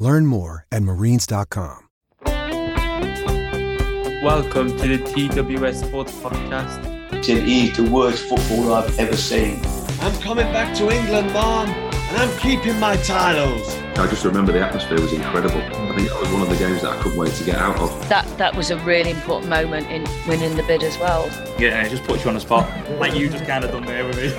Learn 0.00 0.24
more 0.26 0.66
at 0.72 0.82
marines.com. 0.82 1.86
Welcome 4.24 4.76
to 4.78 4.96
the 4.96 4.98
TWS 4.98 5.86
Sports 5.86 6.12
Podcast. 6.12 7.12
It 7.12 7.28
is 7.28 7.76
the 7.76 7.88
worst 7.90 8.24
football 8.24 8.72
I've 8.72 8.98
ever 8.98 9.16
seen. 9.16 9.60
I'm 10.00 10.18
coming 10.22 10.50
back 10.54 10.74
to 10.78 10.90
England, 10.90 11.32
Mom, 11.34 11.68
and 11.68 12.16
I'm 12.16 12.38
keeping 12.38 12.80
my 12.80 12.96
titles. 12.96 13.76
I 13.98 14.06
just 14.06 14.24
remember 14.24 14.52
the 14.52 14.64
atmosphere 14.64 14.98
was 14.98 15.12
incredible. 15.12 15.58
I 15.58 15.94
think 15.94 16.08
that 16.08 16.18
was 16.18 16.32
one 16.32 16.40
of 16.40 16.48
the 16.48 16.56
games 16.56 16.80
that 16.80 16.98
I 16.98 17.02
couldn't 17.02 17.18
wait 17.18 17.34
to 17.34 17.44
get 17.44 17.56
out 17.56 17.76
of. 17.78 18.08
That 18.08 18.26
that 18.38 18.56
was 18.56 18.70
a 18.70 18.78
really 18.78 19.10
important 19.10 19.50
moment 19.50 19.86
in 19.90 20.06
winning 20.26 20.56
the 20.56 20.62
bid 20.62 20.82
as 20.82 20.96
well. 20.96 21.26
Yeah, 21.58 21.84
it 21.84 21.90
just 21.90 22.04
puts 22.04 22.24
you 22.24 22.30
on 22.30 22.34
the 22.34 22.40
spot, 22.40 22.66
like 22.98 23.14
you 23.14 23.28
just 23.28 23.44
kind 23.44 23.64
of 23.64 23.70
done 23.70 23.84
there 23.84 24.06
with 24.06 24.16
me. 24.16 24.32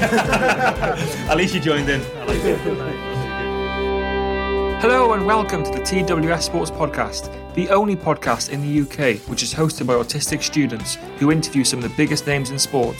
At 1.29 1.37
least 1.37 1.53
you 1.53 1.59
joined 1.59 1.87
in. 1.87 2.01
I 2.01 2.25
like 2.25 2.39
it. 2.43 3.10
Hello 4.81 5.13
and 5.13 5.27
welcome 5.27 5.63
to 5.63 5.69
the 5.69 5.77
TWS 5.77 6.41
Sports 6.41 6.71
Podcast, 6.71 7.53
the 7.53 7.69
only 7.69 7.95
podcast 7.95 8.49
in 8.49 8.63
the 8.63 8.81
UK 8.81 9.19
which 9.29 9.43
is 9.43 9.53
hosted 9.53 9.85
by 9.85 9.93
autistic 9.93 10.41
students 10.41 10.95
who 11.19 11.31
interview 11.31 11.63
some 11.63 11.77
of 11.77 11.83
the 11.83 11.95
biggest 11.95 12.25
names 12.25 12.49
in 12.49 12.57
sport. 12.57 12.95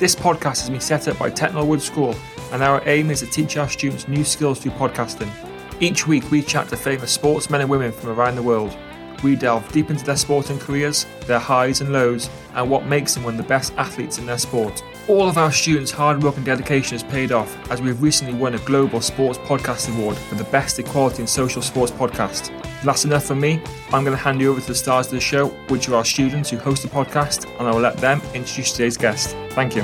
This 0.00 0.16
podcast 0.16 0.58
has 0.62 0.70
been 0.70 0.80
set 0.80 1.06
up 1.06 1.16
by 1.16 1.30
Tettenhall 1.30 1.68
Wood 1.68 1.80
School, 1.80 2.16
and 2.50 2.64
our 2.64 2.82
aim 2.88 3.12
is 3.12 3.20
to 3.20 3.26
teach 3.26 3.56
our 3.56 3.68
students 3.68 4.08
new 4.08 4.24
skills 4.24 4.58
through 4.58 4.72
podcasting. 4.72 5.30
Each 5.78 6.04
week, 6.04 6.28
we 6.32 6.42
chat 6.42 6.68
to 6.70 6.76
famous 6.76 7.12
sportsmen 7.12 7.60
and 7.60 7.70
women 7.70 7.92
from 7.92 8.10
around 8.10 8.34
the 8.34 8.42
world. 8.42 8.76
We 9.22 9.36
delve 9.36 9.70
deep 9.70 9.90
into 9.90 10.04
their 10.04 10.16
sporting 10.16 10.58
careers, 10.58 11.06
their 11.26 11.38
highs 11.38 11.80
and 11.80 11.92
lows, 11.92 12.28
and 12.54 12.68
what 12.68 12.86
makes 12.86 13.14
them 13.14 13.22
one 13.22 13.34
of 13.34 13.38
the 13.38 13.48
best 13.48 13.72
athletes 13.74 14.18
in 14.18 14.26
their 14.26 14.36
sport. 14.36 14.82
All 15.06 15.28
of 15.28 15.36
our 15.36 15.52
students' 15.52 15.90
hard 15.90 16.22
work 16.22 16.38
and 16.38 16.46
dedication 16.46 16.92
has 16.92 17.02
paid 17.02 17.30
off 17.30 17.54
as 17.70 17.82
we 17.82 17.88
have 17.88 18.02
recently 18.02 18.32
won 18.32 18.54
a 18.54 18.58
Global 18.60 19.02
Sports 19.02 19.36
Podcast 19.40 19.94
Award 19.94 20.16
for 20.16 20.34
the 20.34 20.44
Best 20.44 20.78
Equality 20.78 21.18
and 21.18 21.28
Social 21.28 21.60
Sports 21.60 21.92
Podcast. 21.92 22.50
That's 22.82 23.04
enough 23.04 23.26
for 23.26 23.34
me. 23.34 23.60
I'm 23.92 24.02
going 24.02 24.16
to 24.16 24.22
hand 24.22 24.40
you 24.40 24.50
over 24.50 24.62
to 24.62 24.66
the 24.66 24.74
stars 24.74 25.08
of 25.08 25.12
the 25.12 25.20
show, 25.20 25.48
which 25.68 25.90
are 25.90 25.96
our 25.96 26.06
students 26.06 26.48
who 26.48 26.56
host 26.56 26.84
the 26.84 26.88
podcast, 26.88 27.44
and 27.58 27.68
I 27.68 27.72
will 27.72 27.82
let 27.82 27.98
them 27.98 28.22
introduce 28.32 28.72
today's 28.72 28.96
guest. 28.96 29.36
Thank 29.50 29.76
you. 29.76 29.82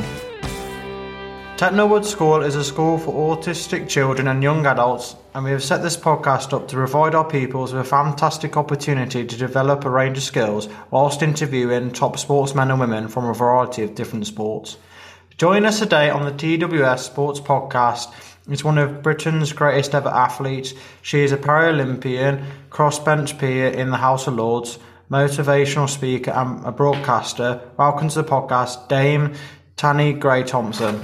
Tettenhall 1.59 1.91
Wood 1.91 2.07
School 2.07 2.41
is 2.41 2.57
a 2.57 2.65
school 2.65 2.97
for 2.97 3.37
autistic 3.37 3.91
children 3.91 4.29
and 4.29 4.43
young 4.43 4.65
adults, 4.65 5.17
and 5.35 5.45
we 5.45 5.51
have 5.51 5.63
set 5.63 5.83
this 5.83 5.99
podcast 5.99 6.55
up 6.55 6.67
to 6.69 6.77
provide 6.77 7.15
our 7.15 7.29
pupils 7.29 7.75
with 7.75 7.83
a 7.83 7.85
fantastic 7.85 8.57
opportunity 8.57 9.27
to 9.27 9.37
develop 9.37 9.85
a 9.85 9.91
range 9.91 10.17
of 10.17 10.25
skills 10.25 10.71
whilst 10.91 11.21
interviewing 11.23 11.91
top 11.91 12.19
sportsmen 12.19 12.71
and 12.71 12.81
women 12.81 13.07
from 13.07 13.27
a 13.27 13.35
variety 13.35 13.83
of 13.83 13.95
different 13.95 14.27
sports. 14.27 14.79
Join 15.41 15.65
us 15.65 15.79
today 15.79 16.11
on 16.11 16.27
the 16.27 16.33
TWS 16.33 16.99
Sports 16.99 17.41
Podcast 17.41 18.13
is 18.51 18.63
one 18.63 18.77
of 18.77 19.03
Britain's 19.03 19.55
greatest 19.55 19.95
ever 19.95 20.11
athletes. 20.11 20.75
She 21.01 21.21
is 21.21 21.33
a 21.33 21.39
Paralympian, 21.39 22.45
crossbench 22.69 23.39
peer 23.39 23.69
in 23.69 23.89
the 23.89 23.97
House 23.97 24.27
of 24.27 24.35
Lords, 24.35 24.79
motivational 25.11 25.89
speaker, 25.89 26.31
and 26.33 26.63
a 26.67 26.71
broadcaster. 26.71 27.59
Welcome 27.79 28.11
to 28.11 28.21
the 28.21 28.29
podcast, 28.29 28.89
Dame 28.89 29.33
Tanni 29.79 30.13
Grey 30.13 30.43
Thompson. 30.43 31.01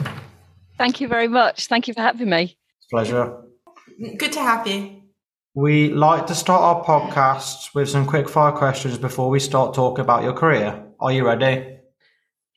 Thank 0.76 1.00
you 1.00 1.08
very 1.08 1.28
much. 1.28 1.68
Thank 1.68 1.88
you 1.88 1.94
for 1.94 2.02
having 2.02 2.28
me. 2.28 2.58
Pleasure. 2.90 3.42
Good 4.18 4.32
to 4.32 4.40
have 4.40 4.66
you. 4.66 5.00
We 5.54 5.94
like 5.94 6.26
to 6.26 6.34
start 6.34 6.60
our 6.60 6.84
podcasts 6.84 7.74
with 7.74 7.88
some 7.88 8.04
quick 8.04 8.28
fire 8.28 8.52
questions 8.52 8.98
before 8.98 9.30
we 9.30 9.40
start 9.40 9.72
talking 9.72 10.04
about 10.04 10.24
your 10.24 10.34
career. 10.34 10.84
Are 11.00 11.10
you 11.10 11.24
ready? 11.24 11.78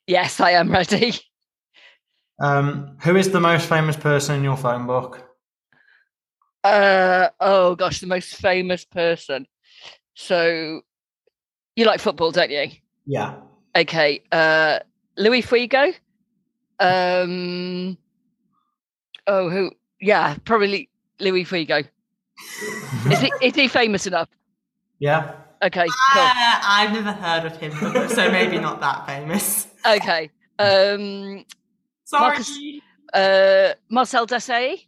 Yes, 0.08 0.42
I 0.42 0.52
am 0.52 0.74
ready. 0.74 1.14
Um, 2.42 2.98
who 3.02 3.16
is 3.16 3.32
the 3.32 3.40
most 3.40 3.68
famous 3.68 3.98
person 3.98 4.38
in 4.38 4.44
your 4.44 4.58
phone 4.58 4.88
book? 4.88 5.26
Uh 6.64 7.30
oh 7.40 7.76
gosh, 7.76 8.00
the 8.00 8.08
most 8.08 8.36
famous 8.36 8.86
person. 8.86 9.46
So 10.14 10.82
you 11.76 11.86
like 11.86 12.00
football, 12.00 12.32
don't 12.32 12.52
you? 12.52 12.70
Yeah. 13.06 13.36
Okay. 13.76 14.24
Uh 14.32 14.80
Luis 15.18 15.46
Figo. 15.46 15.94
Um 16.80 17.98
oh 19.28 19.50
who 19.50 19.72
yeah, 20.02 20.36
probably 20.46 20.90
Luis 21.20 21.50
Figo. 21.50 21.86
is 23.12 23.20
he 23.20 23.32
is 23.42 23.56
he 23.56 23.68
famous 23.68 24.08
enough? 24.08 24.30
Yeah. 25.00 25.36
Okay, 25.62 25.88
cool. 26.14 26.22
Uh, 26.22 26.60
I've 26.64 26.94
never 26.94 27.12
heard 27.12 27.46
of 27.46 27.58
him, 27.58 27.74
so 28.10 28.32
maybe 28.32 28.60
not 28.60 28.80
that 28.80 29.06
famous. 29.06 29.68
Okay. 29.86 30.30
Um 30.58 31.46
Sorry. 32.10 32.22
Marcus, 32.22 32.60
uh 33.14 33.74
Marcel 33.90 34.26
Desailly? 34.26 34.86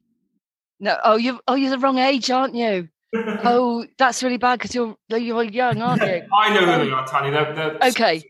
No, 0.80 0.98
oh 1.04 1.18
you 1.18 1.40
oh 1.48 1.54
you're 1.54 1.70
the 1.70 1.78
wrong 1.78 2.00
age, 2.00 2.32
aren't 2.32 2.56
you? 2.56 2.90
oh, 3.14 3.86
that's 4.00 4.24
really 4.24 4.38
bad 4.38 4.58
because 4.58 4.74
you're 4.74 4.96
you're 5.10 5.44
young, 5.44 5.82
aren't 5.82 6.02
you? 6.02 6.24
I 6.34 6.54
know 6.54 6.66
who 6.66 6.86
they 6.86 6.92
are, 6.92 7.06
Tanni. 7.06 7.32
They're, 7.32 7.54
they're 7.54 7.90
Okay. 7.90 8.24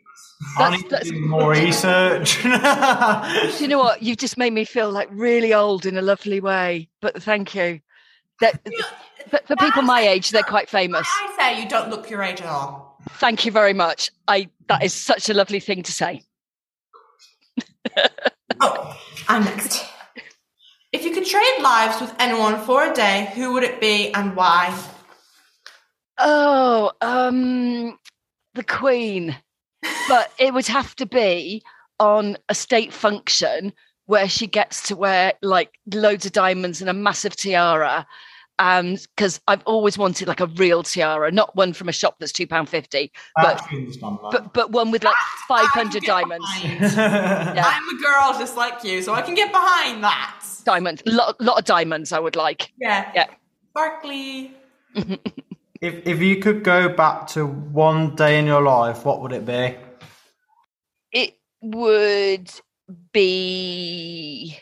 I 0.58 0.76
need 0.76 0.90
that's, 0.90 1.08
to 1.08 1.12
do 1.14 1.26
more 1.28 1.52
research. 1.52 2.44
you 2.44 3.68
know 3.68 3.78
what? 3.78 4.02
You've 4.02 4.18
just 4.18 4.38
made 4.38 4.52
me 4.52 4.66
feel 4.66 4.92
like 4.92 5.08
really 5.12 5.54
old 5.54 5.86
in 5.86 5.98
a 5.98 6.02
lovely 6.02 6.40
way. 6.42 6.90
But 7.00 7.22
thank 7.22 7.54
you. 7.54 7.80
That, 8.42 8.60
for, 9.30 9.40
for 9.46 9.56
people 9.56 9.84
my 9.84 10.02
age, 10.02 10.32
they're 10.32 10.42
quite 10.42 10.68
famous. 10.68 11.08
I 11.08 11.36
say 11.38 11.64
you 11.64 11.70
don't 11.70 11.90
look 11.90 12.10
your 12.10 12.24
age 12.24 12.42
at 12.42 12.48
all. 12.48 13.00
Thank 13.12 13.46
you 13.46 13.52
very 13.52 13.74
much. 13.74 14.10
I 14.28 14.50
that 14.68 14.84
is 14.84 14.94
such 14.94 15.30
a 15.30 15.34
lovely 15.34 15.60
thing 15.60 15.84
to 15.84 15.92
say. 15.92 16.24
Oh, 18.64 18.96
I'm 19.28 19.44
next. 19.44 19.84
If 20.92 21.04
you 21.04 21.12
could 21.12 21.26
trade 21.26 21.62
lives 21.62 22.00
with 22.00 22.14
anyone 22.20 22.60
for 22.60 22.86
a 22.86 22.94
day, 22.94 23.32
who 23.34 23.54
would 23.54 23.64
it 23.64 23.82
be 23.82 24.14
and 24.14 24.36
why? 24.36 24.78
Oh, 26.20 26.92
um, 27.02 27.98
the 28.54 28.64
Queen. 28.64 29.36
But 30.08 30.32
it 30.38 30.54
would 30.54 30.68
have 30.68 30.96
to 30.98 31.06
be 31.06 31.64
on 32.00 32.38
a 32.50 32.56
state 32.56 32.92
function 32.92 33.74
where 34.06 34.28
she 34.28 34.46
gets 34.46 34.88
to 34.90 34.96
wear 34.96 35.34
like 35.42 35.80
loads 35.94 36.26
of 36.26 36.34
diamonds 36.34 36.82
and 36.82 36.90
a 36.90 36.94
massive 36.94 37.36
tiara. 37.36 38.06
And 38.62 39.04
because 39.16 39.42
I've 39.48 39.64
always 39.66 39.98
wanted 39.98 40.28
like 40.28 40.40
a 40.40 40.46
real 40.46 40.84
tiara, 40.84 41.32
not 41.32 41.56
one 41.56 41.74
from 41.74 41.90
a 41.90 41.92
shop 41.92 42.18
that's 42.20 42.32
two 42.32 42.46
pound 42.46 42.70
fifty, 42.70 43.12
but 43.36 43.60
but 44.30 44.54
but 44.54 44.72
one 44.72 44.92
with 44.92 45.04
like 45.04 45.16
five 45.48 45.66
hundred 45.66 46.04
diamonds. 46.04 46.46
Yeah. 46.62 47.64
I'm 47.66 47.98
a 47.98 48.00
girl 48.00 48.40
just 48.40 48.56
like 48.56 48.84
you, 48.84 49.02
so 49.02 49.16
I 49.16 49.24
can 49.24 49.34
get 49.34 49.52
behind 49.52 50.04
that. 50.04 50.46
Diamonds, 50.64 51.02
lot 51.08 51.42
lot 51.42 51.58
of 51.58 51.66
diamonds. 51.66 52.12
I 52.12 52.20
would 52.20 52.36
like. 52.36 52.72
Yeah. 52.78 53.12
Yeah. 53.16 53.28
Sparkly. 53.72 54.54
If 55.82 56.06
if 56.06 56.22
you 56.22 56.36
could 56.38 56.64
go 56.64 56.90
back 56.90 57.26
to 57.30 57.48
one 57.48 58.16
day 58.16 58.38
in 58.38 58.46
your 58.46 58.62
life, 58.62 59.04
what 59.04 59.20
would 59.22 59.32
it 59.32 59.48
be? 59.48 59.76
It 61.12 61.40
would 61.60 62.52
be. 63.12 64.60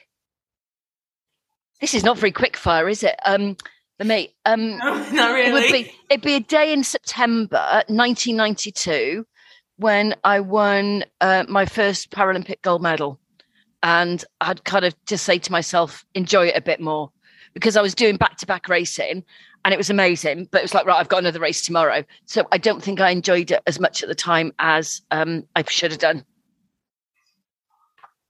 This 1.82 1.94
is 1.94 2.06
not 2.06 2.18
very 2.18 2.32
quick 2.32 2.56
fire, 2.56 2.88
is 2.88 3.04
it? 3.04 3.20
Um, 3.26 3.58
for 4.00 4.06
me, 4.06 4.34
um, 4.46 4.78
not 4.78 5.38
it 5.38 5.52
would 5.52 5.64
really. 5.64 5.84
be. 5.84 5.94
It'd 6.10 6.24
be 6.24 6.36
a 6.36 6.40
day 6.40 6.72
in 6.72 6.84
September, 6.84 7.84
1992, 7.88 9.28
when 9.78 10.16
I 10.24 10.40
won 10.40 11.04
uh, 11.22 11.44
my 11.48 11.66
first 11.66 12.10
Paralympic 12.10 12.62
gold 12.62 12.82
medal, 12.82 13.20
and 13.84 14.24
I'd 14.42 14.64
kind 14.64 14.86
of 14.86 14.96
just 15.06 15.26
say 15.26 15.38
to 15.40 15.52
myself, 15.52 16.06
enjoy 16.16 16.48
it 16.48 16.56
a 16.56 16.62
bit 16.62 16.80
more, 16.80 17.12
because 17.54 17.76
I 17.76 17.82
was 17.82 17.94
doing 17.94 18.16
back-to-back 18.16 18.70
racing, 18.70 19.24
and 19.66 19.74
it 19.74 19.78
was 19.78 19.90
amazing. 19.90 20.48
But 20.50 20.60
it 20.60 20.64
was 20.64 20.74
like, 20.74 20.86
right, 20.86 20.98
I've 20.98 21.10
got 21.10 21.20
another 21.20 21.42
race 21.42 21.62
tomorrow, 21.62 22.06
so 22.26 22.48
I 22.54 22.58
don't 22.58 22.82
think 22.82 23.02
I 23.02 23.10
enjoyed 23.10 23.52
it 23.52 23.62
as 23.68 23.82
much 23.82 24.02
at 24.02 24.08
the 24.08 24.16
time 24.16 24.54
as 24.60 25.02
um, 25.12 25.44
I 25.58 25.64
should 25.68 25.92
have 25.92 26.00
done. 26.00 26.24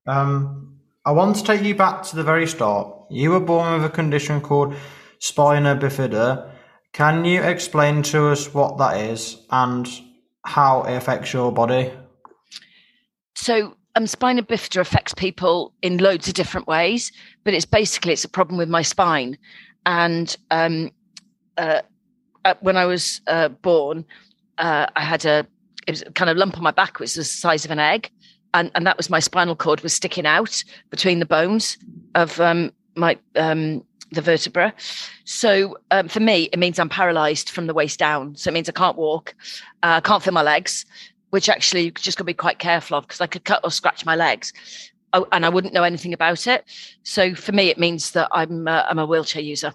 Um, 0.08 0.80
I 1.06 1.12
want 1.12 1.36
to 1.36 1.44
take 1.44 1.62
you 1.62 1.76
back 1.76 2.02
to 2.04 2.16
the 2.16 2.24
very 2.24 2.48
start. 2.48 2.92
You 3.12 3.30
were 3.30 3.40
born 3.40 3.74
with 3.74 3.86
a 3.86 3.94
condition 3.94 4.42
called 4.42 4.74
spina 5.20 5.76
bifida. 5.76 6.50
Can 6.94 7.24
you 7.24 7.42
explain 7.44 8.02
to 8.04 8.28
us 8.30 8.54
what 8.54 8.78
that 8.78 8.98
is 8.98 9.46
and 9.52 9.88
how 10.46 10.84
it 10.84 10.96
affects 10.96 11.34
your 11.34 11.52
body? 11.52 11.94
So 13.36 13.76
um, 13.96 14.08
spina 14.08 14.44
bifida 14.44 14.82
affects 14.82 15.14
people 15.14 15.74
in 15.82 15.98
loads 15.98 16.28
of 16.28 16.34
different 16.34 16.68
ways, 16.68 17.12
but 17.44 17.54
it's 17.54 17.66
basically 17.66 18.14
it's 18.14 18.24
a 18.24 18.30
problem 18.30 18.58
with 18.58 18.70
my 18.70 18.82
spine. 18.82 19.38
And 19.86 20.36
um, 20.52 20.92
uh, 21.58 21.82
uh, 22.46 22.56
when 22.62 22.78
I 22.78 22.86
was 22.86 23.22
uh, 23.28 23.50
born, 23.50 24.06
uh, 24.58 24.88
I 24.96 25.02
had 25.02 25.26
a 25.26 25.46
it 25.88 25.92
was 25.92 26.04
kind 26.14 26.30
of 26.30 26.38
lump 26.38 26.58
on 26.58 26.64
my 26.64 26.72
back, 26.72 27.00
which 27.00 27.08
was 27.08 27.16
the 27.16 27.24
size 27.24 27.66
of 27.66 27.72
an 27.72 27.80
egg, 27.80 28.12
and 28.54 28.72
and 28.76 28.86
that 28.86 28.98
was 28.98 29.10
my 29.10 29.20
spinal 29.20 29.56
cord 29.56 29.82
was 29.82 29.94
sticking 29.94 30.26
out 30.26 30.64
between 30.90 31.20
the 31.20 31.26
bones 31.26 31.78
of 32.16 32.40
um, 32.40 32.72
my 32.96 33.18
um, 33.36 33.84
the 34.12 34.22
vertebra. 34.22 34.74
So 35.26 35.78
um, 35.92 36.08
for 36.08 36.20
me, 36.20 36.50
it 36.52 36.60
means 36.60 36.80
I'm 36.80 36.90
paralyzed 36.90 37.50
from 37.50 37.68
the 37.68 37.74
waist 37.74 38.00
down. 38.00 38.36
So 38.36 38.50
it 38.50 38.54
means 38.54 38.70
I 38.70 38.74
can't 38.74 38.98
walk, 38.98 39.36
uh, 39.84 39.98
I 39.98 40.02
can't 40.02 40.24
feel 40.24 40.34
my 40.34 40.42
legs, 40.42 40.86
which 41.30 41.50
actually 41.50 41.86
you 41.86 41.92
just 41.92 42.18
got 42.18 42.24
to 42.24 42.26
be 42.26 42.34
quite 42.34 42.60
careful 42.60 42.98
of 42.98 43.08
because 43.08 43.22
I 43.22 43.28
could 43.28 43.46
cut 43.46 43.62
or 43.64 43.72
scratch 43.72 44.06
my 44.06 44.16
legs. 44.16 44.54
Oh, 45.14 45.28
and 45.32 45.46
I 45.46 45.50
wouldn't 45.50 45.74
know 45.74 45.84
anything 45.84 46.14
about 46.14 46.46
it. 46.46 46.66
So 47.04 47.34
for 47.34 47.52
me, 47.52 47.70
it 47.70 47.80
means 47.80 48.12
that 48.12 48.28
I'm 48.32 48.68
uh, 48.68 48.84
I'm 48.88 49.00
a 49.00 49.06
wheelchair 49.06 49.42
user. 49.42 49.74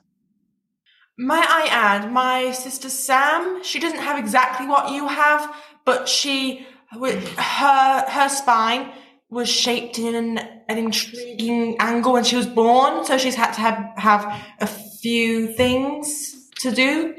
Might 1.16 1.48
I 1.48 1.66
add, 1.66 2.12
my 2.12 2.50
sister 2.52 2.88
Sam, 2.88 3.62
she 3.62 3.78
doesn't 3.78 4.00
have 4.00 4.18
exactly 4.18 4.66
what 4.66 4.90
you 4.90 5.06
have, 5.06 5.54
but 5.84 6.08
she, 6.08 6.66
her 6.90 8.04
her 8.08 8.28
spine 8.28 8.92
was 9.30 9.48
shaped 9.48 9.98
in 9.98 10.14
an, 10.14 10.53
an 10.68 10.78
intriguing 10.78 11.76
angle 11.78 12.12
when 12.12 12.24
she 12.24 12.36
was 12.36 12.46
born, 12.46 13.04
so 13.04 13.18
she's 13.18 13.34
had 13.34 13.52
to 13.52 13.60
have 13.60 13.92
have 13.96 14.42
a 14.60 14.66
few 14.66 15.52
things 15.54 16.50
to 16.60 16.70
do. 16.70 17.14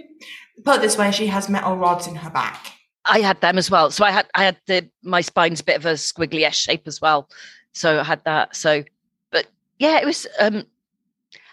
Put 0.63 0.77
it 0.77 0.81
this 0.81 0.97
way, 0.97 1.11
she 1.11 1.27
has 1.27 1.49
metal 1.49 1.75
rods 1.75 2.07
in 2.07 2.15
her 2.15 2.29
back. 2.29 2.71
I 3.05 3.19
had 3.19 3.39
them 3.41 3.57
as 3.57 3.69
well. 3.69 3.91
So 3.91 4.03
I 4.03 4.11
had 4.11 4.27
I 4.35 4.43
had 4.43 4.57
the 4.67 4.89
my 5.03 5.21
spine's 5.21 5.61
a 5.61 5.63
bit 5.63 5.77
of 5.77 5.85
a 5.85 5.93
squiggly 5.93 6.43
S 6.43 6.55
shape 6.55 6.87
as 6.87 6.99
well. 7.01 7.29
So 7.73 7.99
I 7.99 8.03
had 8.03 8.23
that. 8.25 8.55
So, 8.55 8.83
but 9.31 9.45
yeah, 9.79 9.99
it 9.99 10.05
was 10.05 10.25
um 10.39 10.65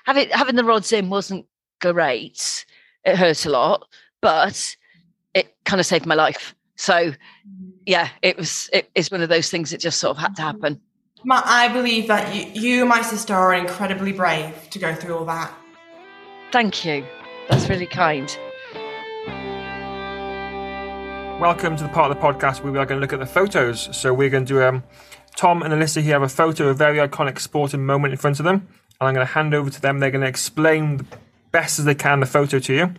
having 0.05 0.29
having 0.31 0.56
the 0.56 0.65
rods 0.65 0.93
in 0.93 1.11
wasn't 1.11 1.47
great. 1.81 2.65
It 3.05 3.17
hurt 3.17 3.45
a 3.45 3.50
lot, 3.50 3.88
but 4.21 4.77
it 5.35 5.55
kind 5.65 5.81
of 5.81 5.87
saved 5.87 6.06
my 6.06 6.15
life. 6.15 6.55
So 6.77 7.12
yeah, 7.85 8.09
it 8.23 8.37
was 8.37 8.71
it 8.73 8.91
is 8.95 9.11
one 9.11 9.23
of 9.23 9.29
those 9.29 9.50
things 9.50 9.71
that 9.71 9.81
just 9.81 10.00
sort 10.00 10.17
of 10.17 10.23
had 10.23 10.37
to 10.37 10.43
happen. 10.43 10.81
My, 11.25 11.41
I 11.45 11.69
believe 11.69 12.09
that 12.09 12.35
you, 12.35 12.47
you 12.61 12.81
and 12.81 12.89
my 12.89 13.01
sister 13.01 13.33
are 13.33 13.55
incredibly 13.55 14.13
brave 14.13 14.69
to 14.71 14.79
go 14.81 14.93
through 14.93 15.17
all 15.17 15.25
that. 15.27 15.55
Thank 16.51 16.85
you. 16.85 17.07
That's 17.49 17.69
really 17.69 17.87
kind. 17.87 18.37
Welcome 21.41 21.77
to 21.77 21.85
the 21.85 21.91
part 21.91 22.11
of 22.11 22.17
the 22.17 22.23
podcast 22.23 22.65
where 22.65 22.73
we 22.73 22.79
are 22.81 22.87
going 22.87 23.01
to 23.01 23.01
look 23.01 23.13
at 23.13 23.21
the 23.21 23.27
photos. 23.27 23.97
So 23.97 24.13
we're 24.13 24.31
going 24.31 24.47
to 24.47 24.55
do 24.55 24.63
um, 24.63 24.83
Tom 25.37 25.63
and 25.63 25.73
Alyssa 25.73 26.03
here 26.03 26.15
have 26.15 26.23
a 26.23 26.29
photo 26.29 26.65
of 26.65 26.71
a 26.71 26.75
very 26.75 26.99
iconic 26.99 27.39
sporting 27.39 27.87
moment 27.87 28.13
in 28.13 28.19
front 28.19 28.41
of 28.41 28.45
them, 28.45 28.67
and 29.01 29.09
I'm 29.09 29.15
going 29.15 29.25
to 29.25 29.33
hand 29.33 29.55
over 29.55 29.71
to 29.71 29.81
them. 29.81 30.01
They're 30.01 30.11
going 30.11 30.23
to 30.23 30.29
explain 30.29 30.97
the 30.97 31.07
best 31.53 31.79
as 31.79 31.85
they 31.85 31.95
can 31.95 32.19
the 32.19 32.27
photo 32.27 32.59
to 32.59 32.75
you, 32.75 32.95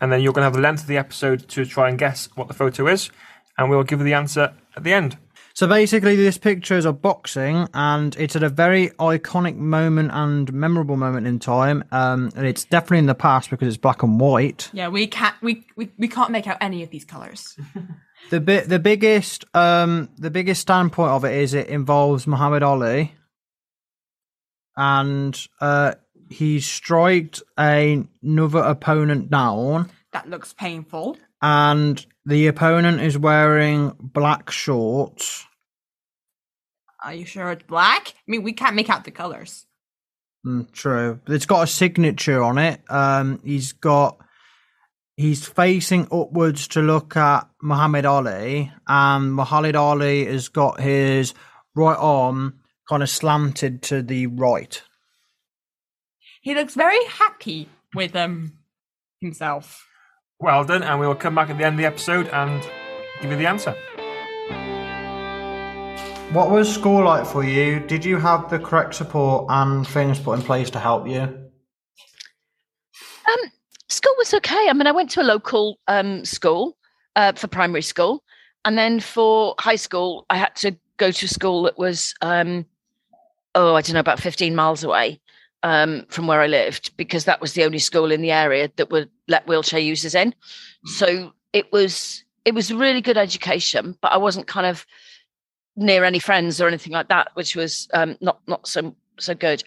and 0.00 0.10
then 0.10 0.22
you're 0.22 0.32
going 0.32 0.40
to 0.40 0.46
have 0.46 0.54
the 0.54 0.60
length 0.60 0.82
of 0.82 0.88
the 0.88 0.96
episode 0.96 1.46
to 1.50 1.66
try 1.66 1.90
and 1.90 1.98
guess 1.98 2.30
what 2.34 2.48
the 2.48 2.54
photo 2.54 2.86
is, 2.86 3.10
and 3.58 3.68
we'll 3.68 3.82
give 3.82 3.98
you 3.98 4.06
the 4.06 4.14
answer 4.14 4.54
at 4.74 4.84
the 4.84 4.94
end. 4.94 5.18
So 5.58 5.66
basically, 5.66 6.14
this 6.14 6.38
picture 6.38 6.76
is 6.76 6.84
of 6.84 7.02
boxing, 7.02 7.66
and 7.74 8.14
it's 8.14 8.36
at 8.36 8.44
a 8.44 8.48
very 8.48 8.90
iconic 8.90 9.56
moment 9.56 10.12
and 10.12 10.52
memorable 10.52 10.96
moment 10.96 11.26
in 11.26 11.40
time. 11.40 11.82
Um, 11.90 12.30
and 12.36 12.46
it's 12.46 12.62
definitely 12.62 12.98
in 12.98 13.06
the 13.06 13.16
past 13.16 13.50
because 13.50 13.66
it's 13.66 13.76
black 13.76 14.04
and 14.04 14.20
white. 14.20 14.70
Yeah, 14.72 14.86
we 14.86 15.08
can't 15.08 15.34
we, 15.42 15.66
we, 15.74 15.90
we 15.98 16.06
can't 16.06 16.30
make 16.30 16.46
out 16.46 16.58
any 16.60 16.84
of 16.84 16.90
these 16.90 17.04
colours. 17.04 17.58
The 18.30 18.40
bit, 18.40 18.68
the 18.68 18.78
biggest, 18.78 19.46
um, 19.54 20.10
the 20.16 20.30
biggest 20.30 20.60
standpoint 20.60 21.10
of 21.10 21.24
it 21.24 21.32
is 21.32 21.54
it 21.54 21.68
involves 21.68 22.26
Muhammad 22.26 22.62
Ali, 22.62 23.14
and 24.76 25.40
uh, 25.60 25.94
he 26.28 26.60
striked 26.60 27.42
another 27.56 28.58
opponent 28.58 29.30
down, 29.30 29.90
That 30.12 30.28
looks 30.28 30.52
painful. 30.52 31.16
and 31.40 32.04
the 32.26 32.48
opponent 32.48 33.00
is 33.00 33.16
wearing 33.16 33.94
black 33.98 34.50
shorts. 34.50 35.46
Are 37.02 37.14
you 37.14 37.24
sure 37.24 37.50
it's 37.50 37.62
black? 37.62 38.08
I 38.08 38.20
mean, 38.26 38.42
we 38.42 38.52
can't 38.52 38.74
make 38.74 38.90
out 38.90 39.04
the 39.04 39.10
colours. 39.10 39.66
Mm, 40.46 40.70
true. 40.72 41.20
It's 41.28 41.46
got 41.46 41.64
a 41.64 41.66
signature 41.66 42.42
on 42.42 42.58
it. 42.58 42.80
Um, 42.88 43.40
he's 43.44 43.72
got. 43.72 44.18
He's 45.16 45.48
facing 45.48 46.06
upwards 46.12 46.68
to 46.68 46.80
look 46.80 47.16
at 47.16 47.48
Muhammad 47.60 48.06
Ali, 48.06 48.70
and 48.86 49.34
Muhammad 49.34 49.74
Ali 49.74 50.26
has 50.26 50.48
got 50.48 50.80
his 50.80 51.34
right 51.74 51.96
arm 51.98 52.60
kind 52.88 53.02
of 53.02 53.10
slanted 53.10 53.82
to 53.82 54.00
the 54.02 54.28
right. 54.28 54.80
He 56.40 56.54
looks 56.54 56.74
very 56.74 57.04
happy 57.06 57.68
with 57.94 58.14
um 58.14 58.52
himself. 59.20 59.86
Well 60.38 60.64
done, 60.64 60.84
and 60.84 61.00
we 61.00 61.06
will 61.06 61.16
come 61.16 61.34
back 61.34 61.50
at 61.50 61.58
the 61.58 61.64
end 61.64 61.74
of 61.74 61.78
the 61.78 61.86
episode 61.86 62.28
and 62.28 62.62
give 63.20 63.32
you 63.32 63.36
the 63.36 63.46
answer. 63.46 63.74
What 66.32 66.50
was 66.50 66.72
school 66.72 67.04
like 67.04 67.26
for 67.26 67.42
you? 67.42 67.80
Did 67.80 68.04
you 68.04 68.18
have 68.18 68.50
the 68.50 68.58
correct 68.58 68.94
support 68.94 69.46
and 69.48 69.88
things 69.88 70.20
put 70.20 70.38
in 70.38 70.44
place 70.44 70.68
to 70.70 70.78
help 70.78 71.08
you? 71.08 71.20
Um, 71.22 71.50
school 73.88 74.12
was 74.18 74.34
okay. 74.34 74.68
I 74.68 74.74
mean, 74.74 74.86
I 74.86 74.92
went 74.92 75.08
to 75.12 75.22
a 75.22 75.24
local 75.24 75.78
um, 75.88 76.26
school 76.26 76.76
uh, 77.16 77.32
for 77.32 77.46
primary 77.46 77.80
school, 77.80 78.22
and 78.66 78.76
then 78.76 79.00
for 79.00 79.54
high 79.58 79.76
school, 79.76 80.26
I 80.28 80.36
had 80.36 80.54
to 80.56 80.76
go 80.98 81.10
to 81.10 81.24
a 81.24 81.28
school 81.28 81.62
that 81.62 81.78
was, 81.78 82.12
um, 82.20 82.66
oh, 83.54 83.74
I 83.74 83.80
don't 83.80 83.94
know, 83.94 84.00
about 84.00 84.20
fifteen 84.20 84.54
miles 84.54 84.84
away 84.84 85.22
um, 85.62 86.04
from 86.10 86.26
where 86.26 86.42
I 86.42 86.46
lived, 86.46 86.94
because 86.98 87.24
that 87.24 87.40
was 87.40 87.54
the 87.54 87.64
only 87.64 87.78
school 87.78 88.12
in 88.12 88.20
the 88.20 88.32
area 88.32 88.70
that 88.76 88.90
would 88.90 89.08
let 89.28 89.46
wheelchair 89.46 89.80
users 89.80 90.14
in. 90.14 90.34
So 90.84 91.32
it 91.54 91.72
was 91.72 92.22
it 92.44 92.52
was 92.54 92.70
really 92.70 93.00
good 93.00 93.16
education, 93.16 93.96
but 94.02 94.12
I 94.12 94.18
wasn't 94.18 94.46
kind 94.46 94.66
of 94.66 94.84
near 95.78 96.04
any 96.04 96.18
friends 96.18 96.60
or 96.60 96.68
anything 96.68 96.92
like 96.92 97.08
that, 97.08 97.30
which 97.34 97.56
was 97.56 97.88
um, 97.94 98.16
not 98.20 98.40
not 98.46 98.66
so 98.66 98.94
so 99.18 99.34
good. 99.34 99.62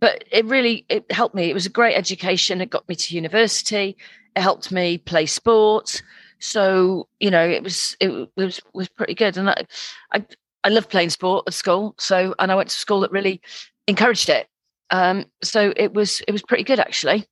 But 0.00 0.24
it 0.30 0.44
really 0.44 0.84
it 0.88 1.10
helped 1.10 1.34
me. 1.34 1.50
It 1.50 1.54
was 1.54 1.66
a 1.66 1.70
great 1.70 1.96
education. 1.96 2.60
It 2.60 2.70
got 2.70 2.88
me 2.88 2.94
to 2.94 3.14
university. 3.14 3.96
It 4.36 4.40
helped 4.40 4.70
me 4.70 4.98
play 4.98 5.26
sports. 5.26 6.02
So 6.38 7.08
you 7.20 7.30
know, 7.30 7.46
it 7.48 7.62
was 7.62 7.96
it 8.00 8.28
was 8.36 8.60
was 8.72 8.88
pretty 8.88 9.14
good. 9.14 9.36
And 9.36 9.50
I 9.50 9.64
I, 10.12 10.24
I 10.64 10.68
love 10.68 10.88
playing 10.88 11.10
sport 11.10 11.44
at 11.46 11.54
school. 11.54 11.94
So 11.98 12.34
and 12.38 12.52
I 12.52 12.54
went 12.54 12.68
to 12.70 12.76
school 12.76 13.00
that 13.00 13.10
really 13.10 13.40
encouraged 13.86 14.28
it. 14.28 14.48
Um, 14.90 15.24
so 15.42 15.72
it 15.76 15.94
was 15.94 16.20
it 16.28 16.32
was 16.32 16.42
pretty 16.42 16.64
good 16.64 16.78
actually. 16.78 17.26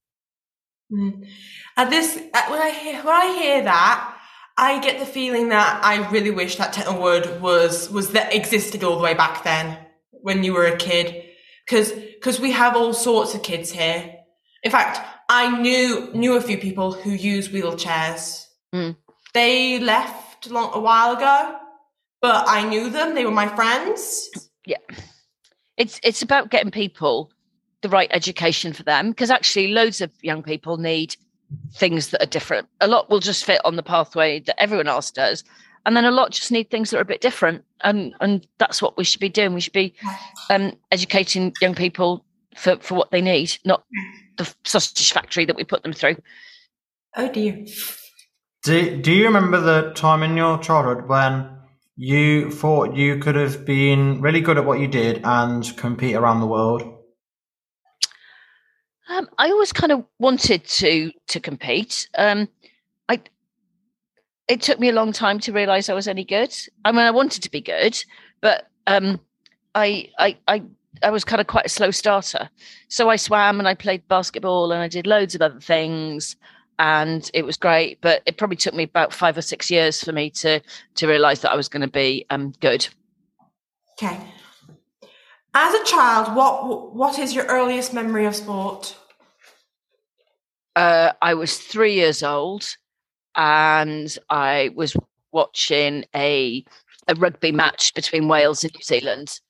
Mm. 0.90 1.26
At 1.76 1.88
this, 1.88 2.16
when 2.16 2.60
I 2.60 2.70
hear 2.70 3.02
when 3.02 3.14
I 3.14 3.34
hear 3.34 3.62
that, 3.64 4.11
I 4.56 4.80
get 4.80 4.98
the 4.98 5.06
feeling 5.06 5.48
that 5.48 5.82
I 5.82 6.08
really 6.10 6.30
wish 6.30 6.56
that 6.56 6.74
Tettenhall 6.74 7.00
Wood 7.00 7.40
was 7.40 7.90
was 7.90 8.12
that 8.12 8.34
existed 8.34 8.84
all 8.84 8.96
the 8.96 9.02
way 9.02 9.14
back 9.14 9.44
then 9.44 9.78
when 10.10 10.44
you 10.44 10.52
were 10.52 10.66
a 10.66 10.76
kid, 10.76 11.24
because 11.66 11.92
because 11.92 12.40
we 12.40 12.52
have 12.52 12.76
all 12.76 12.92
sorts 12.92 13.34
of 13.34 13.42
kids 13.42 13.70
here. 13.70 14.14
In 14.62 14.70
fact, 14.70 15.00
I 15.28 15.60
knew 15.60 16.10
knew 16.14 16.36
a 16.36 16.40
few 16.40 16.58
people 16.58 16.92
who 16.92 17.10
use 17.10 17.48
wheelchairs. 17.48 18.46
Mm. 18.74 18.96
They 19.34 19.78
left 19.78 20.50
long, 20.50 20.70
a 20.74 20.80
while 20.80 21.16
ago, 21.16 21.56
but 22.20 22.44
I 22.46 22.68
knew 22.68 22.90
them. 22.90 23.14
They 23.14 23.24
were 23.24 23.30
my 23.30 23.48
friends. 23.48 24.28
Yeah, 24.66 24.76
it's 25.76 25.98
it's 26.02 26.22
about 26.22 26.50
getting 26.50 26.70
people 26.70 27.30
the 27.80 27.88
right 27.88 28.08
education 28.12 28.72
for 28.72 28.84
them 28.84 29.10
because 29.10 29.30
actually 29.30 29.68
loads 29.68 30.00
of 30.00 30.10
young 30.22 30.42
people 30.42 30.76
need 30.76 31.16
things 31.74 32.10
that 32.10 32.22
are 32.22 32.26
different. 32.26 32.68
A 32.80 32.86
lot 32.86 33.10
will 33.10 33.20
just 33.20 33.44
fit 33.44 33.60
on 33.64 33.76
the 33.76 33.82
pathway 33.82 34.40
that 34.40 34.60
everyone 34.60 34.88
else 34.88 35.10
does, 35.10 35.44
and 35.86 35.96
then 35.96 36.04
a 36.04 36.10
lot 36.10 36.30
just 36.30 36.52
need 36.52 36.70
things 36.70 36.90
that 36.90 36.98
are 36.98 37.02
a 37.02 37.06
bit 37.06 37.20
different. 37.20 37.64
And 37.82 38.14
and 38.20 38.46
that's 38.58 38.80
what 38.80 38.96
we 38.96 39.04
should 39.04 39.20
be 39.20 39.28
doing. 39.28 39.54
We 39.54 39.60
should 39.60 39.72
be 39.72 39.94
um, 40.50 40.72
educating 40.90 41.52
young 41.60 41.74
people 41.74 42.24
for 42.56 42.76
for 42.76 42.94
what 42.94 43.10
they 43.10 43.20
need, 43.20 43.56
not 43.64 43.84
the 44.36 44.52
sausage 44.64 45.12
factory 45.12 45.44
that 45.44 45.56
we 45.56 45.64
put 45.64 45.82
them 45.82 45.92
through. 45.92 46.16
Oh 47.16 47.30
dear. 47.30 47.66
Do, 48.64 49.02
do 49.02 49.12
you 49.12 49.24
remember 49.24 49.60
the 49.60 49.92
time 49.94 50.22
in 50.22 50.36
your 50.36 50.56
childhood 50.58 51.08
when 51.08 51.50
you 51.96 52.50
thought 52.50 52.94
you 52.94 53.18
could 53.18 53.34
have 53.34 53.64
been 53.66 54.20
really 54.20 54.40
good 54.40 54.56
at 54.56 54.64
what 54.64 54.78
you 54.78 54.86
did 54.86 55.20
and 55.24 55.76
compete 55.76 56.14
around 56.14 56.40
the 56.40 56.46
world? 56.46 57.01
Um, 59.12 59.28
I 59.36 59.50
always 59.50 59.72
kind 59.72 59.92
of 59.92 60.04
wanted 60.18 60.64
to 60.64 61.12
to 61.28 61.40
compete. 61.40 62.08
Um, 62.16 62.48
I 63.08 63.20
it 64.48 64.62
took 64.62 64.80
me 64.80 64.88
a 64.88 64.92
long 64.92 65.12
time 65.12 65.38
to 65.40 65.52
realize 65.52 65.88
I 65.88 65.94
was 65.94 66.08
any 66.08 66.24
good. 66.24 66.54
I 66.84 66.92
mean, 66.92 67.02
I 67.02 67.10
wanted 67.10 67.42
to 67.42 67.50
be 67.50 67.60
good, 67.60 68.02
but 68.40 68.68
um, 68.86 69.20
I 69.74 70.08
I 70.18 70.38
I 70.48 70.62
I 71.02 71.10
was 71.10 71.24
kind 71.24 71.40
of 71.40 71.46
quite 71.46 71.66
a 71.66 71.68
slow 71.68 71.90
starter. 71.90 72.48
So 72.88 73.10
I 73.10 73.16
swam 73.16 73.58
and 73.58 73.68
I 73.68 73.74
played 73.74 74.08
basketball 74.08 74.72
and 74.72 74.80
I 74.80 74.88
did 74.88 75.06
loads 75.06 75.34
of 75.34 75.42
other 75.42 75.60
things 75.60 76.36
and 76.78 77.30
it 77.34 77.44
was 77.44 77.58
great. 77.58 78.00
But 78.00 78.22
it 78.24 78.38
probably 78.38 78.56
took 78.56 78.74
me 78.74 78.84
about 78.84 79.12
five 79.12 79.36
or 79.36 79.42
six 79.42 79.70
years 79.70 80.02
for 80.02 80.12
me 80.12 80.30
to 80.30 80.60
to 80.94 81.06
realize 81.06 81.40
that 81.40 81.52
I 81.52 81.56
was 81.56 81.68
going 81.68 81.82
to 81.82 81.92
be 81.92 82.24
um, 82.30 82.54
good. 82.60 82.88
Okay. 83.92 84.18
As 85.54 85.74
a 85.74 85.84
child, 85.84 86.34
what 86.34 86.94
what 86.94 87.18
is 87.18 87.34
your 87.34 87.44
earliest 87.44 87.92
memory 87.92 88.24
of 88.24 88.34
sport? 88.34 88.96
Uh, 90.74 91.12
I 91.20 91.34
was 91.34 91.58
three 91.58 91.94
years 91.94 92.22
old, 92.22 92.76
and 93.36 94.16
I 94.30 94.70
was 94.74 94.96
watching 95.32 96.04
a 96.14 96.64
a 97.08 97.14
rugby 97.16 97.50
match 97.50 97.94
between 97.94 98.28
Wales 98.28 98.62
and 98.62 98.72
New 98.74 98.82
Zealand. 98.82 99.40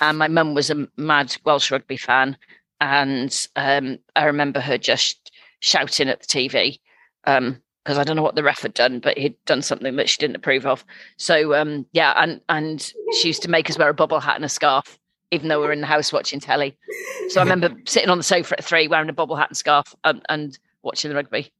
And 0.00 0.16
my 0.16 0.28
mum 0.28 0.54
was 0.54 0.70
a 0.70 0.86
mad 0.96 1.36
Welsh 1.44 1.70
rugby 1.70 1.96
fan, 1.96 2.36
and 2.80 3.46
um, 3.56 3.98
I 4.16 4.24
remember 4.24 4.60
her 4.60 4.78
just 4.78 5.32
shouting 5.60 6.08
at 6.08 6.20
the 6.20 6.26
TV 6.26 6.78
because 7.24 7.38
um, 7.38 7.60
I 7.86 8.04
don't 8.04 8.16
know 8.16 8.22
what 8.22 8.34
the 8.34 8.42
ref 8.42 8.62
had 8.62 8.74
done, 8.74 9.00
but 9.00 9.18
he'd 9.18 9.36
done 9.44 9.62
something 9.62 9.96
that 9.96 10.08
she 10.08 10.18
didn't 10.18 10.36
approve 10.36 10.64
of. 10.66 10.84
So 11.18 11.54
um, 11.54 11.86
yeah, 11.92 12.14
and 12.16 12.40
and 12.48 12.92
she 13.18 13.28
used 13.28 13.42
to 13.42 13.50
make 13.50 13.68
us 13.68 13.78
wear 13.78 13.90
a 13.90 13.94
bubble 13.94 14.20
hat 14.20 14.36
and 14.36 14.44
a 14.44 14.48
scarf, 14.48 14.98
even 15.30 15.48
though 15.48 15.60
we 15.60 15.66
were 15.66 15.72
in 15.72 15.82
the 15.82 15.86
house 15.86 16.12
watching 16.12 16.40
telly. 16.40 16.76
So 17.28 17.40
I 17.40 17.44
remember 17.44 17.70
sitting 17.84 18.08
on 18.10 18.18
the 18.18 18.24
sofa 18.24 18.58
at 18.58 18.64
three 18.64 18.88
wearing 18.88 19.10
a 19.10 19.14
bubble 19.14 19.36
hat 19.36 19.50
and 19.50 19.56
scarf 19.56 19.94
and, 20.04 20.22
and 20.30 20.58
watching 20.82 21.08
the 21.10 21.14
rugby. 21.14 21.50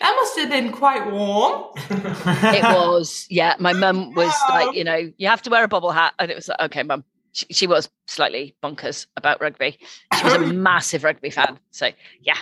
That 0.00 0.12
must 0.16 0.36
have 0.38 0.50
been 0.50 0.72
quite 0.72 1.10
warm. 1.12 1.70
it 1.76 2.62
was, 2.74 3.26
yeah. 3.30 3.54
My 3.60 3.72
mum 3.72 4.12
was 4.14 4.34
like, 4.48 4.74
you 4.74 4.82
know, 4.82 5.12
you 5.18 5.28
have 5.28 5.42
to 5.42 5.50
wear 5.50 5.62
a 5.62 5.68
bubble 5.68 5.92
hat, 5.92 6.14
and 6.18 6.30
it 6.30 6.34
was 6.34 6.48
like, 6.48 6.60
okay, 6.60 6.82
mum. 6.82 7.04
She, 7.32 7.46
she 7.50 7.66
was 7.66 7.88
slightly 8.06 8.56
bonkers 8.62 9.06
about 9.16 9.40
rugby. 9.42 9.78
She 10.18 10.24
was 10.24 10.32
a 10.32 10.38
massive 10.52 11.04
rugby 11.04 11.28
fan. 11.30 11.58
So 11.70 11.90
yeah, 12.22 12.38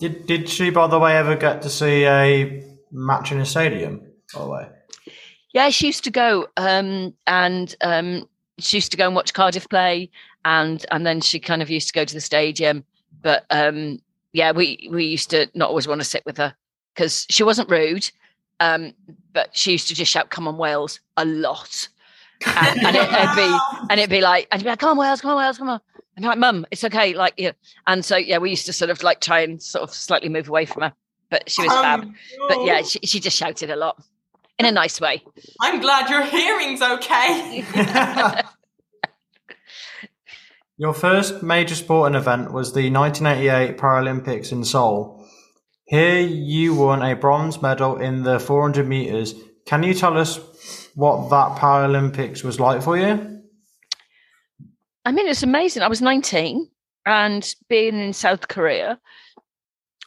Did 0.00 0.26
did 0.26 0.48
she, 0.48 0.70
by 0.70 0.88
the 0.88 0.98
way, 0.98 1.16
ever 1.16 1.36
get 1.36 1.62
to 1.62 1.70
see 1.70 2.04
a 2.04 2.64
match 2.90 3.30
in 3.30 3.40
a 3.40 3.46
stadium? 3.46 4.02
By 4.34 4.40
the 4.42 4.48
way, 4.48 4.68
Yeah, 5.54 5.70
she 5.70 5.86
used 5.86 6.02
to 6.04 6.10
go 6.10 6.48
um, 6.56 7.14
and 7.28 7.74
um, 7.80 8.28
she 8.58 8.76
used 8.78 8.90
to 8.90 8.96
go 8.96 9.06
and 9.06 9.14
watch 9.14 9.32
Cardiff 9.34 9.68
play, 9.68 10.10
and 10.44 10.84
and 10.90 11.06
then 11.06 11.20
she 11.20 11.38
kind 11.38 11.62
of 11.62 11.70
used 11.70 11.86
to 11.86 11.94
go 11.94 12.04
to 12.04 12.14
the 12.14 12.20
stadium. 12.20 12.84
But 13.22 13.44
um, 13.50 14.00
yeah, 14.32 14.52
we 14.52 14.88
we 14.90 15.04
used 15.04 15.30
to 15.30 15.48
not 15.54 15.68
always 15.68 15.88
want 15.88 16.00
to 16.00 16.04
sit 16.04 16.24
with 16.24 16.36
her 16.36 16.54
because 16.94 17.26
she 17.28 17.42
wasn't 17.42 17.70
rude, 17.70 18.10
um, 18.60 18.92
but 19.32 19.56
she 19.56 19.72
used 19.72 19.88
to 19.88 19.94
just 19.94 20.10
shout 20.10 20.30
"Come 20.30 20.46
on 20.46 20.56
Wales" 20.56 21.00
a 21.16 21.24
lot, 21.24 21.88
and, 22.46 22.86
and 22.86 22.96
it, 22.96 23.10
would 23.10 23.36
be 23.36 23.58
and 23.90 23.98
it'd 24.00 24.10
be 24.10 24.20
like 24.20 24.48
and 24.52 24.62
be 24.62 24.68
like 24.68 24.78
"Come 24.78 24.90
on 24.90 24.98
Wales, 24.98 25.20
come 25.20 25.32
on 25.32 25.38
Wales, 25.38 25.58
come 25.58 25.68
on." 25.68 25.80
And 26.16 26.24
I'm 26.24 26.30
like, 26.30 26.38
"Mum, 26.38 26.66
it's 26.70 26.84
okay." 26.84 27.14
Like, 27.14 27.34
yeah. 27.36 27.52
And 27.86 28.04
so 28.04 28.16
yeah, 28.16 28.38
we 28.38 28.50
used 28.50 28.66
to 28.66 28.72
sort 28.72 28.90
of 28.90 29.02
like 29.02 29.20
try 29.20 29.40
and 29.40 29.60
sort 29.62 29.82
of 29.82 29.94
slightly 29.94 30.28
move 30.28 30.48
away 30.48 30.64
from 30.66 30.82
her, 30.82 30.92
but 31.30 31.50
she 31.50 31.62
was 31.62 31.72
fab. 31.72 32.08
But 32.48 32.64
yeah, 32.64 32.82
she, 32.82 33.00
she 33.04 33.20
just 33.20 33.36
shouted 33.36 33.70
a 33.70 33.76
lot 33.76 34.02
in 34.58 34.66
a 34.66 34.72
nice 34.72 35.00
way. 35.00 35.22
I'm 35.60 35.80
glad 35.80 36.10
your 36.10 36.22
hearing's 36.22 36.82
okay. 36.82 37.64
your 40.80 40.94
first 40.94 41.42
major 41.42 41.74
sporting 41.74 42.16
event 42.16 42.54
was 42.54 42.72
the 42.72 42.90
1988 42.90 43.76
Paralympics 43.76 44.50
in 44.50 44.64
Seoul. 44.64 45.22
Here, 45.84 46.20
you 46.20 46.74
won 46.74 47.02
a 47.02 47.14
bronze 47.14 47.60
medal 47.60 47.98
in 47.98 48.22
the 48.22 48.40
400 48.40 48.88
meters. 48.88 49.34
Can 49.66 49.82
you 49.82 49.92
tell 49.92 50.16
us 50.16 50.38
what 50.94 51.28
that 51.28 51.60
Paralympics 51.60 52.42
was 52.42 52.58
like 52.58 52.80
for 52.80 52.96
you? 52.96 53.42
I 55.04 55.12
mean, 55.12 55.28
it's 55.28 55.42
amazing. 55.42 55.82
I 55.82 55.88
was 55.88 56.00
19 56.00 56.66
and 57.04 57.54
being 57.68 58.00
in 58.00 58.14
South 58.14 58.48
Korea 58.48 58.98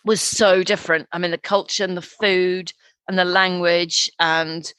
was 0.03 0.21
so 0.21 0.63
different. 0.63 1.07
I 1.11 1.19
mean, 1.19 1.29
the 1.29 1.37
culture 1.37 1.83
and 1.83 1.95
the 1.95 2.01
food 2.01 2.73
and 3.07 3.19
the 3.19 3.25
language 3.25 4.09
and, 4.19 4.73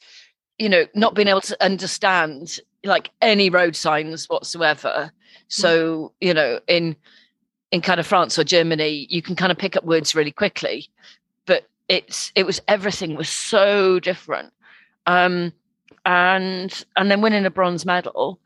you 0.57 0.67
know, 0.67 0.87
not 0.93 1.15
being 1.15 1.29
able 1.29 1.39
to 1.39 1.63
understand 1.63 2.59
like 2.83 3.11
any 3.21 3.49
road 3.49 3.77
signs 3.77 4.25
whatsoever. 4.25 5.13
So, 5.47 6.13
you 6.21 6.33
know, 6.33 6.59
in, 6.67 6.95
in 7.71 7.81
kind 7.81 7.99
of 7.99 8.07
France 8.07 8.37
or 8.39 8.43
Germany, 8.43 9.07
you 9.09 9.21
can 9.21 9.35
kind 9.35 9.51
of 9.51 9.57
pick 9.57 9.75
up 9.75 9.83
words 9.83 10.15
really 10.15 10.31
quickly, 10.31 10.89
but 11.45 11.67
it's, 11.87 12.31
it 12.35 12.45
was, 12.45 12.61
everything 12.67 13.15
was 13.15 13.29
so 13.29 13.99
different. 13.99 14.53
Um, 15.05 15.53
and, 16.05 16.85
and 16.95 17.11
then 17.11 17.21
winning 17.21 17.45
a 17.45 17.49
bronze 17.51 17.85
medal, 17.85 18.39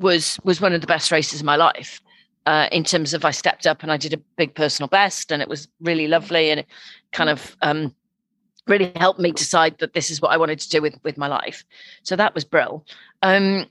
was 0.00 0.38
was 0.42 0.60
one 0.60 0.72
of 0.72 0.80
the 0.80 0.86
best 0.86 1.12
races 1.12 1.40
of 1.40 1.46
my 1.46 1.56
life. 1.56 2.00
Uh, 2.46 2.68
in 2.72 2.82
terms 2.82 3.12
of 3.12 3.24
I 3.24 3.30
stepped 3.30 3.66
up 3.66 3.82
and 3.82 3.92
I 3.92 3.98
did 3.98 4.14
a 4.14 4.16
big 4.36 4.54
personal 4.54 4.88
best, 4.88 5.30
and 5.30 5.42
it 5.42 5.48
was 5.48 5.68
really 5.80 6.08
lovely, 6.08 6.50
and 6.50 6.60
it 6.60 6.66
kind 7.12 7.28
of 7.28 7.56
um, 7.60 7.94
really 8.66 8.90
helped 8.96 9.20
me 9.20 9.30
decide 9.30 9.78
that 9.78 9.92
this 9.92 10.10
is 10.10 10.20
what 10.20 10.32
I 10.32 10.38
wanted 10.38 10.58
to 10.60 10.68
do 10.70 10.82
with 10.82 10.98
with 11.04 11.18
my 11.18 11.28
life. 11.28 11.64
So 12.02 12.16
that 12.16 12.34
was 12.34 12.44
brill. 12.44 12.86
Um, 13.22 13.66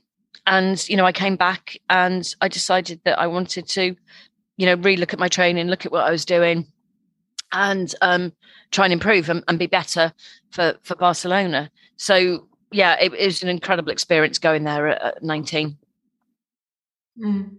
and 0.46 0.88
you 0.88 0.96
know, 0.96 1.06
I 1.06 1.12
came 1.12 1.36
back 1.36 1.78
and 1.88 2.34
I 2.40 2.48
decided 2.48 3.00
that 3.04 3.18
I 3.18 3.26
wanted 3.26 3.68
to, 3.68 3.96
you 4.56 4.66
know, 4.66 4.76
relook 4.76 5.12
at 5.12 5.18
my 5.18 5.28
training, 5.28 5.68
look 5.68 5.86
at 5.86 5.92
what 5.92 6.04
I 6.04 6.10
was 6.10 6.24
doing, 6.24 6.66
and 7.52 7.94
um, 8.00 8.32
try 8.70 8.86
and 8.86 8.92
improve 8.92 9.28
and, 9.28 9.44
and 9.48 9.58
be 9.58 9.66
better 9.66 10.12
for 10.50 10.74
for 10.82 10.94
Barcelona. 10.96 11.70
So 11.96 12.48
yeah, 12.72 12.96
it, 13.00 13.12
it 13.14 13.26
was 13.26 13.42
an 13.42 13.48
incredible 13.48 13.92
experience 13.92 14.38
going 14.38 14.64
there 14.64 14.88
at, 14.88 15.02
at 15.02 15.22
19. 15.22 15.76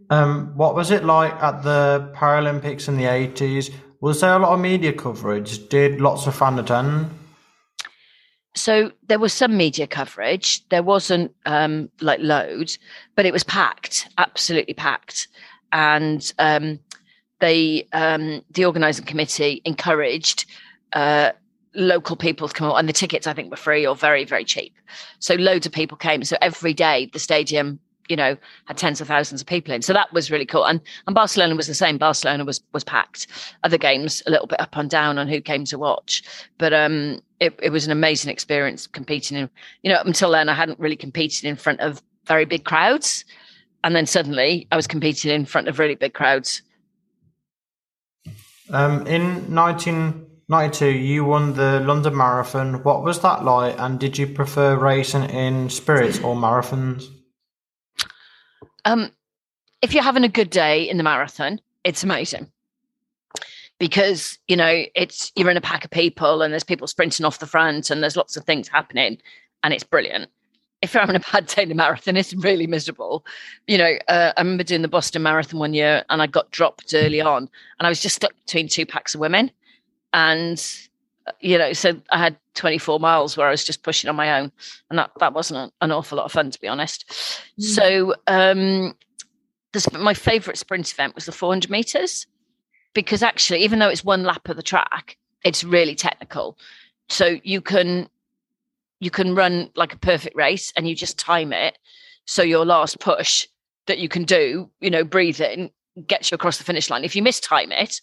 Um, 0.09 0.53
what 0.55 0.75
was 0.75 0.91
it 0.91 1.03
like 1.03 1.33
at 1.41 1.63
the 1.63 2.11
Paralympics 2.15 2.88
in 2.88 2.97
the 2.97 3.03
80s? 3.03 3.71
Was 4.00 4.21
there 4.21 4.35
a 4.35 4.39
lot 4.39 4.53
of 4.53 4.59
media 4.59 4.93
coverage? 4.93 5.69
Did 5.69 6.01
lots 6.01 6.25
of 6.25 6.35
fans 6.35 6.59
attend? 6.59 7.11
So 8.53 8.91
there 9.08 9.20
was 9.20 9.34
some 9.34 9.55
media 9.55 9.88
coverage. 9.88 10.67
There 10.70 10.84
wasn't 10.84 11.34
um, 11.46 11.89
like 12.01 12.20
loads, 12.22 12.77
but 13.15 13.25
it 13.25 13.31
was 13.31 13.43
packed, 13.43 14.10
absolutely 14.17 14.74
packed. 14.74 15.27
And 15.72 16.34
um, 16.38 16.79
they, 17.39 17.88
um, 17.93 18.43
the 18.51 18.65
organising 18.65 19.05
committee, 19.05 19.62
encouraged 19.63 20.46
uh, 20.93 21.31
local 21.75 22.17
people 22.17 22.48
to 22.50 22.53
come 22.53 22.70
out, 22.70 22.75
and 22.75 22.89
the 22.89 22.93
tickets 22.93 23.25
I 23.25 23.34
think 23.34 23.50
were 23.50 23.58
free 23.58 23.88
or 23.88 23.96
very, 23.96 24.25
very 24.25 24.43
cheap. 24.43 24.74
So 25.20 25.36
loads 25.36 25.65
of 25.65 25.72
people 25.72 25.98
came. 25.98 26.24
So 26.25 26.38
every 26.41 26.74
day 26.74 27.10
the 27.13 27.20
stadium 27.20 27.79
you 28.11 28.17
know 28.17 28.35
had 28.65 28.77
tens 28.77 28.99
of 28.99 29.07
thousands 29.07 29.39
of 29.39 29.47
people 29.47 29.73
in. 29.73 29.81
So 29.81 29.93
that 29.93 30.11
was 30.11 30.29
really 30.29 30.45
cool. 30.45 30.65
And 30.65 30.81
and 31.07 31.15
barcelona 31.15 31.55
was 31.55 31.67
the 31.67 31.73
same. 31.73 31.97
Barcelona 31.97 32.43
was 32.43 32.61
was 32.73 32.83
packed. 32.83 33.27
Other 33.63 33.77
games 33.77 34.21
a 34.27 34.29
little 34.29 34.47
bit 34.47 34.59
up 34.59 34.75
and 34.75 34.89
down 34.89 35.17
on 35.17 35.29
who 35.29 35.39
came 35.39 35.63
to 35.65 35.79
watch. 35.79 36.21
But 36.57 36.73
um 36.73 37.21
it, 37.39 37.57
it 37.63 37.69
was 37.71 37.85
an 37.85 37.91
amazing 37.91 38.29
experience 38.29 38.85
competing 38.85 39.37
in 39.37 39.49
you 39.81 39.89
know 39.89 39.97
up 39.97 40.05
until 40.05 40.29
then 40.29 40.49
i 40.49 40.53
hadn't 40.53 40.79
really 40.79 40.97
competed 40.97 41.45
in 41.45 41.55
front 41.55 41.79
of 41.79 42.03
very 42.27 42.45
big 42.45 42.65
crowds. 42.65 43.23
And 43.83 43.95
then 43.95 44.05
suddenly 44.05 44.67
i 44.73 44.75
was 44.75 44.87
competing 44.87 45.31
in 45.31 45.45
front 45.45 45.69
of 45.69 45.79
really 45.79 45.95
big 45.95 46.13
crowds. 46.13 46.61
Um, 48.69 49.05
in 49.07 49.53
1992, 49.53 50.85
you 50.87 51.25
won 51.25 51.53
the 51.55 51.81
London 51.81 52.15
Marathon. 52.15 52.83
What 52.83 53.03
was 53.03 53.19
that 53.19 53.43
like? 53.43 53.77
And 53.77 53.99
did 53.99 54.17
you 54.17 54.27
prefer 54.27 54.77
racing 54.77 55.29
in 55.29 55.69
sprints 55.69 56.19
or 56.19 56.35
marathons? 56.35 57.09
Um, 58.85 59.11
if 59.81 59.93
you're 59.93 60.03
having 60.03 60.23
a 60.23 60.29
good 60.29 60.50
day 60.50 60.88
in 60.88 60.97
the 60.97 61.03
marathon, 61.03 61.59
it's 61.83 62.03
amazing 62.03 62.51
because 63.79 64.38
you 64.47 64.55
know 64.55 64.83
it's 64.95 65.31
you're 65.35 65.50
in 65.50 65.57
a 65.57 65.61
pack 65.61 65.83
of 65.83 65.89
people 65.89 66.43
and 66.43 66.53
there's 66.53 66.63
people 66.63 66.85
sprinting 66.85 67.25
off 67.25 67.39
the 67.39 67.47
front 67.47 67.89
and 67.89 68.03
there's 68.03 68.15
lots 68.15 68.38
of 68.38 68.43
things 68.45 68.67
happening 68.67 69.17
and 69.63 69.73
it's 69.73 69.83
brilliant. 69.83 70.29
If 70.81 70.93
you're 70.93 71.01
having 71.01 71.15
a 71.15 71.19
bad 71.31 71.47
day 71.47 71.63
in 71.63 71.69
the 71.69 71.75
marathon, 71.75 72.15
it's 72.15 72.33
really 72.33 72.67
miserable. 72.67 73.25
You 73.67 73.77
know, 73.79 73.97
uh, 74.07 74.33
I 74.38 74.41
remember 74.41 74.63
doing 74.63 74.83
the 74.83 74.88
Boston 74.88 75.23
Marathon 75.23 75.59
one 75.59 75.73
year 75.73 76.03
and 76.09 76.21
I 76.21 76.27
got 76.27 76.51
dropped 76.51 76.93
early 76.93 77.21
on 77.21 77.50
and 77.79 77.88
I 77.88 77.89
was 77.89 78.01
just 78.01 78.15
stuck 78.15 78.35
between 78.45 78.67
two 78.67 78.85
packs 78.85 79.15
of 79.15 79.21
women 79.21 79.51
and 80.13 80.63
you 81.39 81.57
know, 81.57 81.73
so 81.73 81.99
I 82.09 82.17
had 82.17 82.37
24 82.55 82.99
miles 82.99 83.37
where 83.37 83.47
I 83.47 83.51
was 83.51 83.63
just 83.63 83.83
pushing 83.83 84.09
on 84.09 84.15
my 84.15 84.39
own, 84.39 84.51
and 84.89 84.99
that 84.99 85.11
that 85.19 85.33
wasn't 85.33 85.73
an 85.81 85.91
awful 85.91 86.17
lot 86.17 86.25
of 86.25 86.31
fun 86.31 86.51
to 86.51 86.59
be 86.59 86.67
honest. 86.67 87.09
Mm. 87.59 87.63
So 87.63 88.15
um, 88.27 88.95
this, 89.73 89.91
my 89.93 90.13
favourite 90.13 90.57
sprint 90.57 90.91
event 90.91 91.15
was 91.15 91.25
the 91.25 91.31
400 91.31 91.69
meters 91.69 92.27
because 92.93 93.23
actually, 93.23 93.63
even 93.63 93.79
though 93.79 93.89
it's 93.89 94.03
one 94.03 94.23
lap 94.23 94.49
of 94.49 94.55
the 94.55 94.63
track, 94.63 95.17
it's 95.43 95.63
really 95.63 95.95
technical. 95.95 96.57
So 97.09 97.39
you 97.43 97.61
can 97.61 98.07
you 98.99 99.09
can 99.09 99.35
run 99.35 99.69
like 99.75 99.93
a 99.93 99.97
perfect 99.97 100.35
race 100.35 100.71
and 100.75 100.87
you 100.87 100.95
just 100.95 101.17
time 101.17 101.51
it 101.53 101.77
so 102.25 102.43
your 102.43 102.65
last 102.65 102.99
push 102.99 103.47
that 103.87 103.97
you 103.97 104.07
can 104.07 104.23
do, 104.23 104.69
you 104.79 104.91
know, 104.91 105.03
breathing 105.03 105.71
gets 106.07 106.31
you 106.31 106.35
across 106.35 106.57
the 106.57 106.63
finish 106.63 106.89
line. 106.89 107.03
If 107.03 107.15
you 107.15 107.23
mistime 107.23 107.71
it 107.71 107.99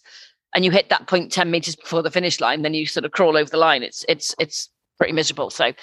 and 0.53 0.65
you 0.65 0.71
hit 0.71 0.89
that 0.89 1.07
point 1.07 1.31
10 1.31 1.51
meters 1.51 1.75
before 1.75 2.01
the 2.01 2.11
finish 2.11 2.39
line, 2.39 2.61
then 2.61 2.73
you 2.73 2.85
sort 2.85 3.05
of 3.05 3.11
crawl 3.11 3.37
over 3.37 3.49
the 3.49 3.57
line. 3.57 3.83
It's 3.83 4.05
it's 4.09 4.35
it's 4.39 4.69
pretty 4.97 5.13
miserable. 5.13 5.49
So 5.49 5.73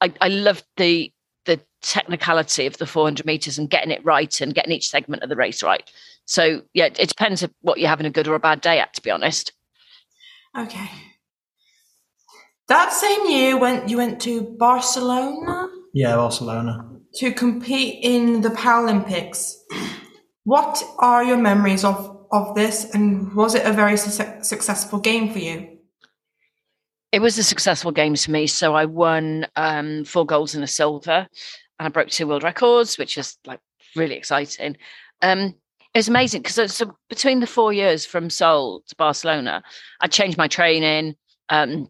I, 0.00 0.12
I 0.20 0.28
love 0.28 0.62
the 0.76 1.12
the 1.46 1.60
technicality 1.80 2.66
of 2.66 2.76
the 2.78 2.86
400 2.86 3.24
meters 3.24 3.58
and 3.58 3.70
getting 3.70 3.90
it 3.90 4.04
right 4.04 4.40
and 4.40 4.54
getting 4.54 4.72
each 4.72 4.90
segment 4.90 5.22
of 5.22 5.28
the 5.28 5.36
race 5.36 5.62
right. 5.62 5.88
So 6.26 6.62
yeah, 6.74 6.86
it 6.86 7.08
depends 7.08 7.44
what 7.62 7.78
you're 7.78 7.88
having 7.88 8.06
a 8.06 8.10
good 8.10 8.28
or 8.28 8.34
a 8.34 8.40
bad 8.40 8.60
day 8.60 8.80
at, 8.80 8.94
to 8.94 9.02
be 9.02 9.10
honest. 9.10 9.52
Okay. 10.56 10.90
That 12.68 12.92
same 12.92 13.30
year, 13.30 13.56
when 13.56 13.88
you 13.88 13.96
went 13.96 14.20
to 14.22 14.42
Barcelona. 14.58 15.68
Yeah, 15.94 16.16
Barcelona. 16.16 16.86
To 17.14 17.32
compete 17.32 18.00
in 18.02 18.42
the 18.42 18.50
Paralympics. 18.50 19.54
What 20.44 20.82
are 20.98 21.24
your 21.24 21.38
memories 21.38 21.82
of 21.82 22.17
of 22.30 22.54
this, 22.54 22.92
and 22.94 23.34
was 23.34 23.54
it 23.54 23.66
a 23.66 23.72
very 23.72 23.96
su- 23.96 24.42
successful 24.42 24.98
game 24.98 25.32
for 25.32 25.38
you? 25.38 25.78
It 27.10 27.20
was 27.20 27.38
a 27.38 27.42
successful 27.42 27.90
game 27.90 28.16
for 28.16 28.30
me. 28.30 28.46
So 28.46 28.74
I 28.74 28.84
won 28.84 29.46
um, 29.56 30.04
four 30.04 30.26
golds 30.26 30.54
and 30.54 30.62
a 30.62 30.68
silver, 30.68 31.26
and 31.78 31.86
I 31.86 31.88
broke 31.88 32.08
two 32.08 32.26
world 32.26 32.42
records, 32.42 32.98
which 32.98 33.16
is 33.16 33.36
like 33.46 33.60
really 33.96 34.16
exciting. 34.16 34.76
Um, 35.22 35.54
it 35.94 35.98
was 35.98 36.08
amazing 36.08 36.42
because 36.42 36.74
so 36.74 36.96
between 37.08 37.40
the 37.40 37.46
four 37.46 37.72
years 37.72 38.04
from 38.04 38.30
Seoul 38.30 38.82
to 38.88 38.96
Barcelona, 38.96 39.62
I 40.00 40.06
changed 40.06 40.36
my 40.36 40.48
training. 40.48 41.16
Um, 41.48 41.88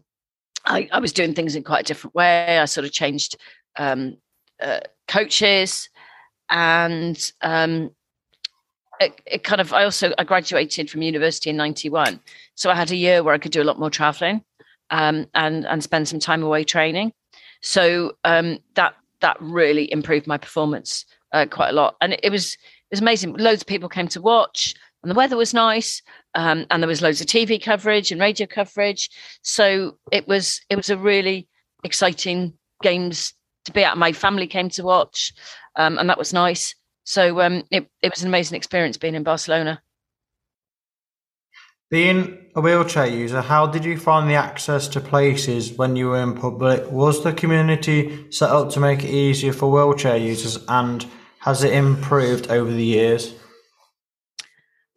I, 0.65 0.89
I, 0.91 0.99
was 0.99 1.13
doing 1.13 1.33
things 1.33 1.55
in 1.55 1.63
quite 1.63 1.81
a 1.81 1.83
different 1.83 2.15
way. 2.15 2.59
I 2.59 2.65
sort 2.65 2.85
of 2.85 2.91
changed 2.91 3.35
um, 3.75 4.17
uh, 4.61 4.79
coaches, 5.07 5.89
and 6.49 7.31
um, 7.41 7.91
it, 8.99 9.21
it, 9.25 9.43
kind 9.43 9.61
of. 9.61 9.73
I 9.73 9.83
also 9.83 10.13
I 10.17 10.23
graduated 10.23 10.89
from 10.89 11.01
university 11.01 11.49
in 11.49 11.57
'91, 11.57 12.19
so 12.55 12.69
I 12.69 12.75
had 12.75 12.91
a 12.91 12.95
year 12.95 13.23
where 13.23 13.33
I 13.33 13.37
could 13.37 13.51
do 13.51 13.61
a 13.61 13.63
lot 13.63 13.79
more 13.79 13.89
traveling 13.89 14.43
um, 14.89 15.27
and 15.33 15.65
and 15.65 15.83
spend 15.83 16.07
some 16.07 16.19
time 16.19 16.43
away 16.43 16.63
training. 16.63 17.13
So 17.61 18.13
um, 18.23 18.59
that 18.75 18.95
that 19.21 19.37
really 19.39 19.91
improved 19.91 20.27
my 20.27 20.37
performance 20.37 21.05
uh, 21.31 21.45
quite 21.49 21.69
a 21.69 21.73
lot, 21.73 21.95
and 22.01 22.13
it, 22.13 22.19
it 22.23 22.29
was 22.31 22.53
it 22.53 22.91
was 22.91 23.01
amazing. 23.01 23.33
Loads 23.33 23.61
of 23.61 23.67
people 23.67 23.89
came 23.89 24.07
to 24.09 24.21
watch, 24.21 24.75
and 25.03 25.09
the 25.09 25.15
weather 25.15 25.37
was 25.37 25.53
nice, 25.53 26.01
um, 26.35 26.65
and 26.69 26.81
there 26.81 26.87
was 26.87 27.01
loads 27.01 27.21
of 27.21 27.27
TV 27.27 27.61
coverage 27.61 28.11
and 28.11 28.19
radio 28.19 28.47
coverage. 28.47 29.09
So 29.41 29.97
it 30.11 30.27
was 30.27 30.61
it 30.69 30.75
was 30.75 30.89
a 30.89 30.97
really 30.97 31.47
exciting 31.83 32.53
games 32.81 33.33
to 33.65 33.71
be 33.71 33.83
at. 33.83 33.97
My 33.97 34.11
family 34.11 34.47
came 34.47 34.69
to 34.69 34.83
watch, 34.83 35.33
um, 35.75 35.97
and 35.97 36.09
that 36.09 36.17
was 36.17 36.33
nice. 36.33 36.75
So 37.09 37.41
um, 37.41 37.63
it 37.71 37.89
it 38.03 38.11
was 38.11 38.21
an 38.21 38.27
amazing 38.27 38.55
experience 38.55 38.97
being 38.97 39.15
in 39.15 39.23
Barcelona. 39.23 39.81
Being 41.89 42.37
a 42.55 42.61
wheelchair 42.61 43.07
user, 43.07 43.41
how 43.41 43.65
did 43.65 43.83
you 43.83 43.97
find 43.97 44.29
the 44.29 44.35
access 44.35 44.87
to 44.89 45.01
places 45.01 45.73
when 45.73 45.95
you 45.95 46.09
were 46.09 46.21
in 46.21 46.35
public? 46.35 46.91
Was 46.91 47.23
the 47.23 47.33
community 47.33 48.27
set 48.29 48.51
up 48.51 48.69
to 48.73 48.79
make 48.79 49.03
it 49.03 49.09
easier 49.09 49.53
for 49.53 49.71
wheelchair 49.71 50.17
users, 50.17 50.63
and 50.67 51.03
has 51.39 51.63
it 51.63 51.73
improved 51.73 52.51
over 52.51 52.69
the 52.69 52.85
years? 52.85 53.33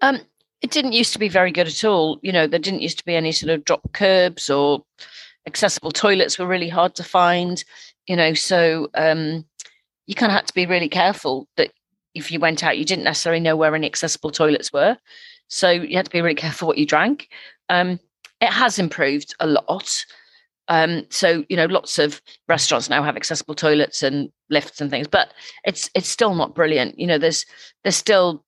Um, 0.03 0.20
it 0.61 0.70
didn't 0.70 0.92
used 0.92 1.14
to 1.14 1.18
be 1.18 1.31
very 1.31 1.51
good 1.51 1.66
at 1.66 1.83
all. 1.83 2.20
You 2.22 2.33
know, 2.33 2.46
there 2.46 2.61
didn't 2.61 2.83
used 2.83 2.98
to 2.98 3.07
be 3.07 3.16
any 3.16 3.33
sort 3.33 3.48
of 3.48 3.64
drop 3.64 3.90
curbs 3.94 4.51
or 4.51 4.85
accessible 5.46 5.92
toilets 5.92 6.38
were 6.38 6.46
really 6.46 6.68
hard 6.68 6.94
to 6.96 7.05
find. 7.05 7.64
You 8.07 8.16
know, 8.16 8.35
so 8.35 8.90
um, 8.92 9.46
you 10.07 10.14
kind 10.14 10.31
of 10.31 10.37
had 10.37 10.48
to 10.48 10.55
be 10.55 10.66
really 10.66 10.90
careful 10.90 11.48
that 11.57 11.72
if 12.14 12.31
you 12.31 12.40
went 12.40 12.62
out, 12.62 12.79
you 12.79 12.85
didn't 12.85 13.05
necessarily 13.05 13.40
know 13.40 13.57
where 13.57 13.75
any 13.75 13.87
accessible 13.87 14.31
toilets 14.31 14.72
were. 14.72 14.96
So 15.48 15.70
you 15.70 15.96
had 15.96 16.07
to 16.07 16.11
be 16.11 16.20
really 16.20 16.35
careful 16.35 16.68
what 16.68 16.79
you 16.79 16.87
drank. 16.87 17.29
Um, 17.68 18.01
it 18.40 18.51
has 18.51 18.79
improved 18.79 19.35
a 19.40 19.46
lot. 19.46 20.05
Um, 20.68 21.07
so 21.11 21.44
you 21.48 21.57
know, 21.57 21.66
lots 21.66 21.98
of 21.98 22.22
restaurants 22.48 22.88
now 22.88 23.03
have 23.03 23.16
accessible 23.16 23.55
toilets 23.55 24.03
and 24.03 24.31
lifts 24.48 24.81
and 24.81 24.90
things, 24.90 25.09
but 25.09 25.33
it's 25.64 25.90
it's 25.94 26.09
still 26.09 26.35
not 26.35 26.55
brilliant. 26.55 26.98
You 26.98 27.07
know, 27.07 27.18
there's 27.18 27.44
there's 27.83 27.96
still 27.96 28.44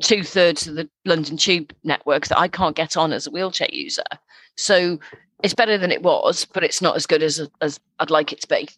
two 0.00 0.22
thirds 0.22 0.66
of 0.66 0.74
the 0.74 0.88
London 1.04 1.36
Tube 1.36 1.72
network 1.82 2.26
that 2.28 2.38
I 2.38 2.48
can't 2.48 2.76
get 2.76 2.96
on 2.96 3.12
as 3.12 3.26
a 3.26 3.30
wheelchair 3.30 3.68
user. 3.72 4.04
So 4.56 4.98
it's 5.42 5.54
better 5.54 5.78
than 5.78 5.90
it 5.90 6.02
was, 6.02 6.44
but 6.44 6.62
it's 6.62 6.82
not 6.82 6.96
as 6.96 7.06
good 7.06 7.22
as 7.22 7.40
as 7.60 7.80
I'd 7.98 8.10
like 8.10 8.32
it 8.32 8.40
to 8.42 8.48
be. 8.48 8.68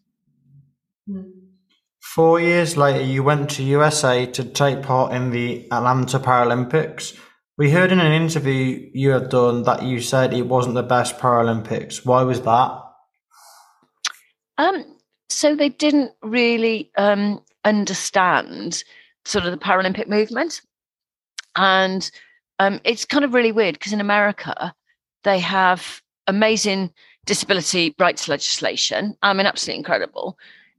Four 2.03 2.41
years 2.41 2.77
later, 2.77 3.03
you 3.03 3.23
went 3.23 3.49
to 3.51 3.63
USA 3.63 4.27
to 4.27 4.45
take 4.45 4.83
part 4.83 5.15
in 5.15 5.31
the 5.31 5.67
Atlanta 5.73 6.19
Paralympics. 6.19 7.17
We 7.57 7.71
heard 7.71 7.93
in 7.93 8.01
an 8.01 8.13
interview 8.13 8.91
you 8.93 9.11
had 9.11 9.31
done 9.31 9.63
that 9.63 9.85
you 9.85 10.01
said 10.01 10.35
it 10.35 10.49
wasn't 10.49 10.75
the 10.75 10.83
best 10.83 11.19
Paralympics. 11.19 12.05
Why 12.05 12.23
was 12.23 12.43
that? 12.43 12.83
Um, 14.59 14.97
so 15.29 15.55
they 15.55 15.69
didn't 15.69 16.11
really 16.23 16.91
um, 16.99 17.41
understand 17.65 18.83
sort 19.25 19.45
of 19.45 19.53
the 19.53 19.65
Paralympic 19.65 20.09
movement. 20.09 20.61
And 21.55 22.11
um, 22.59 22.81
it's 22.85 23.05
kind 23.05 23.25
of 23.25 23.33
really 23.33 23.53
weird 23.53 23.75
because 23.75 23.93
in 23.93 24.01
America, 24.01 24.75
they 25.23 25.39
have 25.39 26.03
amazing 26.27 26.93
disability 27.27 27.95
rights 27.99 28.29
legislation. 28.29 29.17
I 29.23 29.33
mean, 29.33 29.47
absolutely 29.47 29.79
incredible. 29.79 30.37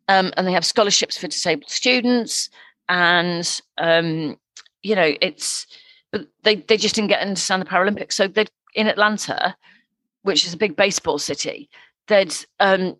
Um, 0.07 0.33
and 0.35 0.45
they 0.45 0.51
have 0.51 0.65
scholarships 0.65 1.17
for 1.17 1.27
disabled 1.27 1.69
students. 1.69 2.49
And, 2.89 3.61
um, 3.77 4.37
you 4.81 4.95
know, 4.95 5.13
it's 5.21 5.65
but 6.11 6.27
they, 6.43 6.57
they 6.57 6.77
just 6.77 6.93
didn't 6.93 7.09
get 7.09 7.21
understand 7.21 7.61
the 7.61 7.65
Paralympics. 7.65 8.13
So 8.13 8.27
they 8.27 8.45
in 8.75 8.87
Atlanta, 8.87 9.55
which 10.21 10.45
is 10.45 10.53
a 10.53 10.57
big 10.57 10.75
baseball 10.75 11.19
city, 11.19 11.69
they'd 12.07 12.35
um, 12.59 12.95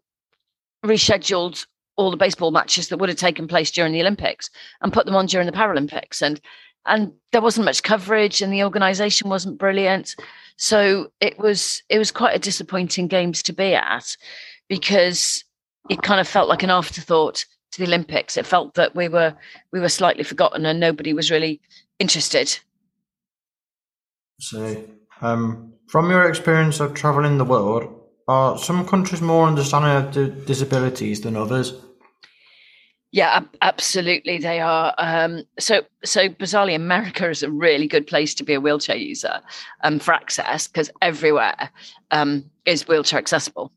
rescheduled 0.85 1.65
all 1.95 2.11
the 2.11 2.17
baseball 2.17 2.51
matches 2.51 2.89
that 2.89 2.97
would 2.97 3.09
have 3.09 3.17
taken 3.17 3.47
place 3.47 3.69
during 3.71 3.93
the 3.93 4.01
Olympics 4.01 4.49
and 4.81 4.91
put 4.91 5.05
them 5.05 5.15
on 5.15 5.27
during 5.27 5.45
the 5.45 5.53
Paralympics. 5.53 6.21
And 6.21 6.41
and 6.85 7.13
there 7.31 7.41
wasn't 7.41 7.65
much 7.65 7.83
coverage 7.83 8.41
and 8.41 8.51
the 8.51 8.63
organization 8.63 9.29
wasn't 9.29 9.57
brilliant. 9.57 10.15
So 10.57 11.11
it 11.21 11.37
was 11.39 11.83
it 11.89 11.97
was 11.97 12.11
quite 12.11 12.35
a 12.35 12.39
disappointing 12.39 13.07
games 13.07 13.43
to 13.43 13.53
be 13.53 13.73
at 13.75 14.17
because 14.67 15.45
it 15.89 16.01
kind 16.01 16.19
of 16.19 16.27
felt 16.27 16.49
like 16.49 16.63
an 16.63 16.69
afterthought 16.69 17.45
to 17.71 17.79
the 17.79 17.87
Olympics. 17.87 18.37
It 18.37 18.45
felt 18.45 18.73
that 18.75 18.95
we 18.95 19.07
were 19.07 19.35
we 19.71 19.79
were 19.79 19.89
slightly 19.89 20.23
forgotten 20.23 20.65
and 20.65 20.79
nobody 20.79 21.13
was 21.13 21.31
really 21.31 21.61
interested 21.99 22.59
so, 24.43 24.83
um, 25.21 25.73
from 25.87 26.09
your 26.09 26.27
experience 26.27 26.79
of 26.79 26.93
traveling 26.93 27.37
the 27.37 27.45
world, 27.45 27.83
are 28.27 28.57
some 28.57 28.85
countries 28.85 29.21
more 29.21 29.47
understanding 29.47 30.23
of 30.25 30.45
disabilities 30.45 31.21
than 31.21 31.37
others? 31.37 31.73
Yeah, 33.11 33.41
absolutely, 33.61 34.39
they 34.39 34.59
are. 34.59 34.93
Um, 34.97 35.43
so, 35.59 35.83
so 36.03 36.29
bizarrely, 36.29 36.75
America 36.75 37.29
is 37.29 37.43
a 37.43 37.51
really 37.51 37.87
good 37.87 38.07
place 38.07 38.33
to 38.35 38.43
be 38.43 38.53
a 38.53 38.59
wheelchair 38.59 38.95
user 38.95 39.39
um, 39.83 39.99
for 39.99 40.13
access 40.13 40.67
because 40.67 40.89
everywhere 41.01 41.69
um, 42.11 42.43
is 42.65 42.87
wheelchair 42.87 43.19
accessible 43.19 43.71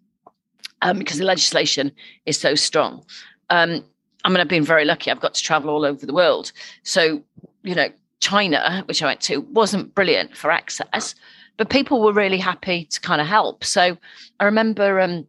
um, 0.83 0.99
because 0.99 1.19
the 1.19 1.25
legislation 1.25 1.93
is 2.27 2.39
so 2.39 2.55
strong. 2.55 3.05
Um, 3.51 3.85
I 4.25 4.29
mean, 4.29 4.41
I've 4.41 4.49
been 4.49 4.65
very 4.65 4.85
lucky. 4.85 5.11
I've 5.11 5.21
got 5.21 5.35
to 5.35 5.43
travel 5.43 5.71
all 5.71 5.85
over 5.85 6.05
the 6.05 6.13
world. 6.13 6.53
So, 6.83 7.23
you 7.63 7.75
know, 7.75 7.89
China, 8.21 8.83
which 8.87 9.03
I 9.03 9.07
went 9.07 9.21
to, 9.23 9.41
wasn't 9.41 9.95
brilliant 9.95 10.37
for 10.37 10.51
access, 10.51 11.15
but 11.57 11.71
people 11.71 12.03
were 12.03 12.13
really 12.13 12.39
happy 12.39 12.87
to 12.87 13.01
kind 13.01 13.21
of 13.21 13.27
help. 13.27 13.65
So 13.65 13.97
I 14.41 14.45
remember, 14.45 15.01
um, 15.01 15.27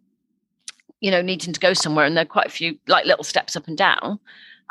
you 0.99 1.11
know, 1.11 1.21
needing 1.21 1.53
to 1.53 1.59
go 1.59 1.73
somewhere, 1.73 2.05
and 2.05 2.17
there 2.17 2.23
are 2.23 2.25
quite 2.25 2.47
a 2.47 2.51
few 2.51 2.77
like 2.87 3.05
little 3.05 3.23
steps 3.23 3.55
up 3.55 3.67
and 3.67 3.77
down, 3.77 4.19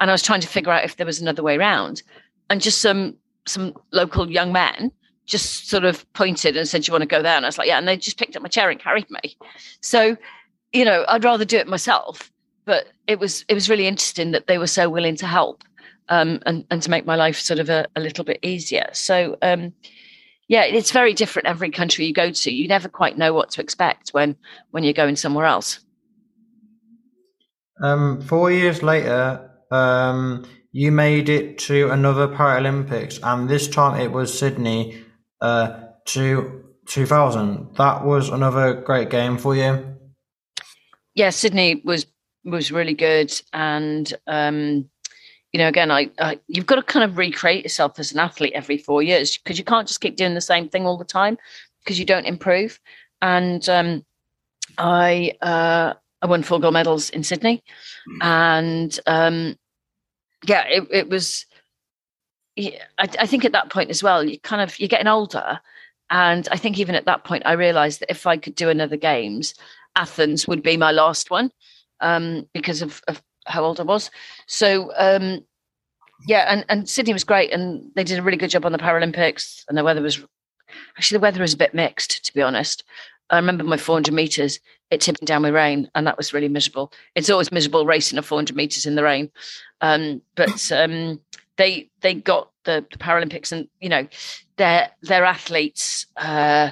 and 0.00 0.10
I 0.10 0.14
was 0.14 0.22
trying 0.22 0.40
to 0.40 0.48
figure 0.48 0.72
out 0.72 0.84
if 0.84 0.96
there 0.96 1.06
was 1.06 1.20
another 1.20 1.42
way 1.42 1.56
around, 1.56 2.02
and 2.50 2.60
just 2.60 2.80
some 2.80 3.16
some 3.46 3.74
local 3.92 4.28
young 4.30 4.52
men 4.52 4.90
just 5.26 5.68
sort 5.68 5.84
of 5.84 6.10
pointed 6.14 6.56
and 6.56 6.68
said, 6.68 6.82
"Do 6.82 6.88
you 6.88 6.92
want 6.92 7.02
to 7.02 7.06
go 7.06 7.22
there?" 7.22 7.36
And 7.36 7.44
I 7.44 7.48
was 7.48 7.58
like, 7.58 7.68
"Yeah," 7.68 7.78
and 7.78 7.86
they 7.86 7.96
just 7.96 8.18
picked 8.18 8.36
up 8.36 8.42
my 8.42 8.48
chair 8.48 8.70
and 8.70 8.80
carried 8.80 9.10
me. 9.10 9.36
So, 9.80 10.16
you 10.72 10.84
know, 10.84 11.04
I'd 11.08 11.24
rather 11.24 11.44
do 11.44 11.56
it 11.56 11.66
myself, 11.66 12.30
but 12.64 12.86
it 13.06 13.18
was 13.18 13.44
it 13.48 13.54
was 13.54 13.70
really 13.70 13.86
interesting 13.86 14.32
that 14.32 14.46
they 14.46 14.58
were 14.58 14.66
so 14.66 14.88
willing 14.88 15.16
to 15.16 15.26
help 15.26 15.64
um, 16.08 16.40
and 16.46 16.64
and 16.70 16.82
to 16.82 16.90
make 16.90 17.06
my 17.06 17.16
life 17.16 17.38
sort 17.38 17.60
of 17.60 17.70
a, 17.70 17.86
a 17.96 18.00
little 18.00 18.24
bit 18.24 18.38
easier. 18.42 18.88
So 18.92 19.36
um, 19.42 19.72
yeah, 20.48 20.64
it's 20.64 20.92
very 20.92 21.12
different 21.12 21.48
every 21.48 21.70
country 21.70 22.06
you 22.06 22.12
go 22.12 22.30
to. 22.30 22.52
You 22.52 22.68
never 22.68 22.88
quite 22.88 23.18
know 23.18 23.32
what 23.32 23.50
to 23.50 23.62
expect 23.62 24.10
when 24.10 24.36
when 24.70 24.84
you're 24.84 24.92
going 24.92 25.16
somewhere 25.16 25.46
else. 25.46 25.80
Um, 27.82 28.22
four 28.22 28.50
years 28.50 28.82
later, 28.82 29.50
um, 29.70 30.46
you 30.72 30.92
made 30.92 31.28
it 31.28 31.58
to 31.58 31.90
another 31.90 32.28
Paralympics, 32.28 33.18
and 33.22 33.48
this 33.48 33.68
time 33.68 34.00
it 34.00 34.12
was 34.12 34.36
Sydney 34.36 35.02
uh, 35.40 35.80
to 36.06 36.64
2000. 36.86 37.74
That 37.76 38.04
was 38.04 38.28
another 38.28 38.74
great 38.74 39.10
game 39.10 39.36
for 39.38 39.54
you. 39.54 39.95
Yeah, 41.16 41.30
Sydney 41.30 41.80
was 41.82 42.06
was 42.44 42.70
really 42.70 42.94
good, 42.94 43.32
and 43.52 44.12
um, 44.26 44.88
you 45.52 45.58
know, 45.58 45.68
again, 45.68 45.90
I, 45.90 46.10
I 46.18 46.38
you've 46.46 46.66
got 46.66 46.76
to 46.76 46.82
kind 46.82 47.10
of 47.10 47.16
recreate 47.16 47.64
yourself 47.64 47.98
as 47.98 48.12
an 48.12 48.18
athlete 48.18 48.52
every 48.54 48.76
four 48.76 49.02
years 49.02 49.38
because 49.38 49.58
you 49.58 49.64
can't 49.64 49.88
just 49.88 50.02
keep 50.02 50.16
doing 50.16 50.34
the 50.34 50.42
same 50.42 50.68
thing 50.68 50.84
all 50.86 50.98
the 50.98 51.04
time 51.06 51.38
because 51.82 51.98
you 51.98 52.04
don't 52.04 52.26
improve. 52.26 52.78
And 53.22 53.66
um, 53.70 54.04
I 54.76 55.32
uh, 55.40 55.94
I 56.20 56.26
won 56.26 56.42
four 56.42 56.60
gold 56.60 56.74
medals 56.74 57.08
in 57.08 57.24
Sydney, 57.24 57.64
and 58.20 59.00
um, 59.06 59.56
yeah, 60.46 60.64
it, 60.68 60.86
it 60.92 61.08
was. 61.08 61.46
Yeah, 62.56 62.84
I, 62.98 63.08
I 63.20 63.26
think 63.26 63.46
at 63.46 63.52
that 63.52 63.70
point 63.70 63.88
as 63.88 64.02
well, 64.02 64.22
you 64.22 64.38
kind 64.38 64.60
of 64.60 64.78
you're 64.78 64.88
getting 64.88 65.06
older, 65.06 65.60
and 66.10 66.46
I 66.52 66.58
think 66.58 66.78
even 66.78 66.94
at 66.94 67.06
that 67.06 67.24
point, 67.24 67.44
I 67.46 67.52
realised 67.52 68.00
that 68.00 68.10
if 68.10 68.26
I 68.26 68.36
could 68.36 68.54
do 68.54 68.68
another 68.68 68.98
games, 68.98 69.54
Athens 69.96 70.46
would 70.46 70.62
be 70.62 70.76
my 70.76 70.92
last 70.92 71.30
one 71.30 71.50
um, 72.00 72.46
because 72.52 72.82
of, 72.82 73.02
of, 73.08 73.22
how 73.46 73.64
old 73.64 73.80
I 73.80 73.84
was. 73.84 74.10
So 74.46 74.92
um, 74.96 75.44
yeah, 76.26 76.46
and, 76.48 76.64
and 76.68 76.88
Sydney 76.88 77.12
was 77.12 77.24
great, 77.24 77.52
and 77.52 77.90
they 77.94 78.04
did 78.04 78.18
a 78.18 78.22
really 78.22 78.38
good 78.38 78.50
job 78.50 78.64
on 78.64 78.72
the 78.72 78.78
Paralympics, 78.78 79.64
and 79.68 79.76
the 79.76 79.84
weather 79.84 80.02
was 80.02 80.22
actually 80.96 81.16
the 81.16 81.22
weather 81.22 81.40
was 81.40 81.54
a 81.54 81.58
bit 81.58 81.74
mixed, 81.74 82.24
to 82.24 82.34
be 82.34 82.42
honest. 82.42 82.84
I 83.30 83.36
remember 83.36 83.64
my 83.64 83.76
400 83.76 84.14
meters, 84.14 84.60
it 84.90 85.00
tipping 85.00 85.26
down 85.26 85.42
with 85.42 85.54
rain, 85.54 85.90
and 85.94 86.06
that 86.06 86.16
was 86.16 86.32
really 86.32 86.48
miserable. 86.48 86.92
It's 87.14 87.28
always 87.28 87.50
miserable 87.50 87.84
racing 87.84 88.18
a 88.18 88.22
400 88.22 88.54
meters 88.54 88.86
in 88.86 88.94
the 88.94 89.02
rain, 89.02 89.30
um, 89.80 90.22
but 90.36 90.70
um, 90.72 91.20
they 91.56 91.90
they 92.00 92.14
got 92.14 92.50
the, 92.64 92.84
the, 92.90 92.98
Paralympics, 92.98 93.52
and 93.52 93.68
you 93.80 93.88
know 93.88 94.06
their 94.56 94.90
their 95.02 95.24
athletes, 95.24 96.06
uh, 96.16 96.70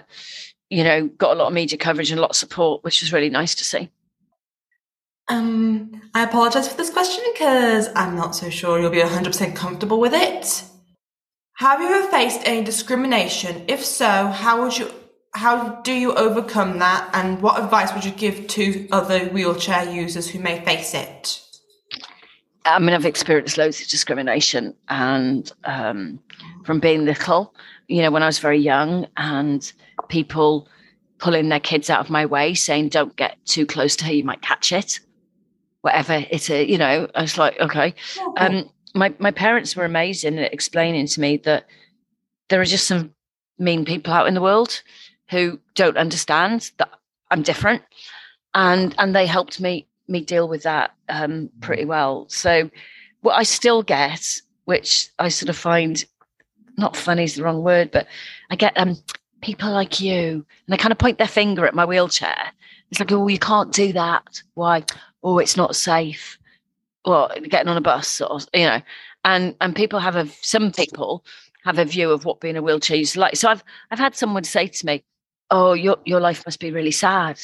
you 0.74 0.82
know, 0.82 1.06
got 1.06 1.36
a 1.36 1.38
lot 1.38 1.46
of 1.46 1.52
media 1.52 1.78
coverage 1.78 2.10
and 2.10 2.18
a 2.18 2.22
lot 2.22 2.30
of 2.30 2.36
support, 2.36 2.82
which 2.82 3.00
was 3.00 3.12
really 3.12 3.30
nice 3.30 3.54
to 3.54 3.64
see. 3.64 3.90
Um, 5.28 6.02
I 6.14 6.24
apologize 6.24 6.68
for 6.68 6.76
this 6.76 6.90
question 6.90 7.22
because 7.32 7.88
I'm 7.94 8.16
not 8.16 8.34
so 8.34 8.50
sure 8.50 8.80
you'll 8.80 8.90
be 8.90 8.98
100% 8.98 9.54
comfortable 9.54 10.00
with 10.00 10.12
it. 10.12 10.64
Have 11.58 11.80
you 11.80 11.86
ever 11.86 12.08
faced 12.08 12.40
any 12.44 12.64
discrimination? 12.64 13.64
If 13.68 13.84
so, 13.84 14.26
how 14.26 14.62
would 14.62 14.76
you 14.76 14.90
how 15.36 15.80
do 15.82 15.92
you 15.92 16.14
overcome 16.14 16.78
that 16.78 17.10
and 17.12 17.42
what 17.42 17.60
advice 17.60 17.92
would 17.92 18.04
you 18.04 18.12
give 18.12 18.46
to 18.46 18.86
other 18.92 19.26
wheelchair 19.26 19.90
users 19.90 20.28
who 20.28 20.38
may 20.38 20.64
face 20.64 20.94
it? 20.94 21.40
I 22.64 22.78
mean, 22.78 22.94
I've 22.94 23.04
experienced 23.04 23.58
loads 23.58 23.80
of 23.80 23.88
discrimination 23.88 24.74
and 24.88 25.52
um, 25.64 26.20
from 26.64 26.78
being 26.78 27.04
little, 27.04 27.52
you 27.88 28.02
know, 28.02 28.12
when 28.12 28.22
I 28.22 28.26
was 28.26 28.38
very 28.38 28.58
young 28.58 29.06
and 29.16 29.72
people 30.08 30.68
pulling 31.18 31.48
their 31.48 31.60
kids 31.60 31.90
out 31.90 32.00
of 32.00 32.10
my 32.10 32.26
way 32.26 32.54
saying, 32.54 32.88
don't 32.88 33.16
get 33.16 33.36
too 33.46 33.66
close 33.66 33.96
to 33.96 34.04
her, 34.04 34.12
you 34.12 34.24
might 34.24 34.42
catch 34.42 34.72
it 34.72 35.00
whatever 35.84 36.14
it 36.14 36.28
is, 36.30 36.48
a, 36.48 36.66
you 36.66 36.78
know, 36.78 37.06
I 37.14 37.20
was 37.20 37.36
like, 37.36 37.60
okay. 37.60 37.94
Um, 38.38 38.70
my, 38.94 39.12
my 39.18 39.30
parents 39.30 39.76
were 39.76 39.84
amazing 39.84 40.38
at 40.38 40.50
explaining 40.50 41.06
to 41.08 41.20
me 41.20 41.36
that 41.44 41.66
there 42.48 42.58
are 42.58 42.64
just 42.64 42.86
some 42.86 43.12
mean 43.58 43.84
people 43.84 44.10
out 44.10 44.26
in 44.26 44.32
the 44.32 44.40
world 44.40 44.82
who 45.28 45.60
don't 45.74 45.98
understand 45.98 46.70
that 46.78 46.88
I'm 47.30 47.42
different. 47.42 47.82
And, 48.54 48.94
and 48.96 49.14
they 49.14 49.26
helped 49.26 49.60
me, 49.60 49.86
me 50.08 50.22
deal 50.22 50.48
with 50.48 50.62
that 50.62 50.94
um, 51.10 51.50
pretty 51.60 51.84
well. 51.84 52.24
So 52.30 52.70
what 53.20 53.34
I 53.34 53.42
still 53.42 53.82
get, 53.82 54.40
which 54.64 55.10
I 55.18 55.28
sort 55.28 55.50
of 55.50 55.56
find 55.58 56.02
not 56.78 56.96
funny 56.96 57.24
is 57.24 57.34
the 57.34 57.42
wrong 57.42 57.62
word, 57.62 57.90
but 57.90 58.06
I 58.50 58.56
get 58.56 58.72
um, 58.78 58.96
people 59.44 59.70
like 59.70 60.00
you, 60.00 60.44
and 60.66 60.68
they 60.68 60.76
kind 60.76 60.92
of 60.92 60.98
point 60.98 61.18
their 61.18 61.28
finger 61.28 61.66
at 61.66 61.74
my 61.74 61.84
wheelchair. 61.84 62.52
It's 62.90 63.00
like, 63.00 63.12
oh, 63.12 63.28
you 63.28 63.38
can't 63.38 63.72
do 63.72 63.92
that. 63.92 64.42
Why? 64.54 64.84
oh, 65.24 65.38
it's 65.38 65.56
not 65.56 65.74
safe. 65.74 66.38
Well, 67.04 67.32
getting 67.48 67.68
on 67.68 67.76
a 67.76 67.80
bus, 67.80 68.20
or 68.20 68.38
you 68.52 68.66
know, 68.66 68.80
and 69.24 69.56
and 69.60 69.74
people 69.74 69.98
have 69.98 70.16
a 70.16 70.28
some 70.42 70.70
people 70.70 71.24
have 71.64 71.78
a 71.78 71.84
view 71.84 72.10
of 72.10 72.24
what 72.24 72.40
being 72.40 72.56
a 72.56 72.62
wheelchair 72.62 72.98
user 72.98 73.20
like. 73.20 73.36
So 73.36 73.48
I've 73.48 73.64
I've 73.90 73.98
had 73.98 74.14
someone 74.14 74.44
say 74.44 74.68
to 74.68 74.86
me, 74.86 75.02
"Oh, 75.50 75.72
your 75.72 75.96
your 76.04 76.20
life 76.20 76.44
must 76.46 76.60
be 76.60 76.70
really 76.70 76.92
sad." 76.92 77.40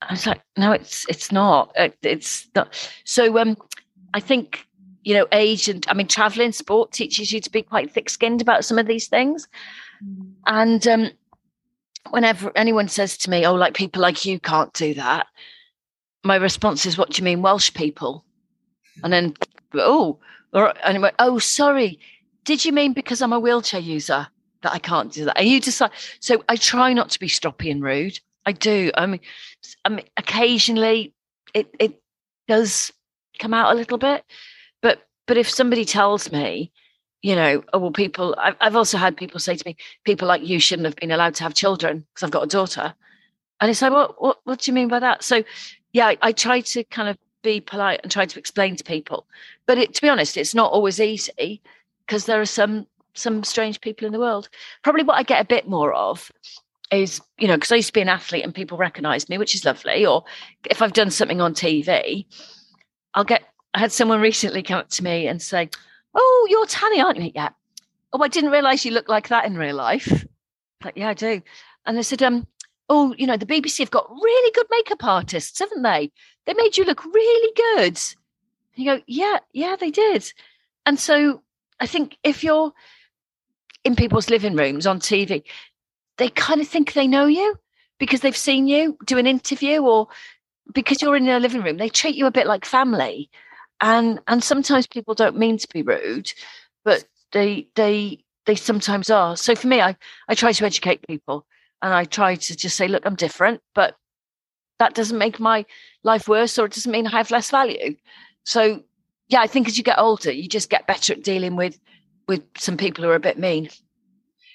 I 0.00 0.12
was 0.12 0.26
like, 0.26 0.40
"No, 0.56 0.72
it's 0.72 1.06
it's 1.08 1.30
not. 1.30 1.72
It's 1.76 2.48
not." 2.54 2.90
So 3.04 3.38
um, 3.38 3.56
I 4.14 4.20
think 4.20 4.66
you 5.04 5.14
know, 5.14 5.26
age 5.32 5.68
and 5.68 5.84
I 5.88 5.94
mean, 5.94 6.08
traveling 6.08 6.52
sport 6.52 6.92
teaches 6.92 7.32
you 7.32 7.40
to 7.40 7.50
be 7.50 7.62
quite 7.62 7.92
thick-skinned 7.92 8.40
about 8.40 8.64
some 8.64 8.78
of 8.78 8.86
these 8.86 9.08
things, 9.08 9.48
and 10.46 10.86
um, 10.86 11.10
whenever 12.10 12.52
anyone 12.56 12.88
says 12.88 13.16
to 13.18 13.30
me, 13.30 13.46
"Oh, 13.46 13.54
like 13.54 13.74
people 13.74 14.02
like 14.02 14.24
you 14.24 14.40
can't 14.40 14.72
do 14.72 14.94
that," 14.94 15.26
my 16.24 16.36
response 16.36 16.86
is, 16.86 16.98
"What 16.98 17.10
do 17.10 17.18
you 17.18 17.24
mean, 17.24 17.42
Welsh 17.42 17.72
people?" 17.72 18.24
And 19.02 19.12
then, 19.12 19.34
oh, 19.74 20.18
or 20.52 20.74
and 20.84 21.02
went, 21.02 21.14
"Oh, 21.18 21.38
sorry, 21.38 21.98
did 22.44 22.64
you 22.64 22.72
mean 22.72 22.92
because 22.92 23.22
I'm 23.22 23.32
a 23.32 23.40
wheelchair 23.40 23.80
user 23.80 24.28
that 24.62 24.72
I 24.72 24.78
can't 24.78 25.12
do 25.12 25.24
that?" 25.26 25.38
And 25.38 25.48
you 25.48 25.60
decide. 25.60 25.90
So 26.20 26.42
I 26.48 26.56
try 26.56 26.92
not 26.92 27.10
to 27.10 27.20
be 27.20 27.28
stroppy 27.28 27.70
and 27.70 27.82
rude. 27.82 28.18
I 28.46 28.52
do. 28.52 28.90
I 28.94 29.06
mean, 29.06 29.20
I 29.84 29.88
mean, 29.88 30.06
occasionally 30.16 31.14
it 31.54 31.74
it 31.78 32.02
does 32.48 32.92
come 33.38 33.54
out 33.54 33.72
a 33.72 33.76
little 33.76 33.98
bit, 33.98 34.24
but 34.80 35.06
but 35.26 35.36
if 35.36 35.48
somebody 35.48 35.84
tells 35.84 36.32
me, 36.32 36.72
you 37.22 37.36
know, 37.36 37.62
oh 37.72 37.78
well, 37.78 37.92
people. 37.92 38.34
I've, 38.38 38.56
I've 38.60 38.76
also 38.76 38.98
had 38.98 39.16
people 39.16 39.40
say 39.40 39.56
to 39.56 39.62
me, 39.66 39.76
people 40.04 40.28
like 40.28 40.42
you 40.42 40.58
shouldn't 40.58 40.86
have 40.86 40.96
been 40.96 41.12
allowed 41.12 41.34
to 41.36 41.44
have 41.44 41.54
children 41.54 42.04
because 42.12 42.24
I've 42.24 42.32
got 42.32 42.44
a 42.44 42.48
daughter. 42.48 42.94
And 43.60 43.70
it's 43.70 43.80
like, 43.80 43.92
what, 43.92 44.20
what, 44.20 44.38
what 44.44 44.60
do 44.60 44.70
you 44.70 44.74
mean 44.74 44.88
by 44.88 44.98
that? 44.98 45.22
So 45.22 45.44
yeah, 45.92 46.08
I, 46.08 46.18
I 46.20 46.32
try 46.32 46.60
to 46.60 46.84
kind 46.84 47.08
of 47.08 47.16
be 47.42 47.60
polite 47.60 48.00
and 48.02 48.10
try 48.10 48.26
to 48.26 48.38
explain 48.38 48.76
to 48.76 48.84
people. 48.84 49.26
But 49.66 49.78
it, 49.78 49.94
to 49.94 50.02
be 50.02 50.08
honest, 50.08 50.36
it's 50.36 50.54
not 50.54 50.72
always 50.72 51.00
easy 51.00 51.62
because 52.06 52.26
there 52.26 52.40
are 52.40 52.46
some 52.46 52.86
some 53.14 53.44
strange 53.44 53.80
people 53.80 54.06
in 54.06 54.12
the 54.12 54.18
world. 54.18 54.48
Probably 54.82 55.02
what 55.02 55.18
I 55.18 55.22
get 55.22 55.40
a 55.40 55.46
bit 55.46 55.68
more 55.68 55.92
of 55.92 56.32
is, 56.90 57.20
you 57.38 57.46
know, 57.46 57.56
because 57.56 57.70
I 57.70 57.76
used 57.76 57.88
to 57.88 57.92
be 57.92 58.00
an 58.00 58.08
athlete 58.08 58.42
and 58.42 58.54
people 58.54 58.78
recognize 58.78 59.28
me, 59.28 59.36
which 59.38 59.54
is 59.54 59.64
lovely. 59.64 60.06
Or 60.06 60.24
if 60.68 60.80
I've 60.80 60.94
done 60.94 61.10
something 61.10 61.40
on 61.40 61.54
TV, 61.54 62.26
I'll 63.14 63.24
get. 63.24 63.42
I 63.74 63.78
had 63.78 63.92
someone 63.92 64.20
recently 64.20 64.62
come 64.62 64.78
up 64.78 64.90
to 64.90 65.04
me 65.04 65.26
and 65.26 65.40
say, 65.40 65.70
"Oh, 66.14 66.46
you're 66.50 66.66
Tanni, 66.66 67.00
aren't 67.02 67.20
you?" 67.20 67.32
Yeah. 67.34 67.50
Oh, 68.12 68.22
I 68.22 68.28
didn't 68.28 68.50
realize 68.50 68.84
you 68.84 68.92
look 68.92 69.08
like 69.08 69.28
that 69.28 69.46
in 69.46 69.56
real 69.56 69.76
life. 69.76 70.26
Like, 70.84 70.96
yeah, 70.96 71.08
I 71.08 71.14
do. 71.14 71.40
And 71.86 71.96
they 71.96 72.02
said, 72.02 72.22
um, 72.22 72.46
oh, 72.88 73.14
you 73.16 73.26
know, 73.26 73.36
the 73.36 73.46
BBC 73.46 73.78
have 73.78 73.90
got 73.90 74.10
really 74.10 74.50
good 74.52 74.66
makeup 74.70 75.04
artists, 75.04 75.58
haven't 75.58 75.82
they? 75.82 76.10
They 76.44 76.54
made 76.54 76.76
you 76.76 76.84
look 76.84 77.04
really 77.04 77.52
good. 77.54 77.98
And 78.76 78.84
you 78.84 78.84
go, 78.84 79.02
yeah, 79.06 79.38
yeah, 79.52 79.76
they 79.76 79.90
did. 79.90 80.30
And 80.84 80.98
so 80.98 81.42
I 81.80 81.86
think 81.86 82.18
if 82.22 82.44
you're 82.44 82.72
in 83.84 83.96
people's 83.96 84.30
living 84.30 84.56
rooms 84.56 84.86
on 84.86 85.00
TV, 85.00 85.42
they 86.18 86.28
kind 86.28 86.60
of 86.60 86.68
think 86.68 86.92
they 86.92 87.06
know 87.06 87.26
you 87.26 87.54
because 87.98 88.20
they've 88.20 88.36
seen 88.36 88.66
you 88.66 88.96
do 89.06 89.18
an 89.18 89.26
interview 89.26 89.80
or 89.82 90.08
because 90.74 91.02
you're 91.02 91.16
in 91.16 91.24
their 91.24 91.40
living 91.40 91.62
room, 91.62 91.76
they 91.76 91.88
treat 91.88 92.14
you 92.14 92.26
a 92.26 92.30
bit 92.30 92.46
like 92.46 92.64
family. 92.64 93.30
And 93.82 94.20
and 94.28 94.42
sometimes 94.42 94.86
people 94.86 95.14
don't 95.14 95.36
mean 95.36 95.58
to 95.58 95.68
be 95.68 95.82
rude, 95.82 96.32
but 96.84 97.04
they 97.32 97.68
they 97.74 98.24
they 98.46 98.54
sometimes 98.54 99.10
are. 99.10 99.36
So 99.36 99.54
for 99.54 99.66
me, 99.66 99.80
I, 99.80 99.96
I 100.28 100.34
try 100.34 100.52
to 100.52 100.64
educate 100.64 101.06
people 101.06 101.44
and 101.82 101.92
I 101.92 102.04
try 102.04 102.34
to 102.34 102.56
just 102.56 102.76
say, 102.76 102.88
look, 102.88 103.04
I'm 103.04 103.14
different, 103.14 103.60
but 103.74 103.96
that 104.78 104.94
doesn't 104.94 105.18
make 105.18 105.38
my 105.38 105.64
life 106.02 106.28
worse 106.28 106.58
or 106.58 106.66
it 106.66 106.72
doesn't 106.72 106.90
mean 106.90 107.06
I 107.06 107.10
have 107.10 107.30
less 107.30 107.50
value. 107.50 107.96
So 108.44 108.82
yeah, 109.28 109.40
I 109.40 109.46
think 109.46 109.68
as 109.68 109.78
you 109.78 109.84
get 109.84 109.98
older, 109.98 110.30
you 110.30 110.48
just 110.48 110.70
get 110.70 110.86
better 110.86 111.12
at 111.12 111.22
dealing 111.22 111.56
with 111.56 111.78
with 112.28 112.42
some 112.56 112.76
people 112.76 113.04
who 113.04 113.10
are 113.10 113.16
a 113.16 113.20
bit 113.20 113.38
mean. 113.38 113.68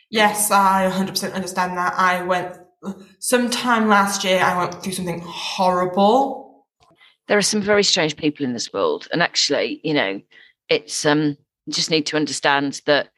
Yes, 0.09 0.51
I 0.51 0.89
100% 0.89 1.33
understand 1.33 1.77
that. 1.77 1.93
I 1.97 2.23
went 2.23 2.57
sometime 3.19 3.87
last 3.89 4.23
year, 4.23 4.39
I 4.39 4.57
went 4.57 4.81
through 4.81 4.93
something 4.93 5.21
horrible. 5.21 6.46
There 7.27 7.37
are 7.37 7.41
some 7.41 7.61
very 7.61 7.83
strange 7.83 8.15
people 8.15 8.45
in 8.45 8.53
this 8.53 8.71
world. 8.71 9.07
And 9.11 9.21
actually, 9.21 9.81
you 9.83 9.93
know, 9.93 10.21
it's 10.69 11.05
um 11.05 11.37
you 11.65 11.73
just 11.73 11.91
need 11.91 12.05
to 12.07 12.15
understand 12.15 12.81
that 12.85 13.09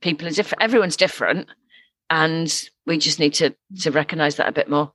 people 0.00 0.26
are 0.26 0.30
different 0.30 0.62
everyone's 0.62 0.96
different 0.96 1.48
and 2.10 2.68
we 2.86 2.98
just 2.98 3.18
need 3.18 3.34
to 3.34 3.54
to 3.80 3.90
recognize 3.90 4.36
that 4.36 4.48
a 4.48 4.52
bit 4.52 4.68
more 4.68 4.92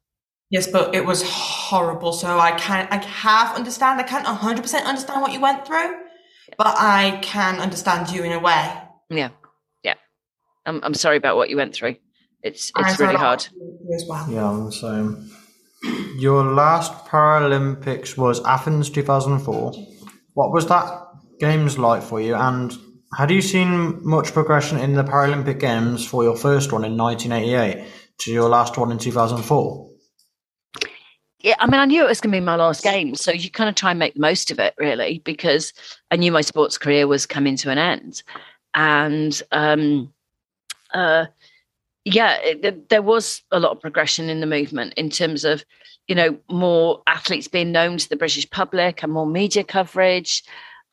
yes 0.49 0.67
but 0.67 0.93
it 0.93 1.05
was 1.05 1.23
horrible 1.23 2.13
so 2.13 2.39
i 2.39 2.51
can't 2.51 2.91
i 2.91 2.97
half 2.97 3.55
understand 3.55 3.99
i 3.99 4.03
can't 4.03 4.25
100% 4.25 4.85
understand 4.85 5.21
what 5.21 5.33
you 5.33 5.41
went 5.41 5.65
through 5.65 5.97
but 6.57 6.75
i 6.77 7.17
can 7.21 7.59
understand 7.59 8.09
you 8.09 8.23
in 8.23 8.31
a 8.31 8.39
way 8.39 8.73
yeah 9.09 9.29
yeah 9.83 9.95
i'm, 10.65 10.79
I'm 10.83 10.93
sorry 10.93 11.17
about 11.17 11.35
what 11.35 11.49
you 11.49 11.57
went 11.57 11.73
through 11.73 11.95
it's 12.43 12.71
I 12.75 12.89
it's 12.89 12.99
really 12.99 13.15
hard. 13.15 13.47
as 13.93 14.05
well. 14.07 14.27
Yeah, 14.29 14.49
I'm 14.49 14.65
the 14.65 14.71
same. 14.71 15.31
Your 16.17 16.43
last 16.43 16.93
Paralympics 17.05 18.17
was 18.17 18.43
Athens 18.45 18.89
2004. 18.89 19.73
What 20.33 20.51
was 20.51 20.67
that 20.67 21.07
games 21.39 21.77
like 21.77 22.03
for 22.03 22.21
you? 22.21 22.35
And 22.35 22.75
had 23.17 23.31
you 23.31 23.41
seen 23.41 23.99
much 24.07 24.31
progression 24.33 24.77
in 24.77 24.93
the 24.93 25.03
Paralympic 25.03 25.59
Games 25.59 26.05
for 26.05 26.23
your 26.23 26.37
first 26.37 26.71
one 26.71 26.85
in 26.85 26.95
1988 26.95 27.85
to 28.19 28.31
your 28.31 28.49
last 28.49 28.77
one 28.77 28.91
in 28.91 28.97
2004? 28.97 29.91
yeah, 31.43 31.55
I 31.59 31.65
mean, 31.65 31.79
I 31.79 31.85
knew 31.85 32.03
it 32.03 32.07
was 32.07 32.21
going 32.21 32.31
to 32.31 32.39
be 32.39 32.45
my 32.45 32.55
last 32.55 32.83
game, 32.83 33.15
so 33.15 33.31
you 33.31 33.49
kind 33.49 33.69
of 33.69 33.75
try 33.75 33.91
and 33.91 33.99
make 33.99 34.13
the 34.13 34.19
most 34.19 34.51
of 34.51 34.59
it, 34.59 34.75
really, 34.77 35.19
because 35.25 35.73
I 36.11 36.15
knew 36.15 36.31
my 36.31 36.41
sports 36.41 36.77
career 36.77 37.07
was 37.07 37.25
coming 37.25 37.57
to 37.57 37.71
an 37.71 37.79
end, 37.79 38.21
and 38.75 39.41
um, 39.51 40.13
uh, 40.93 41.25
yeah, 42.05 42.37
it, 42.41 42.89
there 42.89 43.01
was 43.01 43.43
a 43.51 43.59
lot 43.59 43.71
of 43.71 43.81
progression 43.81 44.29
in 44.29 44.39
the 44.39 44.47
movement 44.47 44.93
in 44.95 45.09
terms 45.09 45.45
of, 45.45 45.63
you 46.07 46.15
know, 46.15 46.37
more 46.49 47.01
athletes 47.07 47.47
being 47.47 47.71
known 47.71 47.97
to 47.97 48.09
the 48.09 48.15
British 48.15 48.49
public 48.49 49.03
and 49.03 49.13
more 49.13 49.27
media 49.27 49.63
coverage, 49.63 50.43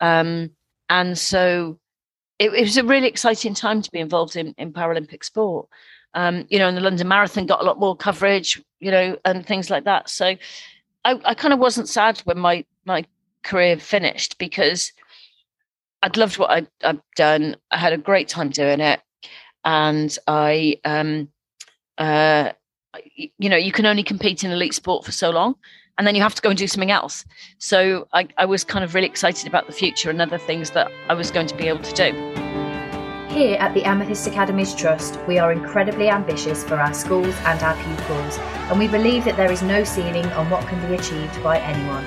um, 0.01 0.51
and 0.91 1.19
so 1.19 1.79
it, 2.39 2.53
it 2.53 2.61
was 2.61 2.77
a 2.77 2.85
really 2.85 3.09
exciting 3.09 3.55
time 3.55 3.83
to 3.83 3.91
be 3.91 3.99
involved 3.99 4.37
in 4.37 4.55
in 4.59 4.73
Paralympic 4.73 5.25
sport 5.25 5.69
um, 6.15 6.47
you 6.49 6.59
know, 6.59 6.69
and 6.69 6.77
the 6.77 6.81
London 6.83 7.09
Marathon 7.09 7.47
got 7.47 7.61
a 7.61 7.65
lot 7.65 7.79
more 7.79 7.97
coverage, 7.97 8.63
you 8.81 8.91
know, 8.91 9.17
and 9.25 9.47
things 9.47 9.71
like 9.71 9.85
that. 9.85 10.09
So 10.09 10.37
I, 11.05 11.21
I 11.25 11.35
kind 11.35 11.55
of 11.55 11.61
wasn't 11.61 11.89
sad 11.89 12.19
when 12.25 12.39
my 12.39 12.65
my 12.85 13.05
career 13.45 13.79
finished 13.79 14.39
because 14.39 14.93
I'd 16.03 16.17
loved 16.17 16.39
what 16.39 16.51
I'd, 16.51 16.69
I'd 16.83 17.01
done. 17.17 17.57
I 17.71 17.79
had 17.79 17.93
a 17.93 17.99
great 17.99 18.29
time 18.29 18.51
doing 18.51 18.81
it, 18.81 19.01
and 19.65 20.17
I, 20.27 20.79
um, 20.85 21.29
uh, 21.99 22.53
you 23.15 23.49
know, 23.49 23.57
you 23.57 23.73
can 23.73 23.87
only 23.87 24.03
compete 24.03 24.45
in 24.45 24.51
elite 24.51 24.75
sport 24.75 25.05
for 25.05 25.13
so 25.13 25.31
long. 25.31 25.55
And 25.99 26.07
then 26.07 26.15
you 26.15 26.23
have 26.23 26.35
to 26.37 26.43
go 26.43 26.51
and 26.51 26.57
do 26.57 26.69
something 26.69 26.93
else. 26.93 27.25
So 27.59 28.07
I, 28.13 28.29
I 28.39 28.45
was 28.45 28.63
kind 28.63 28.85
of 28.85 28.95
really 28.95 29.09
excited 29.09 29.49
about 29.49 29.67
the 29.67 29.73
future 29.73 30.11
and 30.11 30.23
other 30.23 30.39
things 30.39 30.71
that 30.71 30.89
I 31.09 31.15
was 31.15 31.33
going 31.33 31.49
to 31.49 31.57
be 31.57 31.67
able 31.67 31.83
to 31.83 31.93
do. 31.93 32.39
Here 33.35 33.59
at 33.59 33.75
the 33.75 33.85
Amethyst 33.85 34.27
Academies 34.29 34.75
Trust, 34.75 35.19
we 35.27 35.39
are 35.39 35.51
incredibly 35.51 36.09
ambitious 36.09 36.63
for 36.63 36.77
our 36.77 36.95
schools 36.95 37.35
and 37.45 37.63
our 37.63 37.77
pupils, 37.77 38.39
and 38.71 38.79
we 38.79 38.89
believe 38.89 39.25
that 39.25 39.37
there 39.37 39.51
is 39.51 39.61
no 39.61 39.85
ceiling 39.85 40.25
on 40.33 40.49
what 40.51 40.67
can 40.67 40.81
be 40.89 40.95
achieved 40.95 41.43
by 41.43 41.59
anyone. 41.59 42.07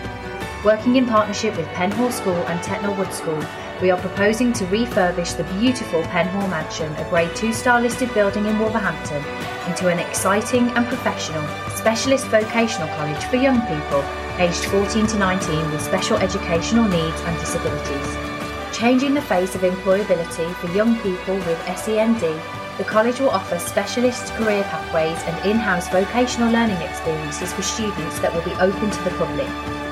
Working 0.65 0.95
in 0.95 1.05
partnership 1.05 1.55
with 1.57 1.67
Penn 1.69 1.91
Hall 1.91 2.11
School 2.11 2.33
and 2.47 2.59
Tettenhall 2.61 2.97
Wood 2.97 3.13
School, 3.13 3.39
we 3.81 3.89
are 3.89 3.99
proposing 3.99 4.53
to 4.53 4.63
refurbish 4.65 5.35
the 5.35 5.43
beautiful 5.59 6.03
Penn 6.03 6.27
Hall 6.27 6.47
Mansion, 6.47 6.93
a 6.97 7.09
Grade 7.09 7.35
2 7.35 7.51
star 7.51 7.81
listed 7.81 8.13
building 8.13 8.45
in 8.45 8.59
Wolverhampton, 8.59 9.23
into 9.67 9.87
an 9.87 9.97
exciting 9.97 10.69
and 10.69 10.85
professional 10.85 11.43
specialist 11.75 12.27
vocational 12.27 12.87
college 12.89 13.23
for 13.25 13.37
young 13.37 13.59
people 13.61 14.03
aged 14.37 14.65
14 14.65 15.07
to 15.07 15.17
19 15.17 15.71
with 15.71 15.81
special 15.81 16.17
educational 16.17 16.87
needs 16.87 17.19
and 17.21 17.39
disabilities. 17.39 18.77
Changing 18.77 19.15
the 19.15 19.21
face 19.21 19.55
of 19.55 19.61
employability 19.61 20.53
for 20.55 20.67
young 20.75 20.95
people 20.99 21.35
with 21.35 21.77
SEND, 21.77 22.21
the 22.77 22.83
college 22.83 23.19
will 23.19 23.31
offer 23.31 23.57
specialist 23.57 24.31
career 24.33 24.63
pathways 24.63 25.17
and 25.23 25.45
in 25.45 25.57
house 25.57 25.89
vocational 25.89 26.51
learning 26.51 26.81
experiences 26.81 27.51
for 27.51 27.63
students 27.63 28.19
that 28.19 28.31
will 28.33 28.43
be 28.43 28.53
open 28.61 28.91
to 28.91 29.03
the 29.03 29.11
public. 29.17 29.90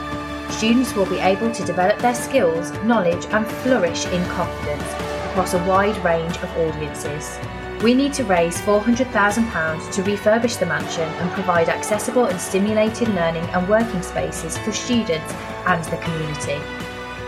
Students 0.60 0.93
will 0.93 1.06
be 1.06 1.19
able 1.19 1.50
to 1.54 1.63
develop 1.63 2.00
their 2.00 2.13
skills, 2.13 2.74
knowledge, 2.84 3.26
and 3.28 3.48
flourish 3.48 4.06
in 4.08 4.22
confidence 4.26 4.84
across 5.30 5.54
a 5.54 5.63
wide 5.63 5.95
range 6.04 6.36
of 6.36 6.52
audiences. 6.58 7.39
We 7.82 7.93
need 7.93 8.12
to 8.15 8.26
raise 8.26 8.58
£400,000 8.58 9.93
to 9.93 10.04
refurbish 10.04 10.60
the 10.60 10.65
mansion 10.65 11.08
and 11.10 11.32
provide 11.32 11.69
accessible 11.69 12.26
and 12.26 12.38
stimulating 12.41 13.15
learning 13.15 13.45
and 13.45 13.69
working 13.69 14.02
spaces 14.02 14.58
for 14.58 14.74
students 14.74 15.34
and 15.65 15.82
the 15.86 15.95
community. 15.95 16.60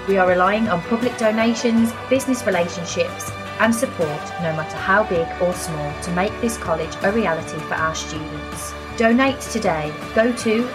We 0.09 0.17
are 0.17 0.27
relying 0.27 0.67
on 0.67 0.81
public 0.81 1.17
donations, 1.17 1.93
business 2.09 2.45
relationships, 2.45 3.31
and 3.61 3.73
support, 3.73 4.21
no 4.41 4.53
matter 4.57 4.75
how 4.75 5.05
big 5.05 5.25
or 5.41 5.53
small, 5.53 6.01
to 6.01 6.11
make 6.11 6.37
this 6.41 6.57
college 6.57 6.93
a 7.03 7.13
reality 7.13 7.59
for 7.59 7.75
our 7.75 7.95
students. 7.95 8.73
Donate 8.97 9.39
today. 9.39 9.93
Go 10.13 10.33
to 10.33 10.67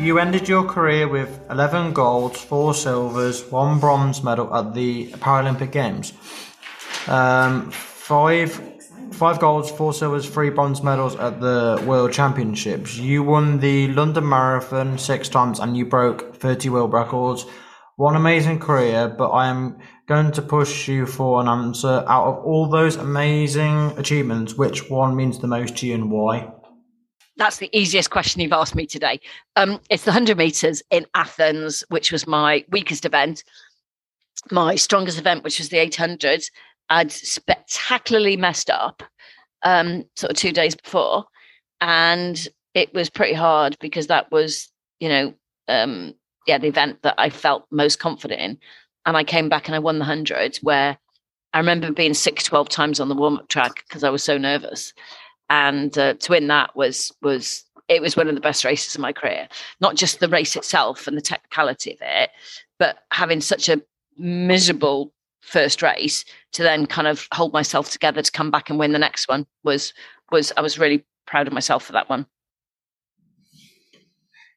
You, 0.01 0.19
ended 0.19 0.49
your 0.49 0.65
career 0.65 1.07
with 1.09 1.41
11 1.51 1.93
golds, 1.93 2.41
4 2.41 2.73
silvers, 2.75 3.45
1 3.51 3.81
bronze 3.81 4.23
medal 4.23 4.55
at 4.55 4.75
the 4.75 5.09
Paralympic 5.13 5.73
Games. 5.73 6.13
Um, 7.09 7.71
five 7.71 8.61
five 9.13 9.39
golds, 9.39 9.71
four 9.71 9.95
silvers, 9.95 10.29
three 10.29 10.51
bronze 10.51 10.83
medals 10.83 11.15
at 11.17 11.41
the 11.41 11.83
World 11.87 12.13
Championships. 12.13 12.99
You 12.99 13.23
won 13.23 13.61
the 13.61 13.87
London 13.89 14.29
Marathon 14.29 14.99
six 14.99 15.29
times 15.29 15.61
and 15.61 15.77
you 15.77 15.87
broke 15.87 16.35
30 16.37 16.69
world 16.69 16.93
records. 16.93 17.47
One 17.97 18.17
amazing 18.17 18.59
career, 18.59 19.09
but 19.09 19.31
I 19.31 19.47
am 19.47 19.79
going 20.07 20.31
to 20.33 20.43
push 20.43 20.89
you 20.89 21.05
for 21.05 21.41
an 21.41 21.49
answer. 21.49 22.05
Out 22.07 22.27
of 22.27 22.45
all 22.45 22.69
those 22.69 22.97
amazing 22.97 23.93
achievements, 23.99 24.55
which 24.55 24.89
one 24.89 25.17
means 25.17 25.39
the 25.39 25.49
most 25.49 25.77
to 25.79 25.87
you 25.87 25.95
and 25.95 26.11
why? 26.11 26.53
That's 27.37 27.59
the 27.59 27.77
easiest 27.77 28.11
question 28.11 28.41
you've 28.41 28.53
asked 28.53 28.75
me 28.75 28.87
today. 28.87 29.21
Um, 29.57 29.81
it's 29.91 30.05
the 30.05 30.11
100 30.11 30.39
meters 30.39 30.83
in 30.91 31.07
Athens, 31.15 31.85
which 31.89 32.11
was 32.11 32.27
my 32.27 32.65
weakest 32.71 33.05
event. 33.05 33.45
My 34.51 34.77
strongest 34.77 35.19
event, 35.19 35.45
which 35.45 35.59
was 35.59 35.69
the 35.69 35.79
800, 35.79 36.45
I'd 36.89 37.13
spectacularly 37.13 38.37
messed 38.37 38.71
up 38.71 39.03
um, 39.63 40.05
sort 40.15 40.31
of 40.31 40.37
two 40.37 40.53
days 40.53 40.75
before. 40.75 41.25
And 41.81 42.49
it 42.75 42.95
was 42.95 43.11
pretty 43.11 43.35
hard 43.35 43.77
because 43.81 44.07
that 44.07 44.31
was, 44.31 44.71
you 45.01 45.09
know, 45.09 45.35
um, 45.69 46.15
yeah, 46.47 46.59
the 46.59 46.69
event 46.69 47.03
that 47.03 47.17
I 47.19 47.29
felt 47.29 47.67
most 47.71 47.99
confident 47.99 48.41
in. 48.41 48.59
And 49.07 49.17
I 49.17 49.25
came 49.25 49.49
back 49.49 49.69
and 49.69 49.75
I 49.75 49.79
won 49.79 49.97
the 49.97 50.05
100, 50.05 50.59
where 50.59 50.99
I 51.53 51.59
remember 51.59 51.91
being 51.93 52.13
sick 52.13 52.43
12 52.43 52.69
times 52.69 53.01
on 53.01 53.09
the 53.09 53.15
warm 53.15 53.39
up 53.39 53.49
track 53.49 53.85
because 53.89 54.05
I 54.05 54.11
was 54.11 54.23
so 54.23 54.37
nervous. 54.37 54.93
And 55.49 55.97
uh, 55.97 56.15
to 56.15 56.33
win 56.33 56.49
that 56.49 56.77
was, 56.77 57.13
was, 57.23 57.65
it 57.89 58.03
was 58.03 58.17
one 58.17 58.29
of 58.29 58.35
the 58.35 58.41
best 58.41 58.65
races 58.65 58.95
of 58.95 59.01
my 59.01 59.13
career. 59.13 59.49
Not 59.81 59.95
just 59.95 60.21
the 60.21 60.29
race 60.29 60.57
itself 60.57 61.07
and 61.07 61.17
the 61.17 61.23
technicality 61.23 61.93
of 61.93 61.99
it, 62.03 62.31
but 62.79 62.99
having 63.13 63.41
such 63.41 63.69
a 63.69 63.81
miserable 64.19 65.13
first 65.41 65.83
race 65.83 66.25
to 66.53 66.63
then 66.63 66.87
kind 66.87 67.07
of 67.07 67.29
hold 67.33 67.53
myself 67.53 67.91
together 67.91 68.21
to 68.21 68.33
come 68.33 68.51
back 68.51 68.69
and 68.69 68.79
win 68.79 68.93
the 68.93 68.99
next 68.99 69.29
one 69.29 69.47
was 69.63 69.95
was 70.33 70.53
I 70.57 70.61
was 70.61 70.79
really 70.79 71.05
proud 71.27 71.47
of 71.47 71.53
myself 71.53 71.85
for 71.85 71.93
that 71.93 72.09
one. 72.09 72.27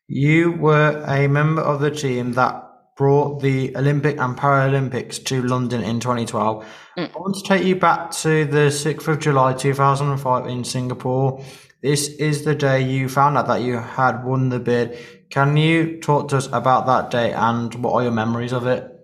You 0.07 0.53
were 0.53 1.03
a 1.07 1.27
member 1.27 1.61
of 1.61 1.79
the 1.79 1.91
team 1.91 2.33
that 2.33 2.68
brought 2.99 3.41
the 3.41 3.73
Olympic 3.77 4.19
and 4.19 4.37
Paralympics 4.37 5.23
to 5.23 5.41
London 5.41 5.81
in 5.81 6.01
2012. 6.01 6.65
Mm. 6.97 7.15
I 7.15 7.17
want 7.17 7.35
to 7.37 7.47
take 7.47 7.65
you 7.65 7.77
back 7.77 8.11
to 8.11 8.43
the 8.43 8.67
6th 8.67 9.07
of 9.07 9.19
July 9.19 9.53
2005 9.53 10.47
in 10.47 10.65
Singapore. 10.65 11.41
This 11.81 12.09
is 12.09 12.43
the 12.43 12.53
day 12.53 12.81
you 12.81 13.07
found 13.07 13.37
out 13.37 13.47
that 13.47 13.61
you 13.61 13.77
had 13.77 14.25
won 14.25 14.49
the 14.49 14.59
bid. 14.59 14.97
Can 15.29 15.55
you 15.55 16.01
talk 16.01 16.27
to 16.27 16.37
us 16.37 16.47
about 16.47 16.87
that 16.87 17.09
day 17.09 17.31
and 17.31 17.73
what 17.75 17.93
are 17.93 18.03
your 18.03 18.11
memories 18.11 18.51
of 18.51 18.67
it? 18.67 18.97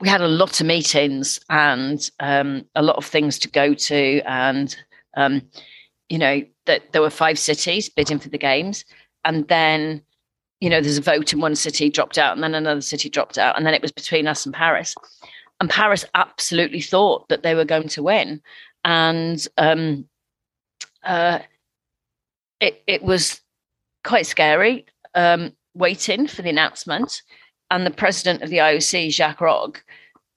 we 0.00 0.08
had 0.08 0.20
a 0.20 0.28
lot 0.28 0.60
of 0.60 0.66
meetings 0.66 1.40
and 1.50 2.08
um, 2.20 2.64
a 2.74 2.82
lot 2.82 2.96
of 2.96 3.04
things 3.04 3.38
to 3.40 3.48
go 3.48 3.74
to, 3.74 4.20
and 4.26 4.76
um, 5.16 5.42
you 6.08 6.18
know 6.18 6.42
that 6.66 6.92
there 6.92 7.02
were 7.02 7.10
five 7.10 7.36
cities 7.36 7.88
bidding 7.88 8.20
for 8.20 8.28
the 8.28 8.38
games, 8.38 8.84
and 9.24 9.48
then 9.48 10.02
you 10.60 10.70
know 10.70 10.80
there's 10.80 10.98
a 10.98 11.02
vote 11.02 11.32
and 11.32 11.42
one 11.42 11.54
city 11.54 11.90
dropped 11.90 12.18
out, 12.18 12.34
and 12.34 12.42
then 12.42 12.54
another 12.54 12.80
city 12.80 13.08
dropped 13.08 13.38
out, 13.38 13.56
and 13.56 13.66
then 13.66 13.74
it 13.74 13.82
was 13.82 13.92
between 13.92 14.26
us 14.26 14.44
and 14.44 14.54
Paris, 14.54 14.94
and 15.60 15.70
Paris 15.70 16.04
absolutely 16.14 16.80
thought 16.80 17.28
that 17.28 17.42
they 17.42 17.54
were 17.54 17.64
going 17.64 17.88
to 17.88 18.02
win, 18.02 18.40
and 18.84 19.46
um, 19.56 20.08
uh, 21.04 21.40
it 22.60 22.82
it 22.86 23.02
was 23.02 23.40
quite 24.04 24.26
scary 24.26 24.86
um, 25.14 25.52
waiting 25.74 26.26
for 26.26 26.42
the 26.42 26.50
announcement 26.50 27.22
and 27.70 27.84
the 27.84 27.90
president 27.90 28.42
of 28.42 28.50
the 28.50 28.58
IOC, 28.58 29.12
Jacques 29.12 29.40
Rogge, 29.40 29.80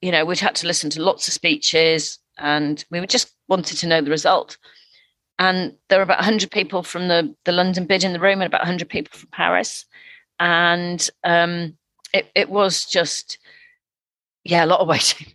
you 0.00 0.12
know, 0.12 0.24
we'd 0.24 0.40
had 0.40 0.54
to 0.56 0.66
listen 0.66 0.90
to 0.90 1.02
lots 1.02 1.28
of 1.28 1.34
speeches 1.34 2.18
and 2.38 2.84
we 2.90 3.04
just 3.06 3.32
wanted 3.48 3.78
to 3.78 3.86
know 3.86 4.00
the 4.00 4.10
result. 4.10 4.58
And 5.38 5.74
there 5.88 5.98
were 5.98 6.04
about 6.04 6.18
100 6.18 6.50
people 6.50 6.82
from 6.82 7.08
the, 7.08 7.34
the 7.44 7.52
London 7.52 7.86
bid 7.86 8.04
in 8.04 8.12
the 8.12 8.20
room 8.20 8.40
and 8.40 8.46
about 8.46 8.60
100 8.60 8.88
people 8.88 9.18
from 9.18 9.30
Paris. 9.30 9.86
And 10.42 11.08
um, 11.22 11.76
it, 12.12 12.26
it 12.34 12.50
was 12.50 12.84
just, 12.84 13.38
yeah, 14.42 14.64
a 14.64 14.66
lot 14.66 14.80
of 14.80 14.88
waiting. 14.94 15.28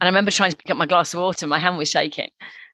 And 0.00 0.02
I 0.02 0.06
remember 0.06 0.32
trying 0.32 0.50
to 0.50 0.56
pick 0.56 0.70
up 0.70 0.76
my 0.76 0.86
glass 0.86 1.14
of 1.14 1.20
water, 1.20 1.46
my 1.46 1.60
hand 1.60 1.78
was 1.78 1.88
shaking. 1.88 2.30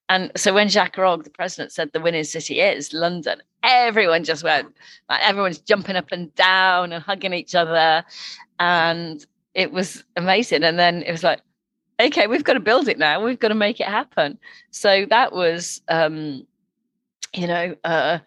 And 0.09 0.33
so 0.37 0.55
when 0.55 0.69
Jacques 0.69 0.97
Rogge, 0.97 1.25
the 1.25 1.31
president, 1.31 1.73
said 1.73 1.91
the 1.93 2.01
winning 2.01 2.25
city 2.25 2.61
is 2.61 2.95
London, 2.95 3.43
everyone 3.62 4.25
just 4.25 4.43
went, 4.43 4.69
like, 5.11 5.21
everyone's 5.23 5.59
jumping 5.59 5.97
up 5.97 6.12
and 6.12 6.35
down 6.35 6.95
and 6.95 7.03
hugging 7.03 7.35
each 7.35 7.55
other. 7.55 8.05
And 8.59 9.27
it 9.53 9.71
was 9.71 10.03
amazing. 10.17 10.62
And 10.62 10.79
then 10.79 11.03
it 11.03 11.12
was 11.12 11.25
like, 11.25 11.43
okay, 12.01 12.27
we've 12.27 12.45
got 12.45 12.55
to 12.55 12.61
build 12.61 12.89
it 12.89 12.99
now. 12.99 13.23
We've 13.23 13.39
got 13.39 13.49
to 13.49 13.55
make 13.55 13.81
it 13.81 13.89
happen. 13.89 14.39
So 14.71 15.05
that 15.11 15.33
was, 15.33 15.83
um, 15.89 16.47
you 17.35 17.49
know, 17.49 17.75
uh, 17.85 18.21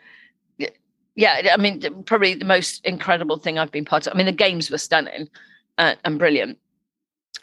yeah, 1.20 1.50
I 1.52 1.58
mean, 1.58 2.04
probably 2.06 2.34
the 2.34 2.46
most 2.46 2.86
incredible 2.86 3.38
thing 3.38 3.60
I've 3.60 3.74
been 3.74 3.84
part 3.84 4.08
of. 4.08 4.14
I 4.14 4.18
mean, 4.18 4.26
the 4.26 4.32
games 4.32 4.72
were 4.72 4.78
stunning 4.78 5.28
uh, 5.78 5.96
and 6.06 6.18
brilliant, 6.18 6.58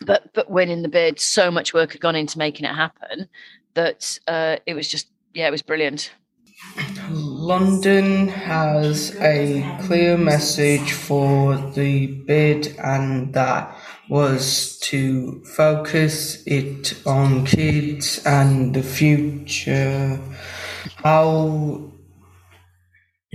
but 0.01 0.33
but 0.33 0.51
winning 0.51 0.81
the 0.81 0.89
bid, 0.89 1.21
so 1.21 1.51
much 1.51 1.75
work 1.75 1.93
had 1.93 2.01
gone 2.01 2.17
into 2.17 2.39
making 2.39 2.65
it 2.65 2.75
happen 2.75 3.29
that 3.75 4.19
uh, 4.29 4.57
it 4.65 4.73
was 4.73 4.89
just 4.89 5.09
yeah, 5.35 5.47
it 5.47 5.51
was 5.51 5.61
brilliant. 5.61 6.11
London 7.11 8.29
has 8.29 9.15
a 9.21 9.79
clear 9.83 10.17
message 10.17 10.93
for 10.93 11.59
the 11.73 12.07
bid, 12.07 12.75
and 12.83 13.35
that 13.35 13.77
was 14.09 14.79
to 14.79 15.45
focus 15.45 16.43
it 16.47 16.95
on 17.05 17.45
kids 17.45 18.25
and 18.25 18.75
the 18.75 18.83
future. 18.83 20.19
How 20.97 21.93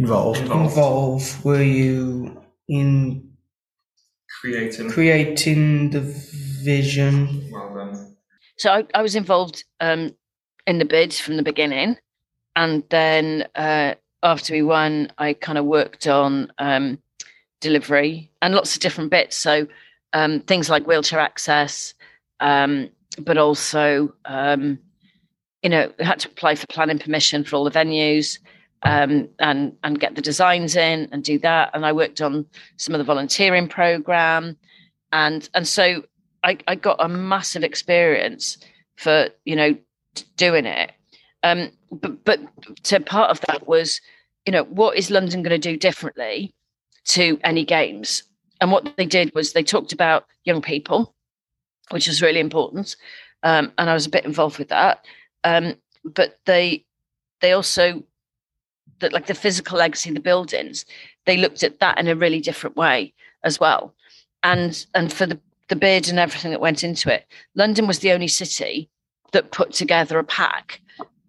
involved 0.01 0.47
involved 0.53 1.43
were 1.45 1.61
you 1.61 2.41
in 2.67 3.31
creating 4.39 4.89
creating 4.89 5.89
the 5.91 6.01
vision? 6.01 7.49
Well 7.51 7.73
done. 7.73 8.15
So 8.57 8.71
I, 8.71 8.83
I 8.93 9.01
was 9.01 9.15
involved 9.15 9.63
um, 9.79 10.15
in 10.67 10.79
the 10.79 10.85
bid 10.85 11.13
from 11.13 11.37
the 11.37 11.43
beginning, 11.43 11.97
and 12.55 12.83
then 12.89 13.47
uh, 13.55 13.95
after 14.23 14.53
we 14.53 14.63
won, 14.63 15.11
I 15.17 15.33
kind 15.33 15.57
of 15.57 15.65
worked 15.65 16.07
on 16.07 16.51
um, 16.57 16.99
delivery 17.59 18.31
and 18.41 18.53
lots 18.55 18.75
of 18.75 18.81
different 18.81 19.11
bits. 19.11 19.35
So 19.35 19.67
um, 20.13 20.41
things 20.41 20.69
like 20.69 20.87
wheelchair 20.87 21.19
access, 21.19 21.93
um, 22.39 22.89
but 23.19 23.37
also 23.37 24.13
um, 24.25 24.79
you 25.61 25.69
know 25.69 25.91
had 25.99 26.19
to 26.19 26.27
apply 26.29 26.55
for 26.55 26.67
planning 26.67 26.99
permission 26.99 27.43
for 27.43 27.55
all 27.55 27.63
the 27.63 27.71
venues 27.71 28.39
um, 28.83 29.29
and 29.39 29.75
and 29.83 29.99
get 29.99 30.15
the 30.15 30.21
designs 30.21 30.75
in 30.75 31.07
and 31.11 31.23
do 31.23 31.37
that. 31.39 31.71
And 31.73 31.85
I 31.85 31.91
worked 31.91 32.21
on 32.21 32.45
some 32.77 32.95
of 32.95 32.99
the 32.99 33.05
volunteering 33.05 33.67
program, 33.67 34.57
and 35.11 35.47
and 35.53 35.67
so 35.67 36.03
I, 36.43 36.57
I 36.67 36.75
got 36.75 36.97
a 36.99 37.07
massive 37.07 37.63
experience 37.63 38.57
for 38.95 39.29
you 39.45 39.55
know 39.55 39.77
doing 40.37 40.65
it. 40.65 40.91
Um, 41.43 41.71
but 41.91 42.23
but 42.23 42.39
to 42.83 42.99
part 42.99 43.31
of 43.31 43.41
that 43.41 43.67
was, 43.67 44.01
you 44.45 44.51
know, 44.51 44.63
what 44.63 44.97
is 44.97 45.11
London 45.11 45.43
going 45.43 45.59
to 45.59 45.69
do 45.69 45.77
differently 45.77 46.53
to 47.05 47.39
any 47.43 47.65
games? 47.65 48.23
And 48.59 48.71
what 48.71 48.95
they 48.95 49.05
did 49.05 49.33
was 49.33 49.53
they 49.53 49.63
talked 49.63 49.91
about 49.91 50.25
young 50.43 50.61
people, 50.61 51.15
which 51.89 52.07
was 52.07 52.21
really 52.21 52.39
important, 52.39 52.95
um, 53.43 53.71
and 53.77 53.89
I 53.89 53.93
was 53.93 54.05
a 54.05 54.11
bit 54.11 54.25
involved 54.25 54.59
with 54.59 54.69
that. 54.69 55.05
Um, 55.43 55.75
but 56.03 56.39
they 56.45 56.85
they 57.41 57.53
also 57.53 58.03
that 59.01 59.13
like 59.13 59.27
the 59.27 59.33
physical 59.33 59.77
legacy, 59.77 60.11
the 60.11 60.19
buildings, 60.19 60.85
they 61.25 61.37
looked 61.37 61.63
at 61.63 61.79
that 61.79 61.99
in 61.99 62.07
a 62.07 62.15
really 62.15 62.39
different 62.39 62.75
way 62.75 63.13
as 63.43 63.59
well. 63.59 63.93
And 64.43 64.85
and 64.95 65.11
for 65.11 65.25
the 65.25 65.39
the 65.67 65.75
bid 65.75 66.09
and 66.09 66.19
everything 66.19 66.51
that 66.51 66.59
went 66.59 66.83
into 66.83 67.13
it, 67.13 67.25
London 67.55 67.87
was 67.87 67.99
the 67.99 68.11
only 68.11 68.27
city 68.27 68.89
that 69.31 69.51
put 69.51 69.71
together 69.71 70.19
a 70.19 70.23
pack 70.23 70.81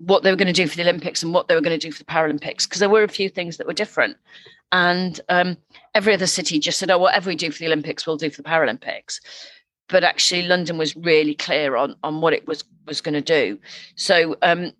what 0.06 0.22
they 0.22 0.30
were 0.30 0.36
going 0.36 0.52
to 0.52 0.52
do 0.52 0.66
for 0.66 0.76
the 0.76 0.82
Olympics 0.82 1.22
and 1.22 1.32
what 1.32 1.46
they 1.46 1.54
were 1.54 1.60
going 1.60 1.78
to 1.78 1.86
do 1.86 1.92
for 1.92 2.00
the 2.00 2.04
Paralympics 2.10 2.64
because 2.64 2.80
there 2.80 2.90
were 2.90 3.04
a 3.04 3.08
few 3.08 3.28
things 3.28 3.56
that 3.56 3.66
were 3.66 3.72
different. 3.72 4.16
And 4.72 5.20
um, 5.28 5.56
every 5.94 6.14
other 6.14 6.26
city 6.26 6.58
just 6.58 6.78
said, 6.78 6.90
"Oh, 6.90 6.98
whatever 6.98 7.28
we 7.28 7.36
do 7.36 7.50
for 7.50 7.58
the 7.58 7.66
Olympics, 7.66 8.06
we'll 8.06 8.16
do 8.16 8.30
for 8.30 8.42
the 8.42 8.48
Paralympics." 8.48 9.20
But 9.88 10.02
actually, 10.02 10.42
London 10.42 10.78
was 10.78 10.96
really 10.96 11.34
clear 11.34 11.76
on 11.76 11.94
on 12.02 12.20
what 12.20 12.32
it 12.32 12.46
was 12.48 12.64
was 12.86 13.00
going 13.00 13.14
to 13.14 13.20
do. 13.20 13.58
So 13.96 14.36
um, 14.42 14.72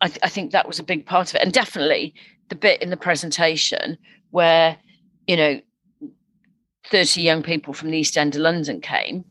I, 0.00 0.08
th- 0.08 0.20
I 0.22 0.28
think 0.28 0.52
that 0.52 0.66
was 0.66 0.78
a 0.78 0.84
big 0.84 1.06
part 1.06 1.30
of 1.30 1.36
it, 1.36 1.42
and 1.42 1.52
definitely 1.52 2.14
the 2.48 2.54
bit 2.54 2.82
in 2.82 2.90
the 2.90 2.96
presentation 2.96 3.98
where 4.30 4.76
you 5.26 5.36
know 5.36 5.60
30 6.90 7.20
young 7.20 7.42
people 7.42 7.74
from 7.74 7.90
the 7.90 7.98
East 7.98 8.16
End 8.16 8.34
of 8.34 8.40
London 8.40 8.80
came, 8.80 9.24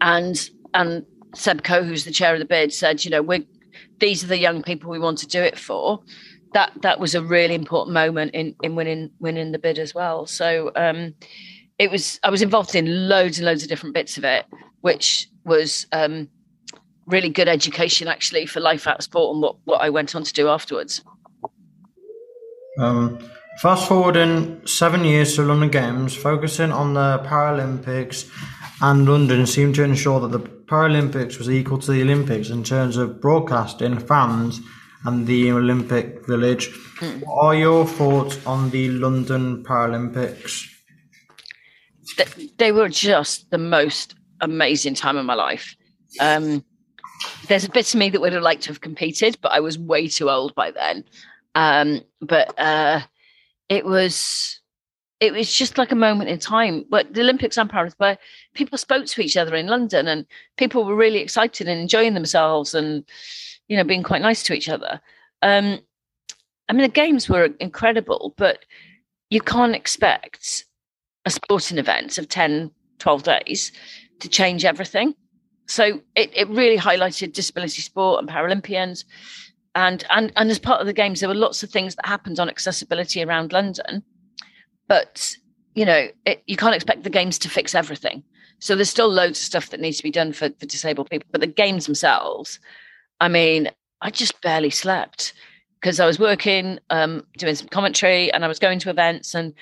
and 0.00 0.50
and 0.74 1.04
Seb 1.34 1.62
Coe, 1.62 1.84
who's 1.84 2.04
the 2.04 2.10
chair 2.10 2.32
of 2.32 2.38
the 2.38 2.44
bid, 2.44 2.72
said, 2.72 3.04
you 3.04 3.10
know, 3.10 3.22
we're 3.22 3.44
these 3.98 4.24
are 4.24 4.28
the 4.28 4.38
young 4.38 4.62
people 4.62 4.90
we 4.90 4.98
want 4.98 5.18
to 5.18 5.26
do 5.26 5.42
it 5.42 5.58
for. 5.58 6.02
That 6.52 6.72
that 6.82 6.98
was 6.98 7.14
a 7.14 7.22
really 7.22 7.54
important 7.54 7.94
moment 7.94 8.34
in 8.34 8.54
in 8.62 8.74
winning 8.74 9.10
winning 9.20 9.52
the 9.52 9.58
bid 9.58 9.78
as 9.78 9.94
well. 9.94 10.26
So 10.26 10.72
um, 10.76 11.14
it 11.78 11.90
was 11.90 12.18
I 12.22 12.30
was 12.30 12.42
involved 12.42 12.74
in 12.74 13.08
loads 13.08 13.38
and 13.38 13.46
loads 13.46 13.62
of 13.62 13.68
different 13.68 13.94
bits 13.94 14.18
of 14.18 14.24
it, 14.24 14.44
which 14.80 15.28
was 15.44 15.86
um, 15.92 16.28
really 17.10 17.28
good 17.28 17.48
education 17.48 18.08
actually 18.08 18.46
for 18.46 18.60
life 18.60 18.86
out 18.86 18.98
of 18.98 19.04
sport 19.04 19.34
and 19.34 19.42
what 19.42 19.56
what 19.64 19.80
I 19.80 19.90
went 19.90 20.14
on 20.14 20.24
to 20.24 20.32
do 20.32 20.48
afterwards. 20.48 21.02
Um, 22.78 23.18
fast 23.60 23.88
forwarding 23.88 24.66
seven 24.66 25.04
years 25.04 25.34
to 25.36 25.42
London 25.42 25.70
Games, 25.70 26.14
focusing 26.14 26.72
on 26.72 26.94
the 26.94 27.18
Paralympics 27.26 28.30
and 28.82 29.06
London 29.06 29.46
seemed 29.46 29.74
to 29.74 29.84
ensure 29.84 30.20
that 30.20 30.32
the 30.32 30.40
Paralympics 30.40 31.38
was 31.38 31.50
equal 31.50 31.78
to 31.78 31.92
the 31.92 32.02
Olympics 32.02 32.48
in 32.48 32.64
terms 32.64 32.96
of 32.96 33.20
broadcasting, 33.20 33.98
fans, 33.98 34.60
and 35.04 35.26
the 35.26 35.50
Olympic 35.50 36.26
Village. 36.26 36.68
Mm. 36.98 37.26
What 37.26 37.44
are 37.44 37.54
your 37.54 37.86
thoughts 37.86 38.44
on 38.46 38.70
the 38.70 38.90
London 38.90 39.64
Paralympics? 39.64 40.66
They 42.56 42.72
were 42.72 42.88
just 42.88 43.50
the 43.50 43.58
most 43.58 44.14
amazing 44.40 44.94
time 44.94 45.16
of 45.16 45.26
my 45.26 45.34
life. 45.34 45.76
Um, 46.18 46.64
there's 47.48 47.64
a 47.64 47.70
bit 47.70 47.92
of 47.92 47.98
me 47.98 48.10
that 48.10 48.20
would 48.20 48.32
have 48.32 48.42
liked 48.42 48.62
to 48.62 48.70
have 48.70 48.80
competed, 48.80 49.38
but 49.40 49.52
I 49.52 49.60
was 49.60 49.78
way 49.78 50.08
too 50.08 50.30
old 50.30 50.54
by 50.54 50.70
then. 50.70 51.04
Um, 51.54 52.00
but 52.20 52.58
uh, 52.58 53.00
it 53.68 53.84
was 53.84 54.60
it 55.20 55.32
was 55.34 55.52
just 55.52 55.76
like 55.76 55.92
a 55.92 55.96
moment 55.96 56.30
in 56.30 56.38
time. 56.38 56.84
But 56.88 57.12
the 57.12 57.20
Olympics 57.20 57.58
and 57.58 57.68
Paris, 57.68 57.94
where 57.98 58.18
people 58.54 58.78
spoke 58.78 59.06
to 59.06 59.20
each 59.20 59.36
other 59.36 59.54
in 59.54 59.66
London, 59.66 60.08
and 60.08 60.26
people 60.56 60.84
were 60.84 60.96
really 60.96 61.18
excited 61.18 61.68
and 61.68 61.80
enjoying 61.80 62.14
themselves, 62.14 62.74
and 62.74 63.04
you 63.68 63.76
know, 63.76 63.84
being 63.84 64.02
quite 64.02 64.22
nice 64.22 64.42
to 64.44 64.54
each 64.54 64.68
other. 64.68 65.00
Um, 65.42 65.80
I 66.68 66.72
mean, 66.72 66.82
the 66.82 66.88
games 66.88 67.28
were 67.28 67.50
incredible, 67.60 68.34
but 68.36 68.64
you 69.28 69.40
can't 69.40 69.74
expect 69.74 70.64
a 71.24 71.30
sporting 71.30 71.78
event 71.78 72.18
of 72.18 72.28
10, 72.28 72.70
12 72.98 73.22
days 73.22 73.72
to 74.20 74.28
change 74.28 74.64
everything. 74.64 75.14
So 75.70 76.00
it, 76.16 76.30
it 76.34 76.48
really 76.48 76.76
highlighted 76.76 77.32
disability 77.32 77.80
sport 77.80 78.20
and 78.20 78.28
Paralympians. 78.28 79.04
And 79.76 80.04
and 80.10 80.32
and 80.34 80.50
as 80.50 80.58
part 80.58 80.80
of 80.80 80.88
the 80.88 80.92
games 80.92 81.20
there 81.20 81.28
were 81.28 81.34
lots 81.34 81.62
of 81.62 81.70
things 81.70 81.94
that 81.94 82.06
happened 82.06 82.40
on 82.40 82.48
accessibility 82.48 83.22
around 83.22 83.52
london. 83.52 84.02
But 84.88 85.36
you 85.76 85.84
know 85.84 86.08
it, 86.26 86.42
you 86.48 86.56
can't 86.56 86.74
expect 86.74 87.04
the 87.04 87.10
games 87.10 87.38
to 87.38 87.48
fix 87.48 87.74
everything. 87.74 88.24
So 88.58 88.74
there's 88.74 88.90
still 88.90 89.08
loads 89.08 89.38
of 89.38 89.44
stuff 89.44 89.70
that 89.70 89.80
needs 89.80 89.96
to 89.98 90.02
be 90.02 90.10
done 90.10 90.32
for, 90.32 90.50
for 90.58 90.66
disabled 90.66 91.08
people. 91.08 91.28
But 91.30 91.40
the 91.40 91.46
games 91.46 91.86
themselves 91.86 92.58
i 93.20 93.28
mean 93.28 93.70
i 94.00 94.10
just 94.10 94.40
barely 94.40 94.70
slept 94.70 95.34
because 95.80 96.00
i 96.00 96.06
was 96.06 96.18
working 96.18 96.80
um, 96.90 97.24
doing 97.36 97.54
some 97.54 97.68
commentary 97.68 98.32
and 98.32 98.44
i 98.44 98.48
was 98.48 98.58
going 98.58 98.80
to 98.80 98.90
events 98.90 99.34
and 99.34 99.54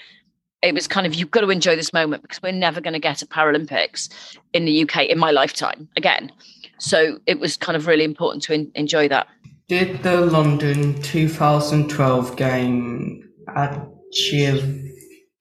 it 0.63 0.75
was 0.75 0.89
kind 0.89 1.07
of 1.07 1.15
you've 1.15 1.31
got 1.31 1.43
to 1.43 1.51
enjoy 1.51 1.77
this 1.77 1.93
moment 1.93 2.23
because 2.23 2.43
we're 2.43 2.53
never 2.53 2.81
going 2.81 2.95
to 2.95 2.99
get 2.99 3.23
a 3.23 3.27
paralympics 3.27 4.09
in 4.53 4.65
the 4.65 4.83
uk 4.83 4.97
in 4.97 5.19
my 5.19 5.31
lifetime 5.31 5.89
again 5.97 6.31
so 6.79 7.19
it 7.27 7.41
was 7.41 7.57
kind 7.57 7.77
of 7.77 7.87
really 7.87 8.05
important 8.05 8.43
to 8.43 8.53
in, 8.55 8.71
enjoy 8.75 9.09
that 9.09 9.27
did 9.69 10.03
the 10.03 10.23
London 10.23 11.01
2012 11.03 12.37
game 12.37 13.29
achieve 13.55 14.89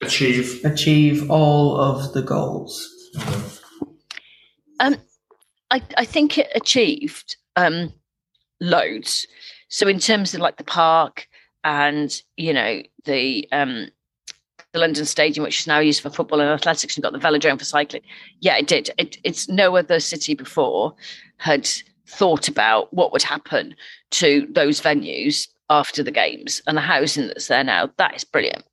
achieve 0.01 0.63
achieve 0.65 1.29
all 1.31 1.79
of 1.79 2.13
the 2.13 2.21
goals? 2.21 2.93
Um, 4.79 4.97
I 5.71 5.81
I 5.95 6.05
think 6.05 6.37
it 6.37 6.49
achieved 6.55 7.37
um 7.55 7.93
loads. 8.59 9.27
So 9.69 9.87
in 9.87 9.99
terms 9.99 10.33
of 10.33 10.41
like 10.41 10.57
the 10.57 10.63
park 10.63 11.27
and 11.63 12.21
you 12.35 12.53
know 12.53 12.81
the 13.05 13.47
um 13.51 13.87
the 14.77 14.81
London 14.81 15.05
Stadium, 15.05 15.43
which 15.43 15.61
is 15.61 15.67
now 15.67 15.79
used 15.79 16.01
for 16.01 16.09
football 16.09 16.39
and 16.39 16.49
athletics, 16.49 16.95
and 16.95 17.03
got 17.03 17.13
the 17.13 17.19
velodrome 17.19 17.57
for 17.57 17.65
cycling. 17.65 18.03
Yeah, 18.39 18.57
it 18.57 18.67
did. 18.67 18.91
It, 18.97 19.17
it's 19.23 19.49
no 19.49 19.75
other 19.75 19.99
city 19.99 20.35
before 20.35 20.93
had 21.37 21.67
thought 22.07 22.47
about 22.47 22.93
what 22.93 23.11
would 23.11 23.23
happen 23.23 23.75
to 24.11 24.47
those 24.51 24.79
venues 24.79 25.47
after 25.69 26.03
the 26.03 26.11
games 26.11 26.61
and 26.67 26.77
the 26.77 26.81
housing 26.81 27.27
that's 27.27 27.47
there 27.47 27.63
now. 27.63 27.89
That 27.97 28.15
is 28.15 28.23
brilliant. 28.23 28.63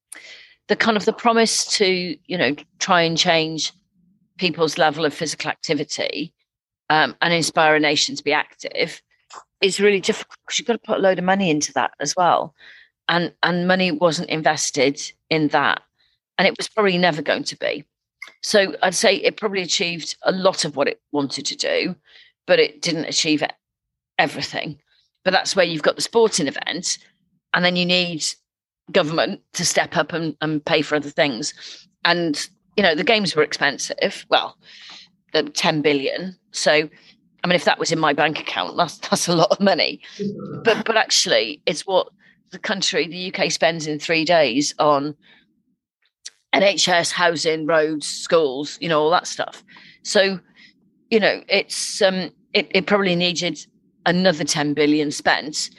The 0.69 0.77
kind 0.77 0.97
of 0.97 1.05
the 1.05 1.13
promise 1.13 1.67
to, 1.79 2.17
you 2.27 2.39
know, 2.39 2.55
try 2.79 3.03
and 3.03 3.19
change 3.19 3.73
people's 4.39 4.79
level 4.79 5.05
of 5.05 5.13
physical 5.13 5.51
activity 5.51 6.33
um, 6.91 7.17
and 7.21 7.35
inspire 7.35 7.75
a 7.75 7.81
nation 7.81 8.15
to 8.17 8.25
be 8.25 8.33
active 8.33 9.03
is 9.61 9.81
really 9.81 10.01
difficult 10.01 10.37
because 10.47 10.59
you've 10.59 10.67
got 10.69 10.75
to 10.75 10.87
put 10.87 10.99
a 10.99 11.03
load 11.03 11.19
of 11.19 11.25
money 11.25 11.51
into 11.51 11.73
that 11.73 11.93
as 12.01 12.15
well. 12.17 12.55
And 13.09 13.33
and 13.43 13.69
money 13.69 13.91
wasn't 13.91 14.31
invested 14.31 15.01
in 15.29 15.49
that. 15.49 15.83
And 16.39 16.49
it 16.49 16.57
was 16.57 16.69
probably 16.69 16.99
never 16.99 17.23
going 17.23 17.45
to 17.45 17.57
be. 17.57 17.85
So 18.43 18.75
I'd 18.83 18.95
say 18.95 19.17
it 19.17 19.37
probably 19.37 19.63
achieved 19.63 20.17
a 20.23 20.33
lot 20.33 20.65
of 20.65 20.77
what 20.77 20.89
it 20.89 21.01
wanted 21.13 21.47
to 21.47 21.57
do, 21.57 21.95
but 22.47 22.59
it 22.59 22.83
didn't 22.83 23.05
achieve 23.05 23.43
everything. 24.19 24.79
But 25.25 25.33
that's 25.33 25.57
where 25.57 25.65
you've 25.65 25.83
got 25.83 25.97
the 25.97 26.03
sporting 26.03 26.47
event, 26.47 26.99
and 27.55 27.65
then 27.65 27.77
you 27.77 27.87
need 27.87 28.25
government 28.93 29.41
to 29.55 29.65
step 29.65 29.97
up 29.97 30.13
and, 30.13 30.37
and 30.41 30.65
pay 30.65 30.83
for 30.83 30.97
other 30.97 31.11
things. 31.11 31.55
And 32.05 32.47
you 32.77 32.83
know, 32.83 32.95
the 32.95 33.05
games 33.05 33.35
were 33.35 33.43
expensive. 33.43 34.27
Well, 34.29 34.57
the 35.33 35.45
10 35.45 35.83
billion. 35.83 36.37
So, 36.53 36.71
I 36.73 37.47
mean, 37.47 37.57
if 37.57 37.65
that 37.65 37.79
was 37.79 37.93
in 37.93 37.99
my 37.99 38.13
bank 38.13 38.41
account, 38.41 38.77
that's 38.77 38.99
that's 38.99 39.29
a 39.29 39.35
lot 39.35 39.51
of 39.51 39.61
money. 39.61 40.01
But 40.65 40.85
but 40.85 40.97
actually, 40.97 41.63
it's 41.67 41.87
what 41.87 42.09
the 42.51 42.59
country, 42.59 43.07
the 43.07 43.35
UK, 43.35 43.51
spends 43.51 43.87
in 43.87 43.99
three 43.99 44.25
days 44.25 44.75
on 44.79 45.15
NHS, 46.55 47.11
housing, 47.11 47.67
roads, 47.67 48.07
schools, 48.07 48.79
you 48.81 48.89
know, 48.89 49.03
all 49.03 49.11
that 49.11 49.27
stuff. 49.27 49.65
So, 50.03 50.39
you 51.11 51.19
know, 51.19 51.43
it's 51.49 52.01
um, 52.01 52.31
it, 52.53 52.69
it 52.71 52.87
probably 52.87 53.17
needed 53.17 53.59
another 54.07 54.45
10 54.45 54.75
billion 54.75 55.11
spent 55.11 55.71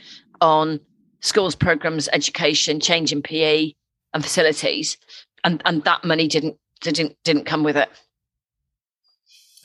on 0.42 0.80
schools, 1.22 1.56
programs, 1.56 2.10
education, 2.12 2.80
change 2.80 3.12
in 3.14 3.22
PE 3.22 3.72
and 4.14 4.24
facilities, 4.24 4.98
and 5.44 5.62
and 5.66 5.84
that 5.86 6.04
money 6.04 6.28
didn't 6.28 6.58
didn't 6.82 7.16
didn't 7.24 7.46
come 7.46 7.64
with 7.64 7.78
it. 7.78 7.90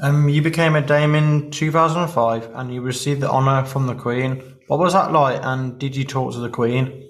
Um, 0.03 0.31
you 0.31 0.41
became 0.41 0.77
a 0.77 0.81
dame 0.81 1.15
in 1.15 1.51
2005 1.51 2.51
and 2.55 2.73
you 2.73 2.81
received 2.81 3.21
the 3.21 3.31
honour 3.31 3.67
from 3.67 3.87
the 3.87 3.95
Queen. 3.95 4.43
What 4.69 4.79
was 4.79 4.95
that 4.95 5.13
like 5.13 5.41
and 5.43 5.79
did 5.79 5.95
you 5.95 6.05
talk 6.05 6.33
to 6.33 6.39
the 6.39 6.49
Queen? 6.49 7.07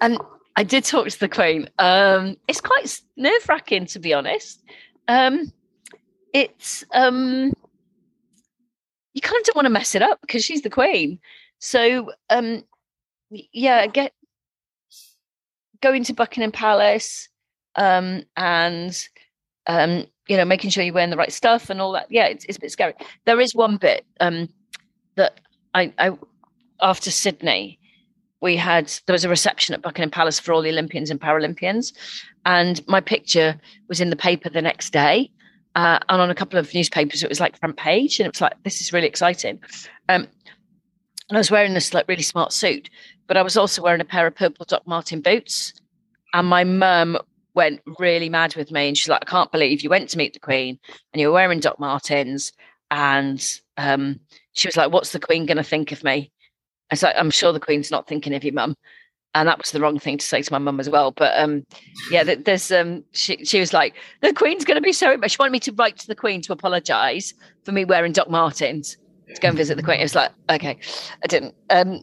And 0.00 0.18
I 0.56 0.64
did 0.64 0.84
talk 0.84 1.06
to 1.06 1.20
the 1.20 1.28
Queen. 1.28 1.68
Um, 1.78 2.36
it's 2.48 2.62
quite 2.62 3.00
nerve 3.16 3.46
wracking, 3.48 3.86
to 3.86 3.98
be 3.98 4.14
honest. 4.14 4.62
Um, 5.06 5.52
it's 6.32 6.84
um, 6.92 7.52
you 9.12 9.20
kind 9.20 9.38
of 9.38 9.44
don't 9.44 9.56
want 9.56 9.66
to 9.66 9.70
mess 9.70 9.94
it 9.94 10.02
up 10.02 10.20
because 10.22 10.44
she's 10.44 10.62
the 10.62 10.70
Queen. 10.70 11.18
So 11.58 12.10
um, 12.30 12.64
yeah, 13.30 13.86
get 13.86 14.12
going 15.82 16.04
to 16.04 16.14
Buckingham 16.14 16.52
Palace 16.52 17.28
um, 17.76 18.22
and 18.36 19.08
um, 19.66 20.06
you 20.26 20.38
know 20.38 20.44
making 20.46 20.70
sure 20.70 20.82
you're 20.82 20.94
wearing 20.94 21.10
the 21.10 21.16
right 21.16 21.32
stuff 21.32 21.68
and 21.68 21.82
all 21.82 21.92
that. 21.92 22.06
Yeah, 22.10 22.26
it's, 22.26 22.46
it's 22.46 22.56
a 22.56 22.60
bit 22.60 22.72
scary. 22.72 22.94
There 23.26 23.40
is 23.40 23.54
one 23.54 23.76
bit 23.76 24.06
um, 24.20 24.48
that 25.16 25.40
I, 25.74 25.92
I 25.98 26.16
after 26.80 27.10
Sydney 27.10 27.78
we 28.46 28.56
had 28.56 28.86
there 29.06 29.12
was 29.12 29.24
a 29.24 29.28
reception 29.28 29.74
at 29.74 29.82
Buckingham 29.82 30.10
Palace 30.10 30.38
for 30.38 30.52
all 30.52 30.62
the 30.62 30.70
Olympians 30.70 31.10
and 31.10 31.20
Paralympians, 31.20 31.92
and 32.46 32.80
my 32.86 33.00
picture 33.00 33.60
was 33.88 34.00
in 34.00 34.08
the 34.08 34.16
paper 34.16 34.48
the 34.48 34.62
next 34.62 34.92
day. 34.92 35.30
Uh, 35.74 35.98
and 36.08 36.22
on 36.22 36.30
a 36.30 36.34
couple 36.34 36.58
of 36.58 36.72
newspapers, 36.72 37.22
it 37.22 37.28
was 37.28 37.40
like 37.40 37.58
front 37.58 37.76
page, 37.76 38.18
and 38.18 38.26
it 38.26 38.32
was 38.32 38.40
like, 38.40 38.54
"This 38.62 38.80
is 38.80 38.92
really 38.92 39.08
exciting." 39.08 39.58
Um, 40.08 40.28
and 41.28 41.36
I 41.36 41.38
was 41.38 41.50
wearing 41.50 41.74
this 41.74 41.92
like 41.92 42.06
really 42.08 42.22
smart 42.22 42.52
suit, 42.52 42.88
but 43.26 43.36
I 43.36 43.42
was 43.42 43.56
also 43.56 43.82
wearing 43.82 44.00
a 44.00 44.04
pair 44.04 44.28
of 44.28 44.36
purple 44.36 44.64
Doc 44.64 44.86
Martens 44.86 45.24
boots. 45.24 45.74
And 46.32 46.46
my 46.46 46.62
mum 46.62 47.18
went 47.54 47.80
really 47.98 48.28
mad 48.28 48.54
with 48.54 48.70
me, 48.70 48.86
and 48.86 48.96
she's 48.96 49.08
like, 49.08 49.24
"I 49.26 49.30
can't 49.30 49.52
believe 49.52 49.82
you 49.82 49.90
went 49.90 50.08
to 50.10 50.18
meet 50.18 50.34
the 50.34 50.40
Queen 50.48 50.78
and 51.12 51.20
you 51.20 51.26
were 51.28 51.34
wearing 51.34 51.60
Doc 51.60 51.80
Martens." 51.80 52.52
And 52.92 53.44
um, 53.76 54.20
she 54.52 54.68
was 54.68 54.76
like, 54.76 54.92
"What's 54.92 55.10
the 55.10 55.26
Queen 55.28 55.46
going 55.46 55.56
to 55.56 55.64
think 55.64 55.90
of 55.90 56.04
me?" 56.04 56.30
"I'm 56.90 57.30
sure 57.30 57.52
the 57.52 57.60
Queen's 57.60 57.90
not 57.90 58.06
thinking 58.06 58.34
of 58.34 58.44
you, 58.44 58.52
mum." 58.52 58.76
And 59.34 59.48
that 59.48 59.58
was 59.58 59.70
the 59.70 59.80
wrong 59.80 59.98
thing 59.98 60.16
to 60.16 60.24
say 60.24 60.40
to 60.40 60.52
my 60.52 60.58
mum 60.58 60.80
as 60.80 60.88
well. 60.88 61.10
But 61.10 61.38
um, 61.38 61.64
yeah, 62.10 62.22
there's 62.24 62.72
um, 62.72 63.04
she 63.12 63.44
she 63.44 63.60
was 63.60 63.72
like, 63.72 63.94
"The 64.22 64.32
Queen's 64.32 64.64
going 64.64 64.76
to 64.76 64.82
be 64.82 64.92
so." 64.92 65.16
She 65.26 65.36
wanted 65.38 65.52
me 65.52 65.60
to 65.60 65.72
write 65.72 65.98
to 65.98 66.06
the 66.06 66.14
Queen 66.14 66.40
to 66.42 66.52
apologise 66.52 67.34
for 67.64 67.72
me 67.72 67.84
wearing 67.84 68.12
Doc 68.12 68.30
Martens 68.30 68.96
to 69.34 69.40
go 69.40 69.48
and 69.48 69.56
visit 69.56 69.76
the 69.76 69.82
Queen. 69.82 70.00
It 70.00 70.04
was 70.04 70.14
like, 70.14 70.32
okay, 70.50 70.78
I 71.22 71.26
didn't. 71.26 71.54
Um, 71.70 72.02